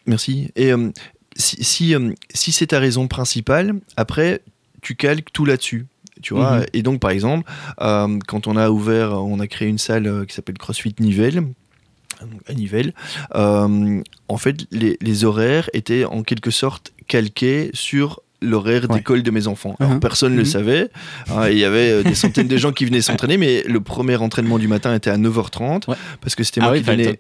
Merci. 0.05 0.51
Et 0.55 0.71
euh, 0.71 0.91
si, 1.35 1.63
si, 1.63 1.95
euh, 1.95 2.13
si 2.33 2.51
c'est 2.51 2.67
ta 2.67 2.79
raison 2.79 3.07
principale, 3.07 3.75
après, 3.97 4.41
tu 4.81 4.95
calques 4.95 5.31
tout 5.31 5.45
là-dessus. 5.45 5.85
Tu 6.21 6.33
vois 6.33 6.59
mhm. 6.59 6.65
Et 6.73 6.81
donc, 6.83 6.99
par 6.99 7.11
exemple, 7.11 7.49
euh, 7.81 8.19
quand 8.27 8.47
on 8.47 8.55
a 8.55 8.69
ouvert, 8.69 9.11
on 9.13 9.39
a 9.39 9.47
créé 9.47 9.67
une 9.67 9.77
salle 9.77 10.25
qui 10.27 10.35
s'appelle 10.35 10.57
CrossFit 10.57 10.95
Nivelles, 10.99 11.43
à 12.47 12.53
Nivelles, 12.53 12.93
en 13.33 14.37
fait, 14.37 14.65
les, 14.71 14.97
les, 15.01 15.25
horaires 15.25 15.69
étaient 15.73 16.05
en 16.05 16.23
quelque 16.23 16.51
sorte 16.51 16.93
calqués 17.07 17.69
sur 17.73 18.21
l'horaire 18.43 18.87
d'école 18.87 19.23
de 19.23 19.31
mes 19.31 19.47
enfants. 19.47 19.75
Alors, 19.79 19.93
uh-huh. 19.93 19.99
personne 19.99 20.33
ne 20.33 20.37
le 20.37 20.43
uh-huh. 20.43 20.51
savait. 20.51 20.89
Hein, 21.29 21.49
il 21.49 21.57
y 21.57 21.65
avait 21.65 21.91
euh, 21.91 22.03
des 22.03 22.15
centaines 22.15 22.47
de 22.47 22.57
gens 22.57 22.71
qui 22.71 22.85
venaient 22.85 23.01
s'entraîner, 23.01 23.37
mais 23.37 23.63
le 23.63 23.79
premier 23.79 24.15
entraînement 24.17 24.59
du 24.59 24.67
matin 24.67 24.93
était 24.93 25.09
à 25.09 25.17
9h30 25.17 25.95
parce 26.21 26.35
que 26.35 26.43
c'était 26.43 26.61
moi, 26.61 26.77
qui 26.77 26.83
donnais... 26.83 27.19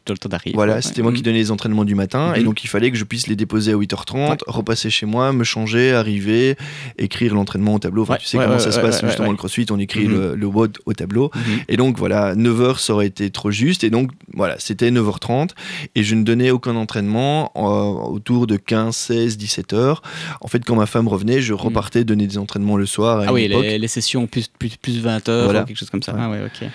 voilà, 0.53 0.81
c'était 0.81 1.01
moi 1.01 1.13
qui 1.13 1.21
donnais 1.21 1.39
les 1.39 1.51
entraînements 1.51 1.85
du 1.85 1.95
matin 1.95 2.33
et 2.35 2.39
uh-huh. 2.39 2.43
donc 2.43 2.63
il 2.63 2.67
fallait 2.67 2.91
que 2.91 2.97
je 2.97 3.03
puisse 3.03 3.27
les 3.27 3.35
déposer 3.35 3.71
à 3.71 3.75
8h30, 3.75 4.39
repasser 4.47 4.89
chez 4.89 5.05
moi, 5.05 5.33
me 5.33 5.43
changer, 5.43 5.93
arriver, 5.93 6.55
écrire 6.97 7.35
l'entraînement 7.35 7.75
au 7.75 7.79
tableau. 7.79 8.03
Enfin, 8.03 8.17
tu 8.19 8.27
sais 8.27 8.37
comment 8.37 8.59
ça 8.59 8.71
se 8.71 8.79
passe 8.79 9.03
justement 9.03 9.31
le 9.31 9.37
crossfit, 9.37 9.65
on 9.71 9.79
écrit 9.79 10.07
le, 10.07 10.35
le 10.35 10.45
WOD 10.45 10.77
au 10.85 10.93
tableau. 10.93 11.31
Et 11.67 11.77
donc 11.77 11.97
voilà, 11.97 12.35
9h 12.35 12.79
ça 12.79 12.93
aurait 12.93 13.07
été 13.07 13.29
trop 13.29 13.51
juste 13.51 13.83
et 13.83 13.89
donc 13.89 14.11
voilà, 14.33 14.55
c'était 14.59 14.91
9h30 14.91 15.51
et 15.95 16.03
je 16.03 16.15
ne 16.15 16.23
donnais 16.23 16.51
aucun 16.51 16.75
entraînement 16.75 17.51
euh, 17.55 17.61
autour 17.61 18.47
de 18.47 18.57
15, 18.57 18.95
16, 18.95 19.37
17h. 19.37 19.97
En 20.41 20.47
fait, 20.47 20.63
quand 20.65 20.75
ma 20.75 20.85
femme 20.85 21.07
revenais, 21.13 21.41
je 21.41 21.53
repartais 21.53 22.03
donner 22.03 22.27
des 22.27 22.37
entraînements 22.37 22.77
le 22.77 22.85
soir. 22.85 23.23
ah 23.27 23.33
oui, 23.33 23.47
les, 23.47 23.87
sessions 23.87 24.27
plus, 24.27 24.47
plus, 24.47 24.75
plus 24.77 24.99
20 24.99 25.29
heures, 25.29 25.65
quelque 25.65 25.77
chose 25.77 25.89
comme 25.89 26.03
ça. 26.03 26.15
Ah 26.17 26.29
ouais, 26.29 26.41
ok. 26.45 26.67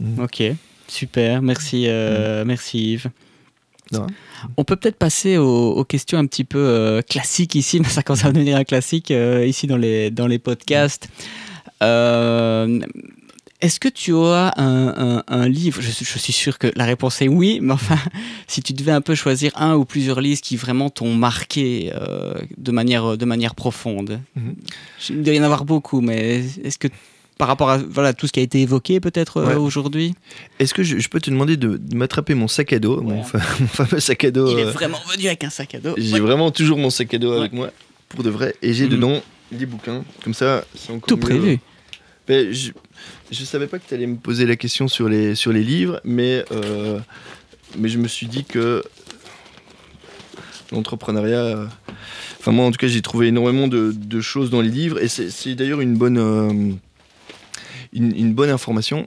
Mm. 0.00 0.22
Ok, 0.22 0.42
super. 0.88 1.42
Merci, 1.42 1.84
euh, 1.88 2.44
mm. 2.44 2.46
merci 2.46 2.92
Yves. 2.92 3.10
On 4.56 4.64
peut 4.64 4.76
peut-être 4.76 4.96
passer 4.96 5.36
aux, 5.36 5.84
questions 5.84 6.18
un 6.18 6.26
petit 6.26 6.44
peu 6.44 6.58
euh, 6.58 7.02
classiques 7.02 7.54
ici, 7.54 7.80
mais 7.82 7.88
ça 7.88 8.02
commence 8.02 8.24
à 8.24 8.32
devenir 8.32 8.56
un 8.56 8.64
classique 8.64 9.10
euh, 9.10 9.46
ici 9.46 9.66
dans 9.66 9.76
les, 9.76 10.10
dans 10.10 10.26
les 10.26 10.38
podcasts. 10.38 11.08
Euh, 11.82 12.80
est-ce 13.64 13.80
que 13.80 13.88
tu 13.88 14.14
as 14.14 14.52
un, 14.58 15.48
livre? 15.48 15.80
Je, 15.80 15.90
suis 15.90 16.32
sûr 16.32 16.58
que 16.58 16.70
la 16.76 16.84
réponse 16.84 17.22
est 17.22 17.28
oui, 17.28 17.60
mais 17.62 17.72
enfin, 17.72 17.96
si 18.46 18.62
tu 18.62 18.74
devais 18.74 18.92
un 18.92 19.00
peu 19.00 19.14
choisir 19.14 19.52
un 19.56 19.74
ou 19.74 19.86
plusieurs 19.86 20.20
livres 20.20 20.42
qui 20.42 20.56
vraiment 20.56 20.90
t'ont 20.90 21.14
marqué 21.14 21.90
euh, 21.94 22.34
de, 22.58 22.72
manière, 22.72 23.16
de 23.16 23.24
manière 23.24 23.54
profonde, 23.54 24.20
mhm. 24.36 24.54
il 25.08 25.22
doit 25.22 25.34
y 25.34 25.40
en 25.40 25.44
avoir 25.44 25.64
beaucoup, 25.64 26.02
mais 26.02 26.44
est-ce 26.62 26.76
que 26.76 26.88
par 27.38 27.48
rapport 27.48 27.70
à 27.70 27.78
voilà, 27.78 28.12
tout 28.12 28.26
ce 28.26 28.32
qui 28.32 28.40
a 28.40 28.42
été 28.42 28.60
évoqué 28.60 29.00
peut-être 29.00 29.38
euh, 29.38 29.56
aujourd'hui? 29.56 30.14
Est-ce 30.58 30.74
que 30.74 30.82
je, 30.82 31.08
peux 31.08 31.20
te 31.20 31.30
demander 31.30 31.56
de, 31.56 31.80
m'attraper 31.94 32.34
mon 32.34 32.48
sac 32.48 32.74
à 32.74 32.78
dos, 32.78 33.00
mon, 33.02 33.22
fameux 33.22 34.00
sac 34.00 34.24
à 34.24 34.30
dos 34.30 34.50
Il 34.50 34.58
est 34.58 34.66
euh, 34.66 34.70
vraiment 34.72 35.00
venu 35.10 35.26
avec 35.28 35.42
un 35.42 35.50
sac 35.50 35.74
à 35.74 35.78
dos. 35.78 35.94
J'ai 35.96 36.20
vraiment 36.20 36.50
toujours 36.50 36.76
mon 36.76 36.90
sac 36.90 37.14
à 37.14 37.18
dos 37.18 37.32
avec 37.32 37.54
moi, 37.54 37.70
pour 38.10 38.24
de 38.24 38.28
vrai, 38.28 38.54
et 38.60 38.74
j'ai 38.74 38.84
mhm. 38.84 38.90
dedans 38.90 39.22
des 39.50 39.64
bouquins, 39.64 40.04
comme 40.22 40.34
ça 40.34 40.66
c'est 40.74 40.92
encore 40.92 41.08
Tout 41.08 41.16
prévu. 41.16 41.60
Ben, 42.26 42.52
je, 42.52 42.72
je 43.34 43.44
savais 43.44 43.66
pas 43.66 43.78
que 43.78 43.86
tu 43.86 43.94
allais 43.94 44.06
me 44.06 44.16
poser 44.16 44.46
la 44.46 44.56
question 44.56 44.88
sur 44.88 45.08
les, 45.08 45.34
sur 45.34 45.52
les 45.52 45.62
livres, 45.62 46.00
mais, 46.04 46.44
euh, 46.52 46.98
mais 47.76 47.88
je 47.88 47.98
me 47.98 48.08
suis 48.08 48.26
dit 48.26 48.44
que 48.44 48.82
l'entrepreneuriat. 50.72 51.68
Enfin, 52.38 52.52
moi, 52.52 52.64
en 52.66 52.70
tout 52.70 52.78
cas, 52.78 52.88
j'ai 52.88 53.02
trouvé 53.02 53.28
énormément 53.28 53.68
de, 53.68 53.92
de, 53.96 54.20
choses 54.20 54.50
dans 54.50 54.60
les 54.60 54.68
livres, 54.68 55.02
et 55.02 55.08
c'est 55.08 55.54
d'ailleurs 55.54 55.80
une 55.80 55.96
bonne, 55.96 56.18
euh, 56.18 56.72
une, 57.92 58.34
bonne 58.34 58.50
information. 58.50 59.06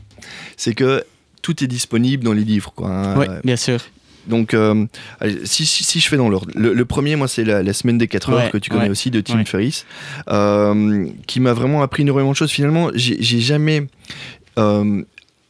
c'est 0.56 0.74
que 0.74 1.04
tout 1.42 1.62
est 1.62 1.68
disponible 1.68 2.24
dans 2.24 2.32
les 2.32 2.44
livres. 2.44 2.72
Quoi, 2.74 2.88
hein. 2.88 3.18
Oui, 3.18 3.26
bien 3.44 3.56
sûr. 3.56 3.80
Donc, 4.26 4.54
euh, 4.54 4.86
si, 5.44 5.66
si, 5.66 6.00
je 6.00 6.08
fais 6.08 6.16
dans 6.16 6.28
l'ordre, 6.28 6.50
le, 6.54 6.84
premier, 6.84 7.16
moi, 7.16 7.28
c'est 7.28 7.44
la, 7.44 7.72
semaine 7.72 7.98
des 7.98 8.08
4 8.08 8.30
heures 8.30 8.50
que 8.50 8.58
tu 8.58 8.70
connais 8.70 8.90
aussi 8.90 9.10
de 9.10 9.20
Tim 9.20 9.44
Ferriss, 9.44 9.86
euh, 10.28 11.06
qui 11.26 11.40
m'a 11.40 11.52
vraiment 11.52 11.82
appris 11.82 12.02
énormément 12.02 12.30
de 12.30 12.36
choses. 12.36 12.50
Finalement, 12.50 12.90
j'ai 12.94 13.40
jamais 13.40 13.86
euh, 14.58 15.02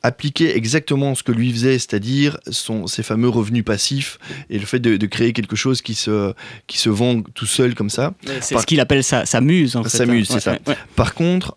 appliqué 0.02 0.56
exactement 0.56 1.14
ce 1.14 1.22
que 1.22 1.32
lui 1.32 1.52
faisait, 1.52 1.78
c'est-à-dire 1.78 2.38
ses 2.86 3.02
fameux 3.02 3.28
revenus 3.28 3.64
passifs 3.64 4.18
et 4.50 4.58
le 4.58 4.66
fait 4.66 4.80
de, 4.80 5.06
créer 5.06 5.32
quelque 5.32 5.56
chose 5.56 5.82
qui 5.82 5.94
se, 5.94 6.32
qui 6.66 6.78
se 6.78 6.88
vend 6.88 7.22
tout 7.34 7.46
seul 7.46 7.74
comme 7.74 7.90
ça. 7.90 8.14
C'est 8.40 8.58
ce 8.58 8.66
qu'il 8.66 8.80
appelle 8.80 9.04
sa, 9.04 9.26
sa, 9.26 9.40
muse. 9.40 9.76
En 9.76 9.84
sa 9.84 10.06
muse, 10.06 10.28
c'est 10.28 10.40
ça. 10.40 10.58
Par 10.96 11.14
contre, 11.14 11.56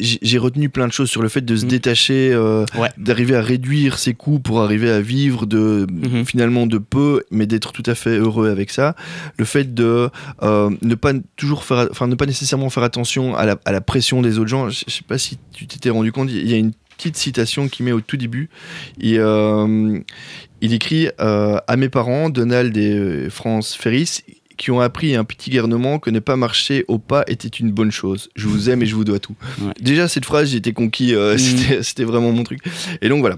j'ai 0.00 0.38
retenu 0.38 0.68
plein 0.68 0.86
de 0.86 0.92
choses 0.92 1.10
sur 1.10 1.22
le 1.22 1.28
fait 1.28 1.42
de 1.42 1.56
se 1.56 1.64
mm. 1.64 1.68
détacher, 1.68 2.30
euh, 2.32 2.64
d'arriver 2.96 3.36
à 3.36 3.42
réduire 3.42 3.98
ses 3.98 4.14
coûts 4.14 4.40
pour 4.40 4.60
arriver 4.60 4.90
à 4.90 5.00
vivre 5.00 5.46
de 5.46 5.86
mm-hmm. 5.90 6.24
finalement 6.24 6.66
de 6.66 6.78
peu, 6.78 7.24
mais 7.30 7.46
d'être 7.46 7.72
tout 7.72 7.82
à 7.86 7.94
fait 7.94 8.18
heureux 8.18 8.50
avec 8.50 8.70
ça. 8.70 8.94
Le 9.36 9.44
fait 9.44 9.74
de 9.74 10.10
euh, 10.42 10.70
ne 10.82 10.94
pas 10.94 11.12
toujours 11.36 11.64
faire, 11.64 11.88
enfin 11.90 12.06
ne 12.06 12.14
pas 12.14 12.26
nécessairement 12.26 12.70
faire 12.70 12.82
attention 12.82 13.36
à 13.36 13.46
la, 13.46 13.56
à 13.64 13.72
la 13.72 13.80
pression 13.80 14.22
des 14.22 14.38
autres 14.38 14.48
gens. 14.48 14.68
Je, 14.68 14.78
sais 14.86 15.04
pas 15.06 15.18
si 15.18 15.38
tu 15.52 15.66
t'étais 15.66 15.90
rendu 15.90 16.12
compte, 16.12 16.30
il 16.30 16.50
y 16.50 16.54
a 16.54 16.58
une 16.58 16.72
petite 16.96 17.16
citation 17.16 17.68
qui 17.68 17.82
met 17.82 17.92
au 17.92 18.00
tout 18.00 18.16
début. 18.16 18.50
Et, 19.00 19.18
euh, 19.18 19.98
il 20.62 20.74
écrit 20.74 21.08
à 21.18 21.76
mes 21.78 21.88
parents, 21.88 22.28
Donald 22.28 22.76
et 22.76 23.30
France 23.30 23.74
Ferris, 23.74 24.20
qui 24.60 24.70
ont 24.70 24.80
appris 24.80 25.16
un 25.16 25.24
petit 25.24 25.48
garnement 25.48 25.98
que 25.98 26.10
ne 26.10 26.18
pas 26.18 26.36
marcher 26.36 26.84
au 26.86 26.98
pas 26.98 27.24
était 27.28 27.48
une 27.48 27.72
bonne 27.72 27.90
chose. 27.90 28.28
Je 28.36 28.46
vous 28.46 28.68
aime 28.68 28.82
et 28.82 28.86
je 28.86 28.94
vous 28.94 29.04
dois 29.04 29.18
tout. 29.18 29.34
Déjà, 29.80 30.06
cette 30.06 30.26
phrase, 30.26 30.50
j'étais 30.50 30.74
conquis, 30.74 31.14
euh, 31.14 31.36
mm. 31.36 31.38
c'était 31.82 32.04
vraiment 32.04 32.30
mon 32.30 32.44
truc. 32.44 32.60
Et 33.00 33.08
donc 33.08 33.20
voilà. 33.20 33.36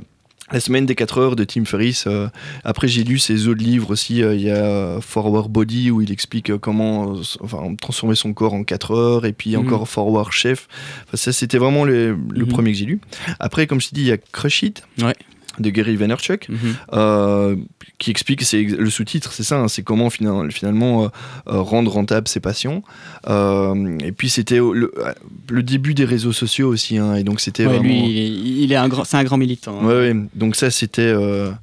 la 0.50 0.58
semaine 0.58 0.84
des 0.84 0.96
4 0.96 1.18
heures 1.18 1.36
de 1.36 1.44
Tim 1.44 1.64
Ferriss. 1.64 2.06
Euh, 2.08 2.26
après, 2.64 2.88
j'ai 2.88 3.04
lu 3.04 3.20
ses 3.20 3.46
autres 3.46 3.62
livres 3.62 3.92
aussi. 3.92 4.20
Euh, 4.20 4.34
il 4.34 4.40
y 4.40 4.50
a 4.50 5.00
Forward 5.00 5.48
Body 5.48 5.92
où 5.92 6.00
il 6.00 6.10
explique 6.10 6.56
comment 6.56 7.14
enfin, 7.38 7.72
transformer 7.80 8.16
son 8.16 8.34
corps 8.34 8.54
en 8.54 8.64
4 8.64 8.90
heures. 8.90 9.24
Et 9.24 9.32
puis 9.32 9.50
mhm. 9.56 9.64
encore 9.64 9.88
Forward 9.88 10.32
Chef. 10.32 10.66
Enfin, 11.06 11.16
ça, 11.16 11.32
c'était 11.32 11.58
vraiment 11.58 11.84
le, 11.84 12.18
le 12.30 12.44
mhm. 12.44 12.48
premier 12.48 12.72
que 12.72 12.78
j'ai 12.78 12.86
lu. 12.86 13.00
Après, 13.38 13.68
comme 13.68 13.80
je 13.80 13.90
te 13.90 13.94
dis, 13.94 14.00
il 14.00 14.08
y 14.08 14.12
a 14.12 14.18
Crush 14.18 14.64
It. 14.64 14.82
Ouais 15.00 15.14
de 15.58 15.70
Gary 15.70 15.96
Vaynerchuk, 15.96 16.48
mhm. 16.48 16.58
euh, 16.92 17.56
qui 17.98 18.10
explique, 18.10 18.42
c'est 18.42 18.62
le 18.62 18.90
sous-titre, 18.90 19.32
c'est 19.32 19.42
ça, 19.42 19.58
hein, 19.58 19.68
c'est 19.68 19.82
comment 19.82 20.10
finalement 20.10 21.04
euh, 21.04 21.08
euh, 21.48 21.60
rendre 21.60 21.92
rentable 21.92 22.28
ses 22.28 22.40
passions. 22.40 22.82
et 23.26 24.12
puis 24.12 24.28
c'était 24.28 24.58
le, 24.58 25.62
début 25.62 25.94
des 25.94 26.04
réseaux 26.04 26.32
sociaux 26.32 26.68
aussi, 26.68 26.98
hein, 26.98 27.14
et 27.14 27.24
donc 27.24 27.40
c'était 27.40 27.66
ouais, 27.66 27.78
Lui, 27.78 28.62
il 28.62 28.72
est 28.72 28.76
un 28.76 28.88
grand, 28.88 29.04
c'est 29.04 29.16
un 29.16 29.24
grand 29.24 29.38
militant. 29.38 29.78
Hein. 29.82 29.86
Ouais, 29.86 30.16
donc 30.34 30.56
ça 30.56 30.70
c'était 30.70 31.12
le 31.12 31.54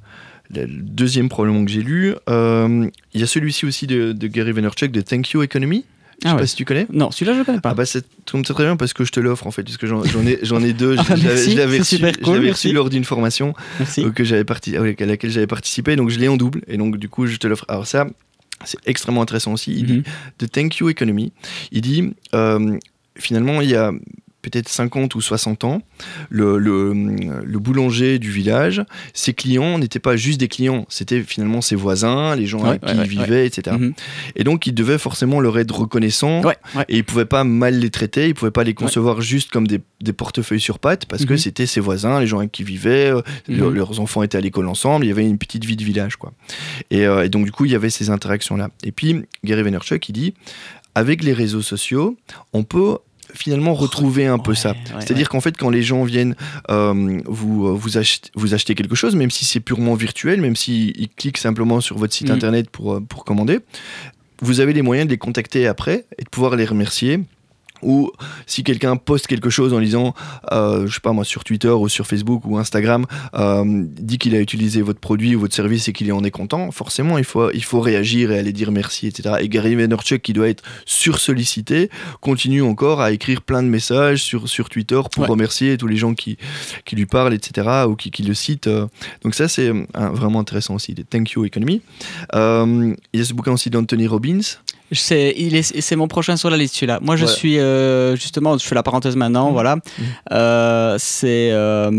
deuxième 0.50 1.28
probablement 1.28 1.64
que 1.64 1.70
j'ai 1.70 1.82
lu. 1.82 2.14
Il 2.28 3.20
y 3.20 3.22
a 3.22 3.26
celui-ci 3.26 3.66
aussi 3.66 3.86
de, 3.86 4.12
de 4.12 4.26
Gary 4.26 4.52
Vaynerchuk 4.52 4.92
de 4.92 5.00
Thank 5.00 5.30
You 5.30 5.42
Economy. 5.42 5.84
Je 6.22 6.28
sais 6.28 6.34
ah 6.34 6.38
pas 6.38 6.46
si 6.46 6.54
tu 6.54 6.64
connais. 6.64 6.86
Non, 6.92 7.10
celui-là 7.10 7.36
je 7.38 7.42
connais 7.42 7.60
pas. 7.60 7.70
Ah 7.70 7.74
bah 7.74 7.86
c'est 7.86 8.04
très 8.26 8.64
bien 8.64 8.76
parce 8.76 8.92
que 8.92 9.04
je 9.04 9.12
te 9.12 9.20
l'offre 9.20 9.46
en 9.46 9.50
fait, 9.50 9.62
puisque 9.62 9.86
j'en 9.86 10.02
ai, 10.04 10.38
j'en 10.42 10.62
ai 10.62 10.72
deux. 10.72 10.96
ah, 10.98 11.16
je 11.16 11.56
l'avais 11.56 11.78
reçu, 11.78 11.98
cool, 12.22 12.46
reçu 12.46 12.72
lors 12.72 12.90
d'une 12.90 13.04
formation 13.04 13.54
euh, 13.98 14.10
que 14.10 14.22
j'avais 14.22 14.44
à 14.50 15.06
laquelle 15.06 15.30
j'avais 15.30 15.46
participé, 15.46 15.96
donc 15.96 16.10
je 16.10 16.18
l'ai 16.18 16.28
en 16.28 16.36
double 16.36 16.62
et 16.66 16.76
donc 16.76 16.98
du 16.98 17.08
coup 17.08 17.26
je 17.26 17.36
te 17.36 17.46
l'offre. 17.46 17.64
Alors 17.68 17.86
ça, 17.86 18.06
c'est 18.64 18.78
extrêmement 18.86 19.22
intéressant 19.22 19.52
aussi. 19.52 19.72
Il 19.72 19.86
dit 19.86 20.02
de 20.38 20.44
mhm. 20.44 20.48
Thank 20.50 20.76
You 20.78 20.90
Economy. 20.90 21.32
Il 21.72 21.80
dit 21.80 22.12
euh, 22.34 22.78
finalement 23.16 23.62
il 23.62 23.70
y 23.70 23.74
a 23.74 23.92
peut-être 24.42 24.68
50 24.68 25.14
ou 25.14 25.20
60 25.20 25.64
ans, 25.64 25.82
le, 26.28 26.58
le, 26.58 27.58
boulanger 27.58 28.18
du 28.18 28.30
village, 28.30 28.82
ses 29.12 29.34
clients 29.34 29.78
n'étaient 29.78 29.98
pas 29.98 30.16
juste 30.16 30.40
des 30.40 30.48
clients, 30.48 30.86
c'était 30.88 31.22
finalement 31.22 31.60
ses 31.60 31.76
voisins, 31.76 32.34
les 32.34 32.46
gens 32.46 32.64
avec 32.64 32.82
qui 32.82 32.94
il 32.94 33.08
vivait, 33.08 33.46
etc. 33.46 33.76
Mhm. 33.78 33.92
Et 34.36 34.44
donc, 34.44 34.66
il 34.66 34.74
devait 34.74 34.98
forcément 34.98 35.40
leur 35.40 35.58
être 35.58 35.78
reconnaissant, 35.78 36.42
et 36.88 36.96
il 36.98 37.04
pouvait 37.04 37.26
pas 37.26 37.44
mal 37.44 37.78
les 37.78 37.90
traiter, 37.90 38.28
il 38.28 38.34
pouvait 38.34 38.50
pas 38.50 38.64
les 38.64 38.74
concevoir 38.74 39.20
juste 39.20 39.50
comme 39.50 39.66
des, 39.66 39.80
des 40.00 40.12
portefeuilles 40.12 40.60
sur 40.60 40.78
pattes, 40.78 41.06
parce 41.06 41.24
que 41.24 41.34
mhm. 41.34 41.38
c'était 41.38 41.66
ses 41.66 41.80
voisins, 41.80 42.20
les 42.20 42.26
gens 42.26 42.38
avec 42.38 42.52
qui 42.52 42.62
il 42.62 42.66
vivait, 42.66 43.10
euh, 43.12 43.22
mhm. 43.48 43.70
leurs 43.74 44.00
enfants 44.00 44.22
étaient 44.22 44.38
à 44.38 44.40
l'école 44.40 44.68
ensemble, 44.68 45.04
il 45.04 45.08
y 45.08 45.12
avait 45.12 45.26
une 45.26 45.38
petite 45.38 45.64
vie 45.64 45.76
de 45.76 45.84
village. 45.84 46.16
quoi. 46.16 46.32
Et, 46.90 47.06
euh, 47.06 47.24
et 47.24 47.28
donc, 47.28 47.44
du 47.44 47.52
coup, 47.52 47.64
il 47.64 47.72
y 47.72 47.74
avait 47.74 47.90
ces 47.90 48.10
interactions-là. 48.10 48.70
Et 48.84 48.92
puis, 48.92 49.22
Gary 49.44 49.62
Vaynerchuk, 49.62 50.08
il 50.08 50.12
dit, 50.12 50.34
avec 50.94 51.22
les 51.22 51.32
réseaux 51.32 51.62
sociaux, 51.62 52.16
on 52.52 52.64
peut 52.64 52.98
finalement 53.34 53.74
retrouver 53.74 54.26
un 54.26 54.38
peu 54.38 54.54
ça. 54.54 54.74
C'est-à-dire 54.98 55.28
qu'en 55.28 55.40
fait, 55.40 55.56
quand 55.56 55.70
les 55.70 55.82
gens 55.82 56.04
viennent 56.04 56.34
euh, 56.70 57.20
vous, 57.26 57.68
euh, 57.68 57.72
vous, 57.72 57.98
acheter, 57.98 58.30
vous 58.34 58.54
acheter 58.54 58.74
quelque 58.74 58.94
chose, 58.94 59.14
même 59.16 59.30
si 59.30 59.44
c'est 59.44 59.60
purement 59.60 59.94
virtuel, 59.94 60.40
même 60.40 60.56
s'ils 60.56 61.08
cliquent 61.16 61.38
simplement 61.38 61.80
sur 61.80 61.98
votre 61.98 62.14
site 62.14 62.28
mm. 62.28 62.34
internet 62.34 62.70
pour, 62.70 62.94
euh, 62.94 63.00
pour 63.00 63.24
commander, 63.24 63.58
vous 64.42 64.60
avez 64.60 64.72
les 64.72 64.82
moyens 64.82 65.06
de 65.06 65.12
les 65.12 65.18
contacter 65.18 65.66
après 65.66 66.04
et 66.18 66.24
de 66.24 66.28
pouvoir 66.28 66.56
les 66.56 66.64
remercier 66.64 67.20
ou 67.82 68.10
si 68.46 68.64
quelqu'un 68.64 68.96
poste 68.96 69.26
quelque 69.26 69.50
chose 69.50 69.72
en 69.72 69.80
disant, 69.80 70.14
euh, 70.52 70.86
je 70.86 70.94
sais 70.94 71.00
pas 71.00 71.12
moi, 71.12 71.24
sur 71.24 71.44
Twitter 71.44 71.68
ou 71.68 71.88
sur 71.88 72.06
Facebook 72.06 72.42
ou 72.44 72.58
Instagram, 72.58 73.06
euh, 73.34 73.64
dit 73.66 74.18
qu'il 74.18 74.34
a 74.34 74.40
utilisé 74.40 74.82
votre 74.82 75.00
produit 75.00 75.36
ou 75.36 75.40
votre 75.40 75.54
service 75.54 75.88
et 75.88 75.92
qu'il 75.92 76.12
en 76.12 76.24
est 76.24 76.30
content, 76.30 76.70
forcément 76.70 77.18
il 77.18 77.24
faut, 77.24 77.50
il 77.52 77.64
faut 77.64 77.80
réagir 77.80 78.32
et 78.32 78.38
aller 78.38 78.52
dire 78.52 78.72
merci, 78.72 79.06
etc. 79.06 79.36
Et 79.40 79.48
Gary 79.48 79.74
Vaynerchuk, 79.74 80.22
qui 80.22 80.32
doit 80.32 80.48
être 80.48 80.62
sursollicité, 80.86 81.90
continue 82.20 82.62
encore 82.62 83.00
à 83.00 83.12
écrire 83.12 83.42
plein 83.42 83.62
de 83.62 83.68
messages 83.68 84.22
sur, 84.22 84.48
sur 84.48 84.68
Twitter 84.68 85.00
pour 85.12 85.26
remercier 85.26 85.76
tous 85.76 85.86
les 85.86 85.96
gens 85.96 86.14
qui, 86.14 86.36
qui 86.84 86.96
lui 86.96 87.06
parlent, 87.06 87.34
etc. 87.34 87.84
ou 87.88 87.94
qui, 87.94 88.10
qui 88.10 88.22
le 88.22 88.34
citent. 88.34 88.70
Donc 89.22 89.34
ça 89.34 89.48
c'est 89.48 89.70
vraiment 89.94 90.40
intéressant 90.40 90.74
aussi, 90.74 90.94
des 90.94 91.04
Thank 91.04 91.32
You 91.32 91.44
Economy. 91.44 91.82
Euh, 92.34 92.94
il 93.12 93.20
y 93.20 93.22
a 93.22 93.26
ce 93.26 93.34
bouquin 93.34 93.52
aussi 93.52 93.70
d'Anthony 93.70 94.06
Robbins. 94.06 94.40
C'est 94.92 95.96
mon 95.96 96.08
prochain 96.08 96.36
sur 96.36 96.50
la 96.50 96.56
liste, 96.56 96.74
celui-là. 96.74 96.98
Moi, 97.00 97.16
je 97.16 97.26
suis 97.26 97.58
euh, 97.58 98.16
justement, 98.16 98.58
je 98.58 98.64
fais 98.64 98.74
la 98.74 98.82
parenthèse 98.82 99.16
maintenant, 99.16 99.50
mmh. 99.50 99.52
voilà. 99.52 99.76
Mmh. 99.76 99.80
Euh, 100.32 100.96
c'est. 100.98 101.50
Euh, 101.52 101.90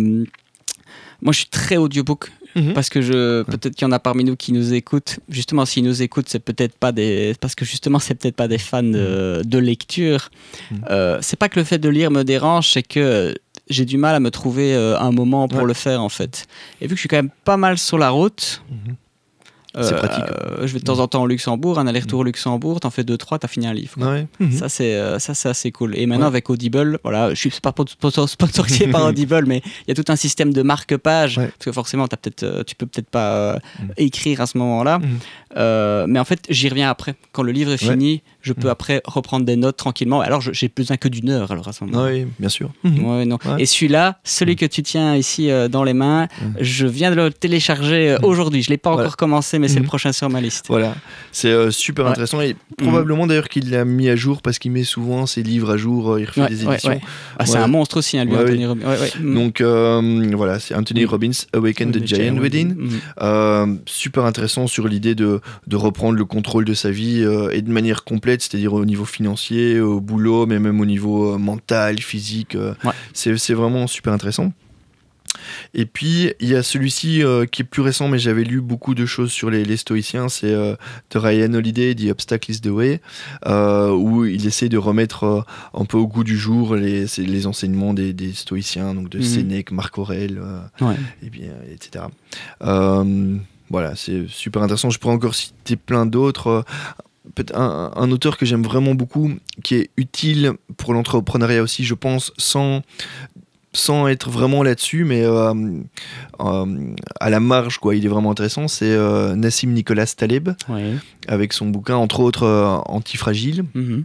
moi, 1.22 1.32
je 1.32 1.40
suis 1.40 1.50
très 1.50 1.78
audiobook. 1.78 2.32
Mmh. 2.54 2.74
Parce 2.74 2.90
que 2.90 3.02
je 3.02 3.44
peut-être 3.44 3.76
qu'il 3.76 3.84
y 3.84 3.88
en 3.88 3.94
a 3.94 4.00
parmi 4.00 4.26
nous 4.26 4.36
qui 4.36 4.52
nous 4.52 4.74
écoutent. 4.74 5.20
Justement, 5.30 5.66
s'ils 5.66 5.86
nous 5.86 6.02
écoutent, 6.02 6.28
c'est 6.28 6.40
peut-être 6.44 6.76
pas 6.76 6.92
des 6.92 7.34
parce 7.40 7.56
que 7.56 7.64
justement, 7.64 7.98
c'est 7.98 8.14
peut-être 8.16 8.36
pas 8.36 8.50
des 8.50 8.58
fans 8.58 8.84
de, 8.84 9.58
lecture. 9.58 10.30
c'est 11.22 11.40
pas 11.40 11.48
que 11.48 11.58
le 11.58 11.64
fait 11.64 11.78
de 11.78 11.88
lire 11.88 12.12
me 12.12 12.24
dérange, 12.24 12.72
c'est 12.72 12.84
que 12.84 13.34
j'ai 13.70 13.86
du 13.86 13.98
mal 13.98 14.16
à 14.16 14.20
me 14.20 14.32
trouver 14.32 14.76
un 14.76 15.12
moment 15.12 15.48
pour 15.48 15.66
le 15.66 15.74
faire 15.74 16.02
en 16.02 16.10
fait. 16.10 16.46
Et 16.82 16.88
vu 16.88 16.90
que 16.90 16.96
je 16.96 17.00
suis 17.00 17.08
quand 17.08 17.16
même 17.16 17.32
pas 17.46 17.56
mal 17.56 17.78
sur 17.78 17.98
la 17.98 18.10
route, 18.10 18.62
c'est 19.80 19.96
pratique. 19.96 20.24
Euh, 20.30 20.68
je 20.68 20.74
vais 20.74 20.80
de 20.80 20.84
temps 20.84 21.00
en 21.00 21.08
temps 21.08 21.24
au 21.24 21.28
Luxembourg, 21.28 21.80
un 21.80 21.88
aller-retour 21.88 22.20
au 22.20 22.24
Luxembourg, 22.24 22.80
t'en 22.80 22.90
fais 22.90 23.04
deux, 23.04 23.18
trois, 23.18 23.40
t'as 23.40 23.48
fini 23.48 23.68
un 23.68 23.74
livre. 23.74 23.96
Mhm. 24.40 24.52
Ça, 24.52 24.70
c'est 24.70 24.96
euh, 24.96 25.20
ça, 25.20 25.34
c'est 25.34 25.50
assez 25.50 25.72
cool. 25.72 25.98
Et 25.98 26.06
maintenant, 26.06 26.28
avec 26.28 26.50
Audible, 26.50 27.00
voilà, 27.04 27.34
je 27.34 27.36
suis 27.36 27.52
pas 27.62 27.74
sponsorisé 27.88 28.88
par 28.88 29.06
Audible, 29.06 29.46
mais 29.48 29.62
il 29.88 29.90
y 29.90 29.92
a 29.92 29.96
tout 30.04 30.12
un 30.12 30.16
système 30.16 30.54
de 30.54 30.62
marque-page, 30.62 31.36
parce 31.36 31.52
que 31.60 31.72
forcément, 31.72 32.06
as 32.06 32.18
peut-être, 32.18 32.44
euh, 32.44 32.64
tu 32.64 32.76
peux 32.76 32.86
peut-être 32.86 33.10
pas 33.10 33.60
mhm. 33.80 33.94
écrire 33.98 34.42
à 34.42 34.46
ce 34.46 34.58
moment-là. 34.58 35.00
Mhm. 35.56 36.06
mais 36.08 36.20
en 36.20 36.26
fait, 36.26 36.40
j'y 36.50 36.70
reviens 36.70 36.90
après. 36.90 37.16
Quand 37.32 37.44
le 37.44 37.52
livre 37.52 37.72
est 37.72 37.78
fini, 37.78 38.22
je 38.42 38.54
peux 38.54 38.70
après 38.70 39.02
reprendre 39.06 39.46
des 39.46 39.56
notes 39.56 39.78
tranquillement. 39.78 40.22
Alors, 40.22 40.42
j'ai 40.42 40.70
besoin 40.70 40.98
que 40.98 41.08
d'une 41.08 41.30
heure, 41.30 41.52
alors 41.52 41.68
à 41.68 41.74
ce 41.74 41.84
moment-là. 41.84 42.12
Oui, 42.12 42.28
bien 42.40 42.50
sûr. 42.50 42.72
non. 42.84 43.38
Et 43.58 43.66
celui-là, 43.66 44.20
celui 44.24 44.56
que 44.56 44.66
tu 44.66 44.84
tiens 44.84 45.16
ici 45.16 45.50
dans 45.70 45.84
les 45.84 45.94
mains, 45.94 46.28
je 46.60 46.88
viens 46.88 47.12
de 47.12 47.16
le 47.16 47.32
télécharger 47.32 48.18
aujourd'hui. 48.24 48.64
Je 48.64 48.70
l'ai 48.70 48.78
pas 48.78 48.92
encore 48.92 49.18
commencé, 49.18 49.60
mais 49.60 49.68
c'est 49.68 49.76
le 49.76 49.82
mhm. 49.82 49.88
prochain 49.88 50.12
sur 50.12 50.30
ma 50.30 50.42
liste. 50.42 50.66
Voilà, 50.68 50.96
c'est 51.32 51.50
euh, 51.50 51.72
super 51.72 52.08
intéressant 52.08 52.42
et 52.42 52.56
probablement 52.78 53.28
d'ailleurs 53.28 53.50
qu'il 53.50 53.70
l'a 53.70 53.86
mis 53.86 54.10
à 54.10 54.16
jour 54.16 54.42
parce 54.42 54.60
qu'il 54.60 54.72
met 54.72 54.84
souvent 54.84 55.26
ses 55.26 55.44
livres 55.44 55.72
à 55.72 55.78
jour, 55.78 56.14
euh, 56.14 56.22
il 56.22 56.26
refait 56.26 56.48
des 56.48 56.64
éditions. 56.64 57.00
Ah, 57.38 57.46
c'est 57.46 57.58
un 57.58 57.68
monstre 57.68 57.98
aussi, 57.98 58.18
hein, 58.18 58.26
lui, 58.26 58.36
Anthony 58.36 58.66
Robbins. 58.66 58.96
Mm. 59.20 59.36
Donc 59.36 59.62
euh, 59.62 60.32
voilà, 60.34 60.60
c'est 60.60 60.76
Anthony 60.76 61.04
mm. 61.04 61.10
Robbins, 61.10 61.32
Awaken 61.54 61.92
the, 61.92 62.06
Giant 62.06 62.38
Within. 62.38 62.76
Mm. 63.20 63.80
super 63.86 64.26
intéressant 64.26 64.68
sur 64.68 64.88
l'idée 64.88 65.16
de, 65.16 65.41
de, 65.68 65.76
reprendre 65.76 66.18
le 66.18 66.26
contrôle 66.26 66.66
de 66.66 66.74
sa 66.74 66.92
vie 66.92 67.26
et 67.52 67.62
de 67.62 67.72
manière 67.72 68.04
complète, 68.04 68.42
c'est-à-dire 68.42 68.74
au 68.74 68.86
niveau 68.86 69.06
financier, 69.06 69.80
au 69.80 70.00
boulot, 70.00 70.46
mais 70.46 70.60
même 70.60 70.80
au 70.80 70.86
niveau 70.86 71.38
mental, 71.38 72.00
physique. 72.00 72.58
C'est 73.14 73.54
vraiment 73.54 73.88
super 73.88 74.14
intéressant. 74.14 74.52
Et 75.74 75.86
puis, 75.86 76.34
il 76.40 76.50
y 76.50 76.56
a 76.56 76.64
celui-ci 76.64 77.24
euh, 77.24 77.46
qui 77.46 77.62
est 77.62 77.66
plus 77.66 77.82
récent, 77.82 78.08
mais 78.08 78.20
j'avais 78.20 78.44
lu 78.44 78.62
beaucoup 78.62 78.96
de 78.96 79.06
choses 79.06 79.32
sur 79.32 79.50
les, 79.50 79.78
stoïciens. 79.78 80.30
C'est 80.30 80.52
euh, 80.52 80.76
de 81.12 81.18
Ryan 81.18 81.54
Holiday, 81.54 81.96
The 81.96 82.12
Obstacle 82.12 82.52
is 82.52 82.62
the 82.62 82.68
Way, 82.68 83.02
euh, 83.46 83.92
où 83.92 84.26
il 84.26 84.46
essaie 84.46 84.70
de 84.70 84.78
remettre 84.78 85.46
un 85.74 85.86
peu 85.86 85.98
au 85.98 86.08
goût 86.08 86.24
du 86.24 86.38
jour 86.38 86.76
les, 86.76 87.06
les 87.18 87.48
enseignements 87.48 87.94
des, 87.94 88.34
stoïciens, 88.34 88.94
donc 88.94 89.10
de 89.10 89.20
mhm. 89.20 89.24
Sénèque, 89.24 89.72
Marc 89.72 89.98
Aurèle, 89.98 90.42
et 91.24 91.30
bien, 91.30 91.54
etc. 91.72 92.06
voilà, 93.72 93.96
c'est 93.96 94.28
super 94.28 94.62
intéressant. 94.62 94.90
Je 94.90 95.00
pourrais 95.00 95.16
encore 95.16 95.36
citer 95.36 95.76
plein 95.76 96.06
d'autres. 96.06 96.66
Un, 97.54 97.92
un, 97.96 98.12
auteur 98.12 98.38
que 98.38 98.46
j'aime 98.46 98.64
vraiment 98.64 98.94
beaucoup, 98.94 99.32
qui 99.64 99.76
est 99.76 99.90
utile 99.96 100.54
pour 100.76 100.94
l'entrepreneuriat 100.94 101.62
aussi, 101.62 101.84
je 101.86 101.94
pense, 101.94 102.34
sans 102.38 102.82
sans 103.74 104.08
être 104.08 104.30
vraiment 104.30 104.64
là-dessus, 104.64 105.06
mais 105.06 105.24
euh, 105.24 105.54
euh, 106.42 106.96
à 107.20 107.30
la 107.30 107.40
marge, 107.40 107.78
quoi. 107.78 107.96
Il 107.96 108.06
est 108.06 108.10
vraiment 108.10 108.32
intéressant. 108.32 108.68
C'est 108.68 108.92
euh, 108.92 109.36
Nassim 109.36 109.72
Nicolas 109.72 110.08
Taleb, 110.08 110.50
avec 111.28 111.54
son 111.54 111.68
bouquin, 111.68 111.96
entre 111.96 112.20
autres, 112.20 112.82
Antifragile. 112.88 113.66
Mhm. 113.74 114.04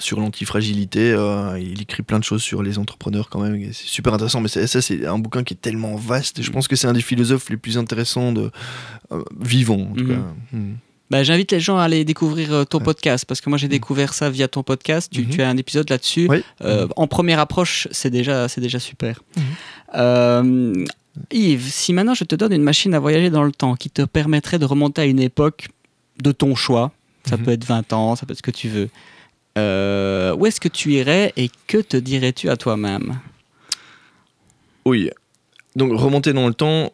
Sur 0.00 0.20
l'antifragilité, 0.20 1.16
il 1.60 1.82
écrit 1.82 2.02
plein 2.02 2.18
de 2.18 2.24
choses 2.24 2.42
sur 2.42 2.62
les 2.62 2.78
entrepreneurs 2.78 3.28
quand 3.28 3.40
même. 3.40 3.72
C'est 3.72 3.86
super 3.86 4.14
intéressant, 4.14 4.40
mais 4.40 4.48
ça, 4.48 4.82
c'est 4.82 5.06
un 5.06 5.18
bouquin 5.18 5.42
qui 5.44 5.54
est 5.54 5.58
tellement 5.60 5.96
vaste. 5.96 6.42
je 6.42 6.50
pense 6.50 6.68
que 6.68 6.76
c'est 6.76 6.86
un 6.86 6.92
des 6.92 7.02
philosophes 7.02 7.50
les 7.50 7.56
plus 7.56 7.78
intéressants 7.78 8.32
de 8.32 8.50
vivants. 9.40 9.88
En 9.90 9.94
tout 9.94 10.04
mhm. 10.04 10.16
cas. 10.16 10.22
Mhm. 10.52 10.76
Bah, 11.10 11.22
j'invite 11.22 11.52
les 11.52 11.60
gens 11.60 11.78
à 11.78 11.84
aller 11.84 12.04
découvrir 12.04 12.52
euh, 12.52 12.64
ton 12.64 12.80
podcast 12.80 13.24
parce 13.24 13.40
que 13.40 13.48
moi 13.48 13.56
j'ai 13.56 13.66
mm. 13.66 13.70
découvert 13.70 14.12
ça 14.12 14.28
via 14.28 14.46
ton 14.46 14.62
podcast. 14.62 15.10
Tu, 15.10 15.22
mm-hmm. 15.22 15.40
as 15.40 15.48
un 15.48 15.56
épisode 15.56 15.88
là-dessus. 15.88 16.28
Euh, 16.60 16.86
en 16.96 17.06
première 17.06 17.38
approche, 17.38 17.88
c'est 17.90 18.10
déjà, 18.10 18.46
déjà 18.58 18.78
super. 18.78 19.22
Mm-hmm. 19.36 19.42
Euh, 19.94 20.84
Yves, 21.32 21.66
si 21.70 21.92
maintenant 21.92 22.14
je 22.14 22.24
te 22.24 22.34
donne 22.34 22.52
une 22.52 22.62
machine 22.62 22.92
à 22.94 23.00
voyager 23.00 23.30
dans 23.30 23.42
le 23.42 23.52
temps 23.52 23.74
qui 23.74 23.90
te 23.90 24.02
permettrait 24.02 24.58
de 24.58 24.66
remonter 24.66 25.02
à 25.02 25.04
une 25.06 25.20
époque 25.20 25.68
de 26.22 26.30
ton 26.30 26.54
choix, 26.54 26.92
ça 27.24 27.36
mm-hmm. 27.36 27.42
peut 27.42 27.50
être 27.52 27.64
20 27.64 27.92
ans, 27.94 28.16
ça 28.16 28.26
peut 28.26 28.32
être 28.32 28.38
ce 28.38 28.42
que 28.42 28.50
tu 28.50 28.68
veux, 28.68 28.90
où 30.34 30.46
est-ce 30.46 30.60
que 30.60 30.68
tu 30.68 30.92
irais 30.92 31.32
et 31.36 31.50
que 31.66 31.78
te 31.78 31.96
dirais-tu 31.96 32.50
à 32.50 32.56
toi-même? 32.56 33.18
Oui. 34.84 35.10
Donc 35.76 35.92
remonter 35.92 36.32
dans 36.32 36.48
le 36.48 36.54
temps 36.54 36.92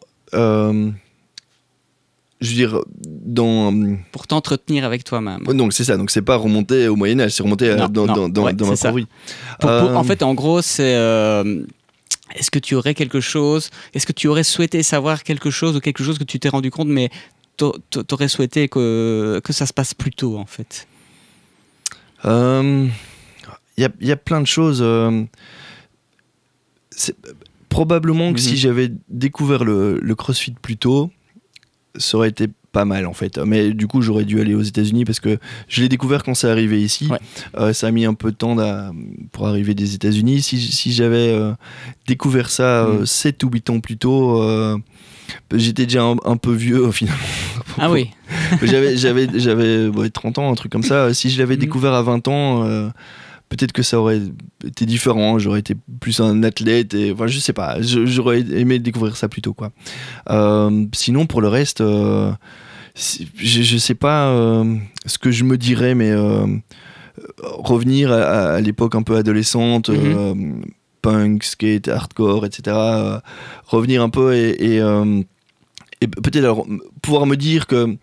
je 2.41 2.49
veux 2.49 2.55
dire, 2.55 2.79
dans. 2.97 3.97
Pour 4.11 4.27
t'entretenir 4.27 4.85
avec 4.85 5.03
toi-même. 5.03 5.43
Donc 5.43 5.73
c'est 5.73 5.83
ça, 5.83 5.97
donc 5.97 6.11
c'est 6.11 6.21
pas 6.21 6.35
remonter 6.35 6.87
au 6.87 6.95
Moyen-Âge, 6.95 7.31
c'est 7.31 7.43
remonter 7.43 7.75
dans, 7.75 7.87
dans, 7.89 8.29
dans, 8.29 8.43
ma 8.43 8.51
vie. 8.91 9.07
en 9.63 10.03
fait, 10.03 10.23
en 10.23 10.33
gros, 10.33 10.61
c'est. 10.61 10.95
Euh, 10.95 11.63
est-ce 12.35 12.51
que 12.51 12.59
tu 12.59 12.75
aurais 12.75 12.93
quelque 12.93 13.21
chose 13.21 13.69
Est-ce 13.93 14.05
que 14.05 14.11
tu 14.11 14.27
aurais 14.27 14.43
souhaité 14.43 14.83
savoir 14.83 15.23
quelque 15.23 15.51
chose 15.51 15.75
ou 15.75 15.79
quelque 15.79 16.03
chose 16.03 16.17
que 16.17 16.23
tu 16.23 16.39
t'es 16.39 16.49
rendu 16.49 16.71
compte, 16.71 16.87
mais 16.87 17.09
tu 17.57 17.65
aurais 18.11 18.27
souhaité 18.27 18.67
que, 18.67 19.39
que 19.43 19.53
ça 19.53 19.65
se 19.65 19.73
passe 19.73 19.93
plus 19.93 20.11
tôt, 20.11 20.37
en 20.37 20.45
fait? 20.45 20.87
Il 22.25 22.31
euh, 22.31 22.87
y, 23.77 23.85
a, 23.85 23.89
y, 24.01 24.11
a, 24.11 24.17
plein 24.17 24.41
de 24.41 24.47
choses. 24.47 24.79
Euh, 24.81 25.23
probablement 27.69 28.33
que 28.33 28.39
si 28.39 28.51
mhm. 28.51 28.55
j'avais 28.55 28.91
découvert 29.09 29.63
le, 29.63 29.99
le, 30.01 30.15
CrossFit 30.15 30.55
plus 30.59 30.77
tôt, 30.77 31.11
ça 31.97 32.17
aurait 32.17 32.29
été 32.29 32.47
pas 32.75 32.83
mal 32.83 33.05
en 33.05 33.13
fait. 33.13 33.37
Mais 33.37 33.71
du 33.71 33.87
coup, 33.87 34.01
j'aurais 34.01 34.25
dû 34.25 34.41
aller 34.41 34.53
aux 34.53 34.61
États-Unis 34.61 35.05
parce 35.05 35.21
que 35.21 35.37
je 35.69 35.81
l'ai 35.81 35.87
découvert 35.87 36.23
quand 36.23 36.33
c'est 36.33 36.49
arrivé 36.49 36.81
ici. 36.81 37.09
Euh, 37.57 37.71
ça 37.71 37.87
a 37.87 37.91
mis 37.91 38.03
un 38.03 38.13
peu 38.13 38.31
de 38.31 38.35
temps 38.35 38.57
pour 39.31 39.47
arriver 39.47 39.73
des 39.73 39.95
États-Unis. 39.95 40.41
Si, 40.41 40.59
si 40.59 40.91
j'avais 40.91 41.29
euh, 41.29 41.53
découvert 42.05 42.49
ça 42.49 42.85
7 43.05 43.43
mm. 43.43 43.45
euh, 43.45 43.47
ou 43.47 43.53
8 43.53 43.69
ans 43.69 43.79
plus 43.79 43.97
tôt, 43.97 44.79
j'étais 45.53 45.85
déjà 45.85 46.03
un, 46.03 46.37
peu 46.37 46.51
vieux 46.51 46.91
finalement. 46.99 47.23
Ah 47.77 47.91
oui. 47.91 48.11
j'avais 48.63 48.97
j'avais 48.97 49.27
j'avais 49.35 50.09
30 50.09 50.39
ans, 50.39 50.51
un 50.51 50.55
truc 50.55 50.71
comme 50.71 50.83
ça. 50.83 51.13
Si 51.13 51.29
je 51.29 51.39
l'avais 51.39 51.55
mm. 51.55 51.59
découvert 51.59 51.93
à 51.93 52.01
20 52.01 52.27
ans 52.27 52.91
peut-être 53.47 53.73
que 53.73 53.83
ça 53.83 53.99
aurait 53.99 54.21
été 54.65 54.87
différent, 54.87 55.37
j'aurais 55.37 55.59
été 55.59 55.75
plus 55.99 56.19
un 56.19 56.41
athlète, 56.41 56.95
et 56.95 57.11
enfin, 57.11 57.27
je 57.27 57.37
sais 57.37 57.53
pas, 57.53 57.77
j'aurais 57.79 58.39
aimé 58.39 58.79
découvrir 58.79 59.15
ça 59.15 59.29
plus 59.29 59.43
tôt, 59.43 59.53
quoi. 59.53 59.71
sinon, 60.93 61.27
pour 61.27 61.41
le 61.41 61.47
reste, 61.47 61.83
je, 62.95 63.73
ne 63.73 63.79
sais 63.79 63.95
pas 63.95 64.29
euh, 64.29 64.75
ce 65.05 65.17
que 65.17 65.31
je 65.31 65.43
me 65.43 65.57
dirais, 65.57 65.95
mais 65.95 66.11
euh, 66.11 66.45
revenir 67.41 68.11
à, 68.11 68.61
l'époque 68.61 68.95
un 68.95 69.03
peu 69.03 69.17
adolescente, 69.17 69.89
mhm. 69.89 69.99
euh, 69.99 70.33
punk, 71.01 71.43
skate, 71.43 71.87
hardcore, 71.87 72.45
etc. 72.45 72.77
revenir 73.65 74.01
un 74.01 74.09
peu 74.09 74.33
et, 74.33 74.75
et 74.75 74.81
peut-être 75.99 76.65
pouvoir 77.01 77.25
me 77.25 77.35
dire 77.35 77.67
que 77.67 77.97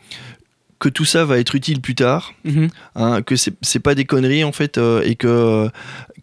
que 0.83 0.89
tout 0.89 1.05
ça 1.05 1.25
va 1.25 1.39
être 1.39 1.55
utile 1.55 1.81
plus 1.81 1.95
tard, 1.95 2.35
mhm. 2.45 2.69
hein, 2.97 3.23
que 3.23 3.37
c'est 3.37 3.79
pas 3.79 3.95
des 3.95 4.05
conneries 4.05 4.43
en 4.43 4.51
fait, 4.51 4.79
euh, 4.79 5.01
et 5.05 5.15
que, 5.15 5.71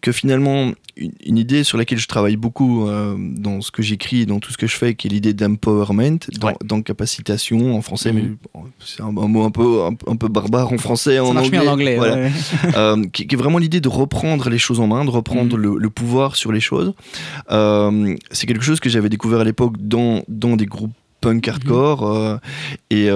que 0.02 0.12
finalement, 0.12 0.72
une, 0.98 1.38
idée 1.38 1.64
sur 1.64 1.78
laquelle 1.78 1.96
je 1.96 2.06
travaille 2.06 2.36
beaucoup 2.36 2.86
euh, 2.86 3.16
dans 3.18 3.62
ce 3.62 3.70
que 3.70 3.80
j'écris 3.80 4.20
et 4.20 4.26
dans 4.26 4.38
tout 4.38 4.52
ce 4.52 4.58
que 4.58 4.66
je 4.66 4.76
fais, 4.76 4.94
qui 4.94 5.06
est 5.06 5.10
l'idée 5.10 5.32
d'empowerment, 5.32 6.18
d'encapacitation 6.62 7.74
en 7.74 7.80
français, 7.80 8.12
mais 8.12 8.20
mhm. 8.20 8.36
c'est 8.84 9.00
un, 9.02 9.10
mot 9.10 9.44
un 9.44 9.50
peu, 9.50 9.82
un, 9.82 10.16
peu 10.16 10.28
barbare 10.28 10.70
en 10.70 10.76
français, 10.76 11.18
en 11.20 11.34
anglais. 11.36 11.58
en 11.58 11.66
anglais. 11.66 11.98
Euh, 12.76 13.02
qui, 13.12 13.22
est 13.22 13.36
vraiment 13.36 13.58
l'idée 13.58 13.80
de 13.80 13.88
reprendre 13.88 14.50
les 14.50 14.58
choses 14.58 14.80
en 14.80 14.86
main, 14.86 15.06
de 15.06 15.10
reprendre 15.10 15.56
mhm. 15.56 15.78
le, 15.78 15.90
pouvoir 15.90 16.36
sur 16.36 16.52
les 16.52 16.60
choses. 16.60 16.92
c'est 17.48 18.46
quelque 18.46 18.62
chose 18.62 18.78
que 18.78 18.90
j'avais 18.90 19.08
découvert 19.08 19.40
à 19.40 19.44
l'époque 19.44 19.76
dans, 19.78 20.22
dans 20.28 20.56
des 20.56 20.66
groupes 20.66 20.92
punk 21.20 21.48
hardcore 21.48 22.40
et 22.90 23.10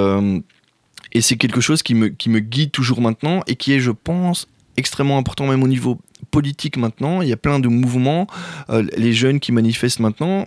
et 1.14 1.20
c'est 1.20 1.36
quelque 1.36 1.60
chose 1.60 1.82
qui 1.82 1.94
me, 1.94 2.08
qui 2.08 2.28
me 2.28 2.40
guide 2.40 2.72
toujours 2.72 3.00
maintenant 3.00 3.40
et 3.46 3.54
qui 3.54 3.72
est, 3.72 3.80
je 3.80 3.92
pense, 3.92 4.48
extrêmement 4.76 5.16
important 5.16 5.46
même 5.46 5.62
au 5.62 5.68
niveau 5.68 6.00
politique 6.32 6.76
maintenant. 6.76 7.22
Il 7.22 7.28
y 7.28 7.32
a 7.32 7.36
plein 7.36 7.60
de 7.60 7.68
mouvements. 7.68 8.26
Euh, 8.70 8.84
les 8.96 9.12
jeunes 9.12 9.38
qui 9.38 9.52
manifestent 9.52 10.00
maintenant, 10.00 10.46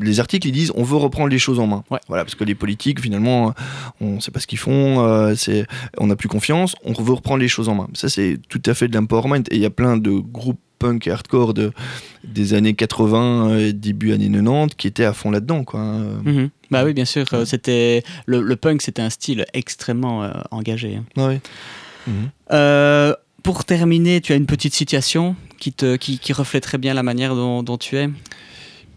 les 0.00 0.20
articles 0.20 0.48
ils 0.48 0.52
disent 0.52 0.72
on 0.74 0.82
veut 0.82 0.96
reprendre 0.96 1.28
les 1.28 1.38
choses 1.38 1.60
en 1.60 1.66
main. 1.66 1.84
Voilà, 2.08 2.24
parce 2.24 2.34
que 2.34 2.44
les 2.44 2.54
politiques 2.54 3.00
finalement, 3.00 3.52
on 4.00 4.14
ne 4.14 4.20
sait 4.20 4.30
pas 4.30 4.40
ce 4.40 4.46
qu'ils 4.46 4.58
font, 4.58 5.04
euh, 5.04 5.34
c'est, 5.36 5.66
on 5.98 6.06
n'a 6.06 6.16
plus 6.16 6.28
confiance, 6.28 6.74
on 6.84 6.94
veut 6.94 7.12
reprendre 7.12 7.40
les 7.40 7.48
choses 7.48 7.68
en 7.68 7.74
main. 7.74 7.88
Ça 7.92 8.08
c'est 8.08 8.38
tout 8.48 8.62
à 8.64 8.72
fait 8.72 8.88
de 8.88 8.96
l'empowerment 8.96 9.44
et 9.50 9.56
il 9.56 9.60
y 9.60 9.66
a 9.66 9.70
plein 9.70 9.98
de 9.98 10.12
groupes 10.12 10.60
punk 10.78 11.08
et 11.08 11.10
hardcore 11.10 11.54
de, 11.54 11.72
des 12.24 12.54
années 12.54 12.74
80 12.74 13.58
et 13.58 13.72
début 13.72 14.12
années 14.12 14.30
90 14.30 14.76
qui 14.76 14.86
étaient 14.86 15.04
à 15.04 15.12
fond 15.12 15.30
là-dedans. 15.30 15.64
Quoi. 15.64 15.80
Mhm. 15.80 16.50
Bah 16.70 16.84
oui, 16.84 16.92
bien 16.92 17.04
sûr. 17.04 17.26
C'était, 17.46 18.02
le, 18.26 18.54
punk, 18.56 18.82
c'était 18.82 19.02
un 19.02 19.10
style 19.10 19.46
extrêmement 19.54 20.22
euh, 20.22 20.30
engagé. 20.50 21.00
Oui. 21.16 21.40
Mhm. 22.06 22.30
Euh, 22.52 23.14
pour 23.42 23.64
terminer, 23.64 24.20
tu 24.20 24.32
as 24.32 24.36
une 24.36 24.46
petite 24.46 24.74
citation 24.74 25.36
qui, 25.58 25.72
te, 25.72 25.96
qui, 25.96 26.18
qui 26.18 26.32
reflète 26.32 26.62
très 26.62 26.78
bien 26.78 26.94
la 26.94 27.02
manière 27.02 27.34
dont, 27.34 27.62
dont 27.62 27.78
tu 27.78 27.96
es 27.96 28.10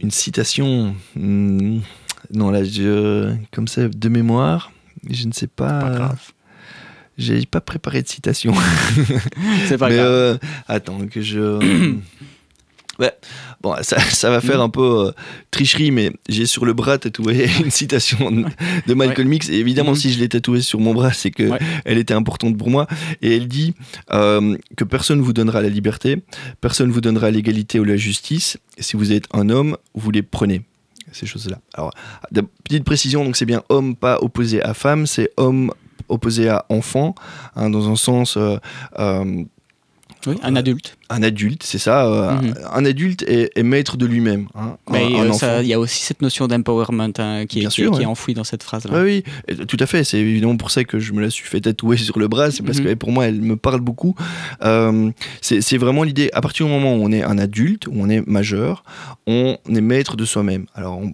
Une 0.01 0.11
citation 0.11 0.95
hmm, 1.15 1.79
Non, 2.33 2.51
là, 2.51 2.63
je, 2.63 3.33
comme 3.51 3.67
ça, 3.67 3.87
de 3.87 4.09
mémoire, 4.09 4.71
je 5.09 5.27
ne 5.27 5.31
sais 5.31 5.47
pas. 5.47 5.79
Pas 5.79 5.89
grave. 5.91 6.31
J'ai 7.17 7.45
pas 7.45 7.61
préparé 7.61 8.01
de 8.01 8.07
citation. 8.07 8.53
C'est 9.67 9.77
pas 9.77 9.89
grave. 9.89 10.07
Euh, 10.07 10.37
attends, 10.67 11.05
que 11.07 11.21
je. 11.21 11.95
ouais. 13.01 13.13
Bon, 13.61 13.75
ça, 13.81 13.99
ça, 14.09 14.29
va 14.29 14.41
faire 14.41 14.59
mm. 14.59 14.61
un 14.61 14.69
peu 14.69 15.07
euh, 15.07 15.11
tricherie, 15.51 15.91
mais 15.91 16.11
j'ai 16.29 16.45
sur 16.45 16.65
le 16.65 16.73
bras 16.73 16.97
tatoué 16.97 17.49
une 17.63 17.71
citation 17.71 18.31
de 18.87 18.93
Malcolm 18.93 19.31
X. 19.33 19.49
Et 19.49 19.55
évidemment, 19.55 19.91
mm. 19.91 19.95
si 19.95 20.13
je 20.13 20.19
l'ai 20.19 20.29
tatouée 20.29 20.61
sur 20.61 20.79
mon 20.79 20.93
bras, 20.93 21.11
c'est 21.13 21.31
que 21.31 21.49
elle 21.85 21.97
était 21.97 22.13
importante 22.13 22.57
pour 22.57 22.69
moi. 22.69 22.87
Et 23.21 23.35
elle 23.35 23.47
dit 23.47 23.73
euh, 24.11 24.57
que 24.77 24.83
personne 24.83 25.21
vous 25.21 25.33
donnera 25.33 25.61
la 25.61 25.69
liberté, 25.69 26.23
personne 26.61 26.91
vous 26.91 27.01
donnera 27.01 27.31
l'égalité 27.31 27.79
ou 27.79 27.83
la 27.83 27.97
justice. 27.97 28.57
Et 28.77 28.83
si 28.83 28.95
vous 28.95 29.11
êtes 29.11 29.25
un 29.33 29.49
homme, 29.49 29.77
vous 29.93 30.11
les 30.11 30.21
prenez 30.21 30.61
ces 31.11 31.25
choses-là. 31.25 31.59
Alors, 31.73 31.91
petite 32.63 32.85
précision, 32.85 33.25
donc 33.25 33.35
c'est 33.35 33.45
bien 33.45 33.63
homme 33.67 33.97
pas 33.97 34.19
opposé 34.21 34.61
à 34.61 34.73
femme, 34.73 35.05
c'est 35.07 35.31
homme 35.35 35.73
opposé 36.07 36.47
à 36.47 36.65
enfant, 36.69 37.15
hein, 37.55 37.69
dans 37.69 37.89
un 37.89 37.95
sens 37.95 38.37
euh, 38.37 39.43
oui, 40.27 40.35
un 40.43 40.55
adulte. 40.55 40.97
Un 41.09 41.23
adulte, 41.23 41.63
c'est 41.63 41.77
ça. 41.77 42.05
Euh, 42.05 42.31
mhm. 42.33 42.53
Un 42.71 42.85
adulte 42.85 43.23
est, 43.27 43.61
maître 43.63 43.97
de 43.97 44.05
lui-même. 44.05 44.47
Hein, 44.55 44.77
il 44.93 45.67
y 45.67 45.73
a 45.73 45.79
aussi 45.79 46.03
cette 46.03 46.21
notion 46.21 46.47
d'empowerment 46.47 47.13
hein, 47.17 47.45
qui, 47.45 47.63
est, 47.63 47.67
qui, 47.67 47.81
est 47.83 48.05
enfouie 48.05 48.33
dans 48.33 48.43
cette 48.43 48.63
phrase-là. 48.63 49.01
Oui, 49.01 49.23
tout 49.67 49.77
à 49.79 49.85
fait. 49.85 50.03
C'est 50.03 50.19
évidemment 50.19 50.57
pour 50.57 50.71
ça 50.71 50.83
que 50.83 50.99
je 50.99 51.13
me 51.13 51.21
la 51.21 51.29
suis 51.29 51.47
fait 51.47 51.61
tatouer 51.61 51.97
sur 51.97 52.19
le 52.19 52.27
bras. 52.27 52.51
C'est 52.51 52.63
parce 52.63 52.79
mhm. 52.79 52.85
que 52.85 52.93
pour 52.93 53.11
moi, 53.11 53.27
elle 53.27 53.41
me 53.41 53.55
parle 53.55 53.81
beaucoup. 53.81 54.15
Euh, 54.63 55.11
c'est 55.41 55.77
vraiment 55.77 56.03
l'idée, 56.03 56.29
à 56.33 56.41
partir 56.41 56.65
du 56.65 56.71
moment 56.71 56.95
où 56.95 57.03
on 57.03 57.11
est 57.11 57.23
un 57.23 57.37
adulte, 57.37 57.87
où 57.87 57.93
on 57.95 58.09
est 58.09 58.25
majeur, 58.27 58.83
on 59.27 59.57
est 59.67 59.81
maître 59.81 60.15
de 60.15 60.25
soi-même. 60.25 60.65
Alors, 60.75 60.97
on, 60.97 61.13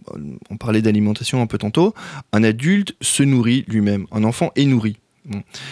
on 0.50 0.58
parlait 0.58 0.82
d'alimentation 0.82 1.42
un 1.42 1.48
peu 1.48 1.58
tantôt. 1.58 1.94
Un 2.34 2.44
adulte 2.44 2.96
se 3.02 3.24
nourrit 3.24 3.66
lui-même. 3.68 4.06
Un 4.12 4.24
enfant 4.24 4.52
est 4.56 4.66
nourri. 4.66 4.98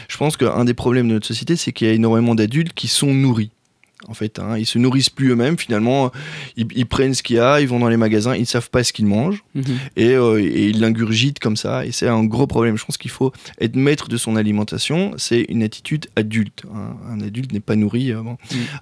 Je 0.07 0.17
pense 0.17 0.37
qu'un 0.37 0.65
des 0.65 0.73
problèmes 0.73 1.07
de 1.07 1.13
notre 1.13 1.27
société, 1.27 1.55
c'est 1.55 1.71
qu'il 1.71 1.87
y 1.87 1.89
a 1.89 1.93
énormément 1.93 2.35
d'adultes 2.35 2.73
qui 2.73 2.87
sont 2.87 3.13
nourris 3.13 3.51
en 4.07 4.13
fait. 4.13 4.39
Hein. 4.39 4.57
Ils 4.57 4.65
se 4.65 4.77
nourrissent 4.77 5.09
plus 5.09 5.29
eux-mêmes, 5.29 5.57
finalement. 5.57 6.11
Ils, 6.57 6.85
prennent 6.85 7.13
ce 7.13 7.23
qu'il 7.23 7.37
y 7.37 7.39
a, 7.39 7.61
ils 7.61 7.67
vont 7.67 7.79
dans 7.79 7.89
les 7.89 7.97
magasins, 7.97 8.35
ils 8.35 8.41
ne 8.41 8.45
savent 8.45 8.69
pas 8.69 8.83
ce 8.83 8.93
qu'ils 8.93 9.05
mangent 9.05 9.43
mhm. 9.55 9.63
euh, 9.99 10.39
et, 10.39 10.69
ils 10.69 10.79
l'ingurgitent 10.79 11.39
comme 11.39 11.57
ça. 11.57 11.85
Et 11.85 11.91
c'est 11.91 12.07
un 12.07 12.23
gros 12.23 12.47
problème. 12.47 12.77
Je 12.77 12.85
pense 12.85 12.97
qu'il 12.97 13.11
faut 13.11 13.33
être 13.59 13.75
maître 13.75 14.09
de 14.09 14.17
son 14.17 14.35
alimentation. 14.35 15.13
C'est 15.17 15.41
une 15.49 15.63
attitude 15.63 16.07
adulte. 16.15 16.63
Hein. 16.73 16.95
Un 17.09 17.21
adulte 17.21 17.51
n'est 17.51 17.59
pas 17.59 17.75
nourri. 17.75 18.11
Euh, 18.11 18.21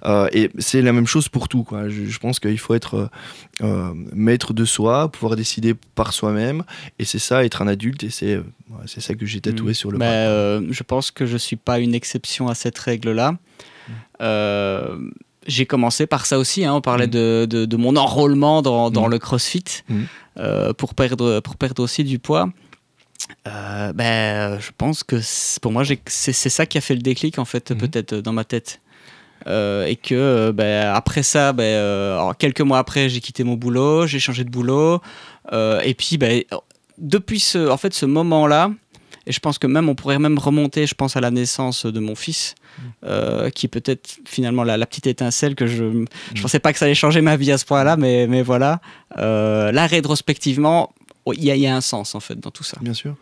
euh, 0.04 0.28
et 0.32 0.50
c'est 0.58 0.82
la 0.82 0.92
même 0.92 1.06
chose 1.06 1.28
pour 1.28 1.48
tout. 1.48 1.64
Quoi. 1.64 1.88
Je, 1.88 2.18
pense 2.18 2.40
qu'il 2.40 2.58
faut 2.58 2.74
être 2.74 3.10
maître 4.12 4.52
de 4.52 4.64
soi, 4.64 5.10
pouvoir 5.10 5.36
décider 5.36 5.74
par 5.94 6.12
soi-même. 6.12 6.64
Et 6.98 7.04
c'est 7.04 7.18
ça, 7.18 7.44
être 7.44 7.62
un 7.62 7.66
adulte. 7.66 8.04
Et 8.04 8.10
c'est 8.10 8.40
c'est 8.86 9.00
ça 9.00 9.14
que 9.14 9.24
j'ai 9.24 9.40
tatoué 9.40 9.68
mhm. 9.68 9.74
sur 9.74 9.90
le 9.90 9.98
bras. 9.98 10.60
je 10.70 10.82
pense 10.82 11.10
que 11.10 11.26
je 11.26 11.34
ne 11.34 11.38
suis 11.38 11.56
pas 11.56 11.78
une 11.78 11.94
exception 11.94 12.48
à 12.48 12.54
cette 12.54 12.78
règle-là. 12.78 13.36
Euh, 14.20 14.96
j'ai 15.46 15.66
commencé 15.66 16.06
par 16.06 16.26
ça 16.26 16.38
aussi. 16.38 16.64
Hein. 16.64 16.74
On 16.74 16.80
parlait 16.80 17.06
mm. 17.06 17.10
de, 17.46 17.66
de, 17.66 17.76
mon 17.76 17.96
enrôlement 17.96 18.62
dans, 18.62 18.90
dans 18.90 19.08
mm. 19.08 19.10
le 19.10 19.18
CrossFit 19.18 19.64
mm. 19.88 20.02
euh, 20.38 20.72
pour, 20.72 20.94
perdre, 20.94 21.40
pour 21.40 21.56
perdre 21.56 21.82
aussi 21.82 22.04
du 22.04 22.18
poids. 22.18 22.48
Euh, 23.46 23.92
ben, 23.92 24.58
je 24.58 24.70
pense 24.76 25.02
que 25.02 25.16
pour 25.60 25.72
moi, 25.72 25.82
c'est 26.06 26.32
ça 26.32 26.66
qui 26.66 26.78
a 26.78 26.80
fait 26.80 26.94
le 26.94 27.02
déclic, 27.02 27.38
en 27.38 27.44
fait, 27.44 27.74
peut-être 27.74 28.14
dans 28.16 28.32
ma 28.32 28.44
tête. 28.44 28.80
et 29.46 29.98
que 30.02 30.50
ben, 30.50 30.92
après 30.94 31.22
ça, 31.22 31.52
ben, 31.52 32.32
quelques 32.38 32.60
mois 32.60 32.78
après, 32.78 33.08
j'ai 33.08 33.20
quitté 33.20 33.44
mon 33.44 33.54
boulot, 33.54 34.06
j'ai 34.06 34.18
changé 34.18 34.44
de 34.44 34.50
boulot. 34.50 35.00
et 35.52 35.94
puis, 35.94 36.18
ben, 36.18 36.42
depuis 36.98 37.40
ce, 37.40 37.70
en 37.70 37.76
fait, 37.76 37.94
ce 37.94 38.06
moment-là, 38.06 38.70
et 39.26 39.32
je 39.32 39.40
pense 39.40 39.58
que 39.58 39.66
même 39.66 39.88
on 39.88 39.94
pourrait 39.94 40.18
même 40.18 40.38
remonter, 40.38 40.86
je 40.86 40.94
pense 40.94 41.16
à 41.16 41.20
la 41.20 41.30
naissance 41.30 41.86
de 41.86 42.00
mon 42.00 42.14
fils, 42.14 42.54
euh, 43.04 43.50
qui 43.50 43.68
peut-être 43.68 44.18
finalement 44.24 44.64
la, 44.64 44.86
petite 44.86 45.06
étincelle 45.06 45.54
que 45.54 45.66
je 45.66 45.84
ne 45.84 46.02
mm. 46.02 46.06
pensais 46.42 46.58
pas 46.58 46.72
que 46.72 46.78
ça 46.78 46.86
allait 46.86 46.94
changer 46.94 47.20
ma 47.20 47.36
vie 47.36 47.52
à 47.52 47.58
ce 47.58 47.64
point-là, 47.64 47.96
mais, 47.96 48.26
mais 48.26 48.42
voilà. 48.42 48.80
Euh, 49.18 49.72
là, 49.72 49.86
rétrospectivement, 49.86 50.92
oh, 51.24 51.32
il 51.32 51.44
y, 51.44 51.66
a 51.66 51.76
un 51.76 51.80
sens 51.80 52.14
en 52.14 52.20
fait 52.20 52.38
dans 52.38 52.50
tout 52.50 52.64
ça. 52.64 52.78
Bien 52.80 52.94
sûr. 52.94 53.16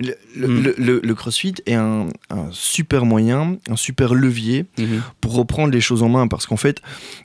Le, 0.00 0.16
le, 0.78 1.00
mm. 1.02 1.14
CrossFit 1.14 1.54
est 1.66 1.74
un, 1.74 2.08
super 2.52 3.04
moyen, 3.04 3.58
un 3.68 3.76
super 3.76 4.14
levier 4.14 4.64
mm-hmm. 4.78 5.00
pour 5.20 5.34
reprendre 5.34 5.72
les 5.72 5.80
choses 5.80 6.02
en 6.02 6.08
main 6.08 6.26
parce 6.26 6.46
qu'en 6.46 6.56
fait, 6.56 6.80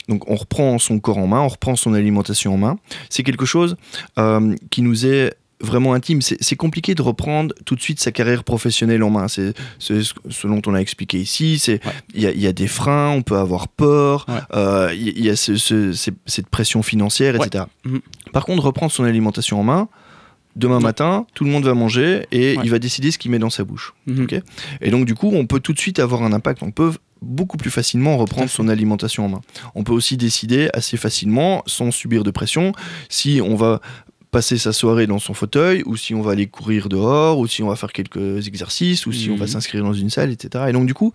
donc 0.08 0.28
on 0.28 0.36
reprend 0.36 0.78
son 0.78 0.98
corps 1.00 1.18
en 1.18 1.26
main, 1.26 1.40
on 1.40 1.48
reprend 1.48 1.76
son 1.76 1.94
alimentation 1.94 2.54
en 2.54 2.58
main. 2.58 2.78
C'est 3.08 3.22
quelque 3.22 3.46
chose 3.46 3.76
euh, 4.18 4.54
qui 4.70 4.82
nous 4.82 5.06
est 5.06 5.34
vraiment 5.60 5.94
intime. 5.94 6.20
C'est 6.22 6.56
compliqué 6.56 6.94
de 6.94 7.02
reprendre 7.02 7.54
tout 7.64 7.74
de 7.74 7.80
suite 7.80 8.00
sa 8.00 8.12
carrière 8.12 8.44
professionnelle 8.44 9.02
en 9.02 9.10
main. 9.10 9.28
C'est 9.28 9.54
ce 9.78 10.46
dont 10.46 10.62
on 10.66 10.74
a 10.74 10.78
expliqué 10.78 11.18
ici. 11.18 11.62
Il 12.14 12.22
y, 12.22 12.46
a, 12.46 12.52
des 12.52 12.66
freins, 12.66 13.10
on 13.10 13.22
peut 13.22 13.36
avoir 13.36 13.68
peur, 13.68 14.26
euh, 14.54 14.92
il 14.94 15.24
y, 15.24 15.30
a 15.30 15.36
cette 15.36 16.48
pression 16.50 16.82
financière, 16.82 17.36
etc. 17.36 17.64
Mhm. 17.84 18.00
Par 18.32 18.44
contre, 18.44 18.64
reprendre 18.64 18.92
son 18.92 19.04
alimentation 19.04 19.60
en 19.60 19.64
main, 19.64 19.88
demain 20.56 20.80
matin, 20.80 21.26
tout 21.34 21.44
le 21.44 21.50
monde 21.50 21.64
va 21.64 21.74
manger 21.74 22.26
et 22.32 22.54
il 22.62 22.70
va 22.70 22.78
décider 22.78 23.10
ce 23.10 23.18
qu'il 23.18 23.30
met 23.30 23.38
dans 23.38 23.50
sa 23.50 23.64
bouche. 23.64 23.94
Mhm. 24.06 24.26
et 24.80 24.90
donc, 24.90 25.04
du 25.04 25.14
coup, 25.14 25.30
on 25.32 25.46
peut 25.46 25.60
tout 25.60 25.72
de 25.72 25.78
suite 25.78 25.98
avoir 25.98 26.22
un 26.22 26.32
impact. 26.32 26.62
On 26.62 26.70
peut 26.70 26.92
beaucoup 27.22 27.56
plus 27.56 27.70
facilement 27.70 28.16
reprendre 28.16 28.48
son 28.48 28.68
alimentation 28.68 29.26
en 29.26 29.28
main. 29.28 29.40
On 29.74 29.84
peut 29.84 29.92
aussi 29.92 30.16
décider 30.16 30.70
assez 30.72 30.96
facilement, 30.96 31.62
sans 31.66 31.90
subir 31.90 32.24
de 32.24 32.30
pression, 32.30 32.72
si 33.08 33.40
on 33.44 33.56
va 33.56 33.80
passer 34.30 34.58
sa 34.58 34.72
soirée 34.72 35.06
dans 35.06 35.18
son 35.18 35.34
fauteuil, 35.34 35.82
ou 35.86 35.96
si 35.96 36.14
on 36.14 36.22
va 36.22 36.32
aller 36.32 36.46
courir 36.46 36.88
dehors, 36.88 37.38
ou 37.38 37.46
si 37.46 37.62
on 37.62 37.68
va 37.68 37.76
faire 37.76 37.92
quelques 37.92 38.46
exercices, 38.46 39.06
ou 39.06 39.12
si 39.12 39.30
on 39.30 39.36
va 39.36 39.46
mhm. 39.46 39.52
s'inscrire 39.52 39.82
dans 39.82 39.92
une 39.92 40.10
salle, 40.10 40.30
etc. 40.30 40.64
Et 40.68 40.72
donc 40.72 40.86
du 40.86 40.94
coup, 40.94 41.12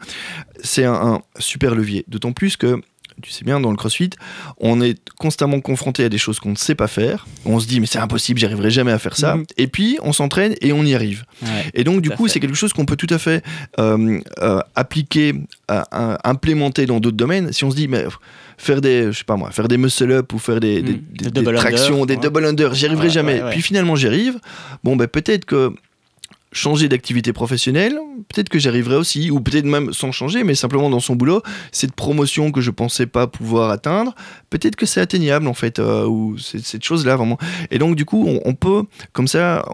c'est 0.62 0.86
un, 0.86 1.22
super 1.40 1.76
levier. 1.76 2.04
D'autant 2.08 2.34
plus 2.34 2.58
que 2.58 2.82
tu 3.22 3.32
sais 3.32 3.46
bien, 3.46 3.62
dans 3.62 3.72
le 3.72 3.78
crossfit, 3.78 4.10
on 4.58 4.82
est 4.82 5.00
constamment 5.18 5.62
confronté 5.62 6.04
à 6.04 6.10
des 6.10 6.18
choses 6.18 6.40
qu'on 6.40 6.50
ne 6.50 6.58
sait 6.58 6.76
pas 6.76 6.88
faire. 6.88 7.26
On 7.46 7.62
se 7.62 7.68
dit, 7.68 7.80
mais 7.80 7.86
c'est 7.86 8.00
impossible, 8.00 8.40
j'y 8.40 8.46
arriverai 8.46 8.70
jamais 8.72 8.92
à 8.92 9.00
faire 9.00 9.16
ça. 9.16 9.38
Mhm. 9.38 9.46
Et 9.58 9.68
puis, 9.68 9.98
on 10.02 10.12
s'entraîne 10.12 10.56
et 10.60 10.74
on 10.74 10.84
y 10.84 10.94
arrive. 10.94 11.24
et 11.74 11.86
donc, 11.86 12.02
du 12.02 12.10
coup, 12.10 12.28
c'est 12.28 12.42
quelque 12.42 12.56
chose 12.56 12.74
qu'on 12.74 12.86
peut 12.86 12.98
tout 12.98 13.08
à 13.10 13.18
fait 13.18 13.42
euh, 13.80 14.20
euh, 14.42 14.60
appliquer, 14.76 15.34
implémenter 15.70 16.86
dans 16.86 17.00
d'autres 17.00 17.16
domaines. 17.16 17.54
Si 17.54 17.64
on 17.64 17.72
se 17.72 17.78
dit, 17.78 17.88
mais 17.88 18.06
faire 18.58 18.82
des, 18.82 19.12
je 19.12 19.20
sais 19.20 19.24
pas 19.24 19.36
moi, 19.36 19.52
faire 19.52 19.68
des 19.68 19.78
muscle 19.78 20.12
up 20.12 20.34
ou 20.34 20.40
faire 20.40 20.60
des, 20.60 20.82
hmm. 20.82 21.56
tractions, 21.56 22.06
des 22.06 22.18
double 22.18 22.46
under, 22.46 22.74
j'y 22.74 22.86
arriverai 22.86 23.10
jamais. 23.10 23.42
Puis 23.52 23.62
finalement 23.62 23.96
j'y 23.96 24.08
arrive. 24.08 24.40
Bon 24.84 24.96
ben 24.96 25.08
peut-être 25.08 25.46
que 25.46 25.74
changer 26.56 26.88
d'activité 26.88 27.34
professionnelle, 27.34 28.00
peut-être 28.30 28.50
que 28.50 28.60
j'arriverai 28.60 28.96
aussi, 28.96 29.30
ou 29.30 29.42
peut-être 29.42 29.66
même 29.66 29.92
sans 29.92 30.12
changer, 30.12 30.44
mais 30.44 30.56
simplement 30.56 30.90
dans 30.90 31.02
son 31.02 31.16
boulot, 31.16 31.42
cette 31.72 31.94
promotion 31.94 32.52
que 32.52 32.62
je 32.62 32.72
pensais 32.72 33.06
pas 33.06 33.28
pouvoir 33.28 33.70
atteindre, 33.72 34.16
peut-être 34.50 34.78
que 34.78 34.86
c'est 34.86 35.02
atteignable 35.02 35.48
en 35.48 35.54
fait, 35.54 35.80
euh, 35.80 36.06
ou 36.06 36.38
cette 36.38 36.84
chose-là 36.84 37.18
vraiment. 37.18 37.38
Et 37.72 37.78
donc 37.78 37.96
du 37.96 38.06
coup, 38.06 38.26
on, 38.46 38.54
peut, 38.54 38.84
comme 39.12 39.28
ça, 39.28 39.66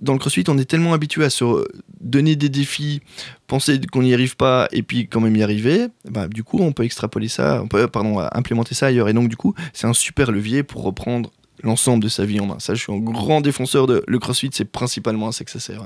dans 0.00 0.12
le 0.12 0.18
CrossFit, 0.18 0.44
on 0.48 0.58
est 0.58 0.66
tellement 0.66 0.92
habitué 0.92 1.24
à 1.24 1.30
se 1.30 1.64
donner 2.00 2.36
des 2.36 2.50
défis, 2.50 3.00
penser 3.46 3.80
qu'on 3.90 4.02
n'y 4.02 4.12
arrive 4.12 4.36
pas, 4.36 4.68
et 4.70 4.82
puis 4.82 5.08
quand 5.08 5.20
même 5.20 5.34
y 5.34 5.42
arriver, 5.42 5.86
bah, 6.10 6.28
du 6.28 6.44
coup, 6.44 6.58
on 6.60 6.72
peut 6.72 6.84
extrapoler 6.84 7.28
ça, 7.28 7.62
on 7.62 7.68
peut, 7.68 7.88
pardon, 7.88 8.20
implémenter 8.32 8.74
ça 8.74 8.86
ailleurs. 8.86 9.08
Et 9.08 9.14
donc 9.14 9.28
du 9.28 9.36
coup, 9.36 9.54
c'est 9.72 9.86
un 9.86 9.94
super 9.94 10.30
levier 10.30 10.62
pour 10.62 10.82
reprendre 10.82 11.30
l'ensemble 11.62 12.02
de 12.02 12.08
sa 12.08 12.24
vie 12.24 12.40
en 12.40 12.46
main. 12.46 12.58
Ça, 12.58 12.74
je 12.74 12.82
suis 12.82 12.92
un 12.92 12.98
grand 12.98 13.40
défenseur 13.40 13.86
de 13.86 14.04
le 14.06 14.18
CrossFit, 14.18 14.50
c'est 14.52 14.64
principalement 14.64 15.28
à 15.28 15.32
ça 15.32 15.44
que 15.44 15.50
ça 15.50 15.60
sert. 15.60 15.82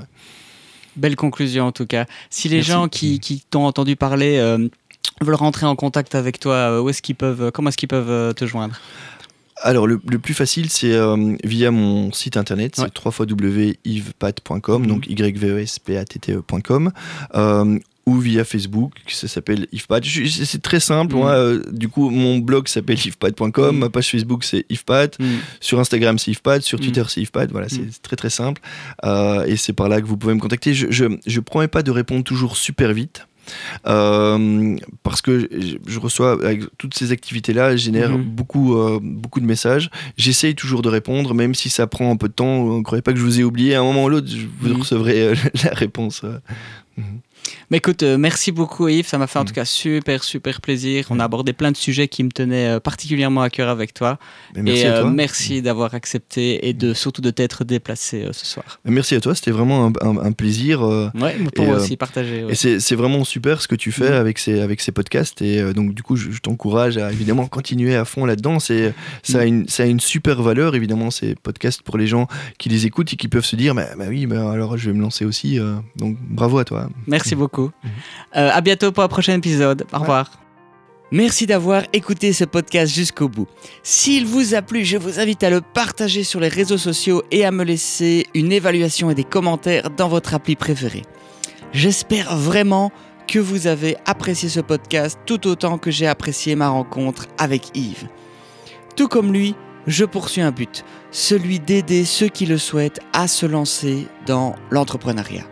Belle 0.97 1.16
conclusion 1.16 1.66
en 1.66 1.73
tout 1.73 1.87
cas. 1.87 2.07
Si 2.31 2.49
les 2.49 2.62
gens 2.62 2.89
qui, 2.89 3.45
t'ont 3.51 3.64
entendu 3.64 3.97
parler 3.97 4.39
euh, 4.39 4.68
veulent 5.20 5.35
rentrer 5.35 5.66
en 5.66 5.77
contact 5.77 6.14
avec 6.14 6.39
toi, 6.39 6.55
euh, 6.55 6.81
où 6.81 6.89
est-ce 6.91 7.03
qu'ils 7.03 7.16
peuvent, 7.16 7.51
comment 7.53 7.68
est-ce 7.70 7.79
qu'ils 7.79 7.89
peuvent 7.89 8.11
euh, 8.11 8.33
te 8.33 8.47
joindre? 8.47 8.79
Alors, 9.64 9.87
le, 9.87 9.99
plus 9.99 10.35
facile, 10.35 10.70
c'est 10.70 10.99
via 11.45 11.70
mon 11.70 12.11
site 12.11 12.37
internet, 12.37 12.75
c'est 12.75 12.91
www.yvespat.com, 13.05 14.87
donc 14.89 15.07
y 15.07 15.14
v 15.14 15.66
ou 18.05 18.18
via 18.18 18.44
Facebook, 18.44 18.94
ça 19.07 19.28
s'appelle 19.28 19.66
ifpad. 19.72 20.05
C'est 20.05 20.62
très 20.62 20.80
simple. 20.80 21.16
Mm. 21.16 21.22
Euh, 21.22 21.62
du 21.70 21.88
coup, 21.88 22.11
mon 22.11 22.38
blog 22.38 22.66
s'appelle 22.66 22.98
ifpad.com, 22.98 23.76
mm. 23.76 23.78
ma 23.78 23.90
page 23.90 24.11
Facebook 24.11 24.44
c'est 24.44 24.64
ifpad, 24.68 25.14
mm. 25.18 25.24
sur 25.61 25.78
Instagram 25.78 26.18
c'est 26.18 26.32
ifpad, 26.32 26.62
sur 26.62 26.80
Twitter 26.80 27.05
c'est 27.09 27.20
ifpad. 27.20 27.50
Voilà, 27.53 27.68
c'est 27.68 28.03
très 28.03 28.16
très 28.16 28.30
simple. 28.30 28.61
Euh, 29.05 29.44
et 29.44 29.57
c'est 29.57 29.72
par 29.72 29.88
là 29.88 30.00
que 30.00 30.07
vous 30.07 30.16
pouvez 30.16 30.34
me 30.34 30.40
contacter. 30.40 30.74
Je, 30.74 30.86
je, 30.90 31.40
promets 31.40 31.68
pas 31.68 31.82
de 31.82 31.90
répondre 31.90 32.24
toujours 32.24 32.57
super 32.57 32.92
vite. 32.92 33.26
Euh, 33.88 34.76
parce 35.03 35.20
que 35.20 35.48
je, 35.86 35.98
reçois 35.98 36.32
avec 36.32 36.62
toutes 36.78 36.94
ces 36.94 37.11
activités 37.11 37.53
là 37.53 37.74
génère 37.74 38.12
mm-hmm. 38.12 38.22
beaucoup 38.22 38.76
beaucoup 39.03 39.40
de 39.40 39.44
messages 39.44 39.90
j'essaye 40.16 40.55
toujours 40.55 40.80
de 40.80 40.88
répondre 40.88 41.34
même 41.34 41.53
si 41.53 41.68
ça 41.68 41.88
prend 41.88 42.12
un 42.12 42.16
peu 42.16 42.28
de 42.28 42.34
temps 42.34 42.78
ne 42.78 42.84
croyez 42.84 43.03
pas 43.03 43.12
que 43.12 43.18
je 43.18 43.24
vous 43.24 43.40
ai 43.40 43.44
oublié 43.44 43.74
à 43.74 43.80
un 43.80 43.82
moment 43.82 44.05
ou 44.05 44.11
l'autre 44.11 44.28
vous 44.61 44.78
recevrez 44.78 45.34
la 45.64 45.70
réponse 45.72 46.24
mm-hmm. 46.99 47.20
Mais 47.70 47.78
écoute, 47.78 48.03
euh, 48.03 48.18
merci 48.18 48.53
beaucoup 48.53 48.88
Yves, 48.88 49.07
ça 49.07 49.18
m'a 49.18 49.26
fait 49.26 49.38
en 49.38 49.43
mm. 49.43 49.47
tout 49.47 49.55
cas 49.55 49.64
super 49.64 50.24
super 50.24 50.61
plaisir. 50.61 51.07
On 51.11 51.18
a 51.18 51.24
abordé 51.24 51.53
plein 51.53 51.72
de 51.72 51.76
sujets 51.76 52.09
qui 52.09 52.22
me 52.22 52.30
tenaient 52.30 52.76
euh, 52.76 52.80
particulièrement 52.80 53.43
à 53.43 53.51
cœur 53.51 53.68
avec 53.68 53.95
toi. 53.95 54.18
merci 54.55 54.82
et 54.82 54.86
euh, 54.86 55.05
merci 55.05 55.62
d'avoir 55.62 55.95
accepté 55.95 56.68
et 56.68 56.72
de 56.72 56.95
surtout 56.95 57.22
de 57.22 57.30
t'être 57.30 57.64
déplacé 57.64 58.26
ce 58.32 58.47
soir. 58.47 58.80
Merci 58.84 59.14
à 59.14 59.20
toi, 59.20 59.34
c'était 59.34 59.51
vraiment 59.51 59.93
un, 60.01 60.32
plaisir. 60.32 60.82
ouais, 60.82 61.36
pour 61.55 61.66
moi 61.66 61.76
aussi 61.76 61.97
partager. 61.97 62.47
Et 62.49 62.55
c'est 62.55 62.95
vraiment 62.95 63.24
super 63.24 63.61
ce 63.61 63.68
que 63.68 63.74
tu 63.74 63.93
fais 63.93 64.09
avec, 64.09 64.38
ces, 64.38 64.61
avec 64.61 64.80
ces 64.80 64.93
podcasts. 64.93 65.43
Et 65.43 65.72
donc 65.72 65.95
du 65.95 66.03
coup, 66.03 66.16
je, 66.16 66.38
t'encourage 66.40 66.99
à 66.99 67.12
évidemment 67.12 67.47
continuer 67.47 67.95
à 67.95 68.05
fond 68.05 68.24
là-dedans. 68.24 68.59
Ça, 68.61 68.74
a 69.34 69.45
une, 69.45 69.68
ça 69.68 69.84
a 69.84 69.86
une 69.86 70.01
super 70.01 70.43
valeur, 70.43 70.74
évidemment, 70.74 71.11
ces 71.11 71.34
podcasts 71.34 71.82
pour 71.82 71.99
les 71.99 72.07
gens 72.07 72.26
qui 72.59 72.68
les 72.68 72.86
écoutent 72.86 73.12
et 73.12 73.16
qui 73.16 73.28
peuvent 73.28 73.45
se 73.45 73.57
dire, 73.57 73.74
bah, 73.74 73.86
bah 73.97 74.07
oui, 74.09 74.26
bah, 74.26 74.51
alors 74.51 74.76
je 74.76 74.90
vais 74.90 74.97
me 74.97 75.03
lancer 75.03 75.24
aussi. 75.24 75.59
donc 75.97 76.16
bravo 76.20 76.59
à 76.59 76.64
toi. 76.64 76.82
Merci 77.07 77.35
beaucoup. 77.35 77.70
Mhm. 77.83 77.91
Euh, 78.37 78.51
à 78.53 78.61
bientôt 78.61 78.93
pour 78.93 79.05
un 79.05 79.09
prochain 79.09 79.35
épisode. 79.35 79.87
Au 79.93 79.99
revoir. 79.99 80.30
Merci 81.11 81.45
d'avoir 81.45 81.83
écouté 81.93 82.33
ce 82.33 82.45
podcast 82.45 82.93
jusqu'au 82.95 83.28
bout. 83.28 83.47
S'il 83.83 84.24
vous 84.24 84.55
a 84.55 84.62
plu, 84.62 84.83
je 84.83 84.97
vous 84.97 85.20
invite 85.20 85.45
à 85.45 85.51
le 85.51 85.61
partager 85.61 86.24
sur 86.24 86.41
les 86.41 86.49
réseaux 86.49 86.78
sociaux 86.78 87.22
et 87.30 87.45
à 87.45 87.51
me 87.51 87.64
laisser 87.64 88.26
une 88.35 88.51
évaluation 88.51 89.11
et 89.11 89.14
des 89.14 89.24
commentaires 89.24 89.91
dans 89.91 90.09
votre 90.09 90.33
appli 90.33 90.57
préférée. 90.57 91.03
J'espère 91.74 92.35
vraiment 92.35 92.93
que 93.28 93.39
vous 93.39 93.66
avez 93.66 93.97
apprécié 94.07 94.49
ce 94.49 94.61
podcast 94.61 95.18
tout 95.26 95.47
autant 95.47 95.76
que 95.76 95.91
j'ai 95.91 96.07
apprécié 96.07 96.57
ma 96.57 96.70
rencontre 96.70 97.26
avec 97.37 97.76
Yves. 97.76 98.09
Tout 98.97 99.09
comme 99.09 99.35
lui, 99.35 99.55
je 99.87 100.07
poursuis 100.07 100.41
un 100.41 100.51
but, 100.51 100.83
celui 101.11 101.61
d'aider 101.61 102.07
ceux 102.07 102.28
qui 102.28 102.47
le 102.47 102.57
souhaitent 102.57 103.01
à 103.12 103.28
se 103.28 103.45
lancer 103.45 104.07
dans 104.26 104.55
l'entrepreneuriat. 104.70 105.45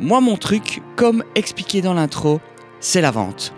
Moi, 0.00 0.20
mon 0.20 0.36
truc, 0.36 0.82
comme 0.96 1.24
expliqué 1.34 1.80
dans 1.80 1.94
l'intro, 1.94 2.40
c'est 2.80 3.00
la 3.00 3.10
vente. 3.10 3.54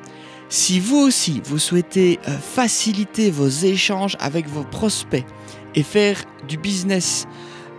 Si 0.49 0.81
vous 0.81 0.99
aussi, 0.99 1.43
vous 1.45 1.59
souhaitez 1.59 2.19
euh, 2.27 2.39
faciliter 2.39 3.31
vos 3.31 3.49
échanges 3.49 4.17
avec 4.21 4.49
vos 4.49 4.65
prospects 4.65 5.27
et 5.75 5.83
faire 5.83 6.17
du 6.47 6.57
business 6.57 7.27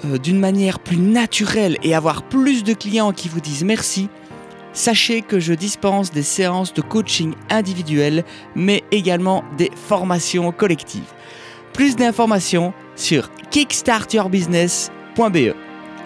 euh, 0.06 0.18
d'une 0.18 0.40
manière 0.40 0.80
plus 0.80 0.98
naturelle 0.98 1.78
et 1.84 1.96
avoir 1.96 2.24
plus 2.24 2.64
de 2.64 2.74
clients 2.74 3.12
qui 3.12 3.28
vous 3.28 3.40
disent 3.40 3.64
merci, 3.64 4.10
sachez 4.74 5.22
que 5.22 5.40
je 5.40 5.54
dispense 5.54 6.12
des 6.12 6.22
séances 6.22 6.74
de 6.74 6.82
coaching 6.82 7.34
individuel, 7.50 8.24
mais 8.56 8.84
également 8.92 9.44
des 9.58 9.72
formations 9.88 10.52
collectives. 10.52 11.12
Plus 11.74 11.96
d'informations 11.96 12.74
sur 12.96 13.32
kickstartyourbusiness.be. 13.50 15.56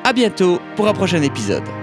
À 0.06 0.14
bientôt 0.14 0.60
pour 0.76 0.88
un 0.88 0.93
prochain 0.93 1.22
épisode. 1.22 1.82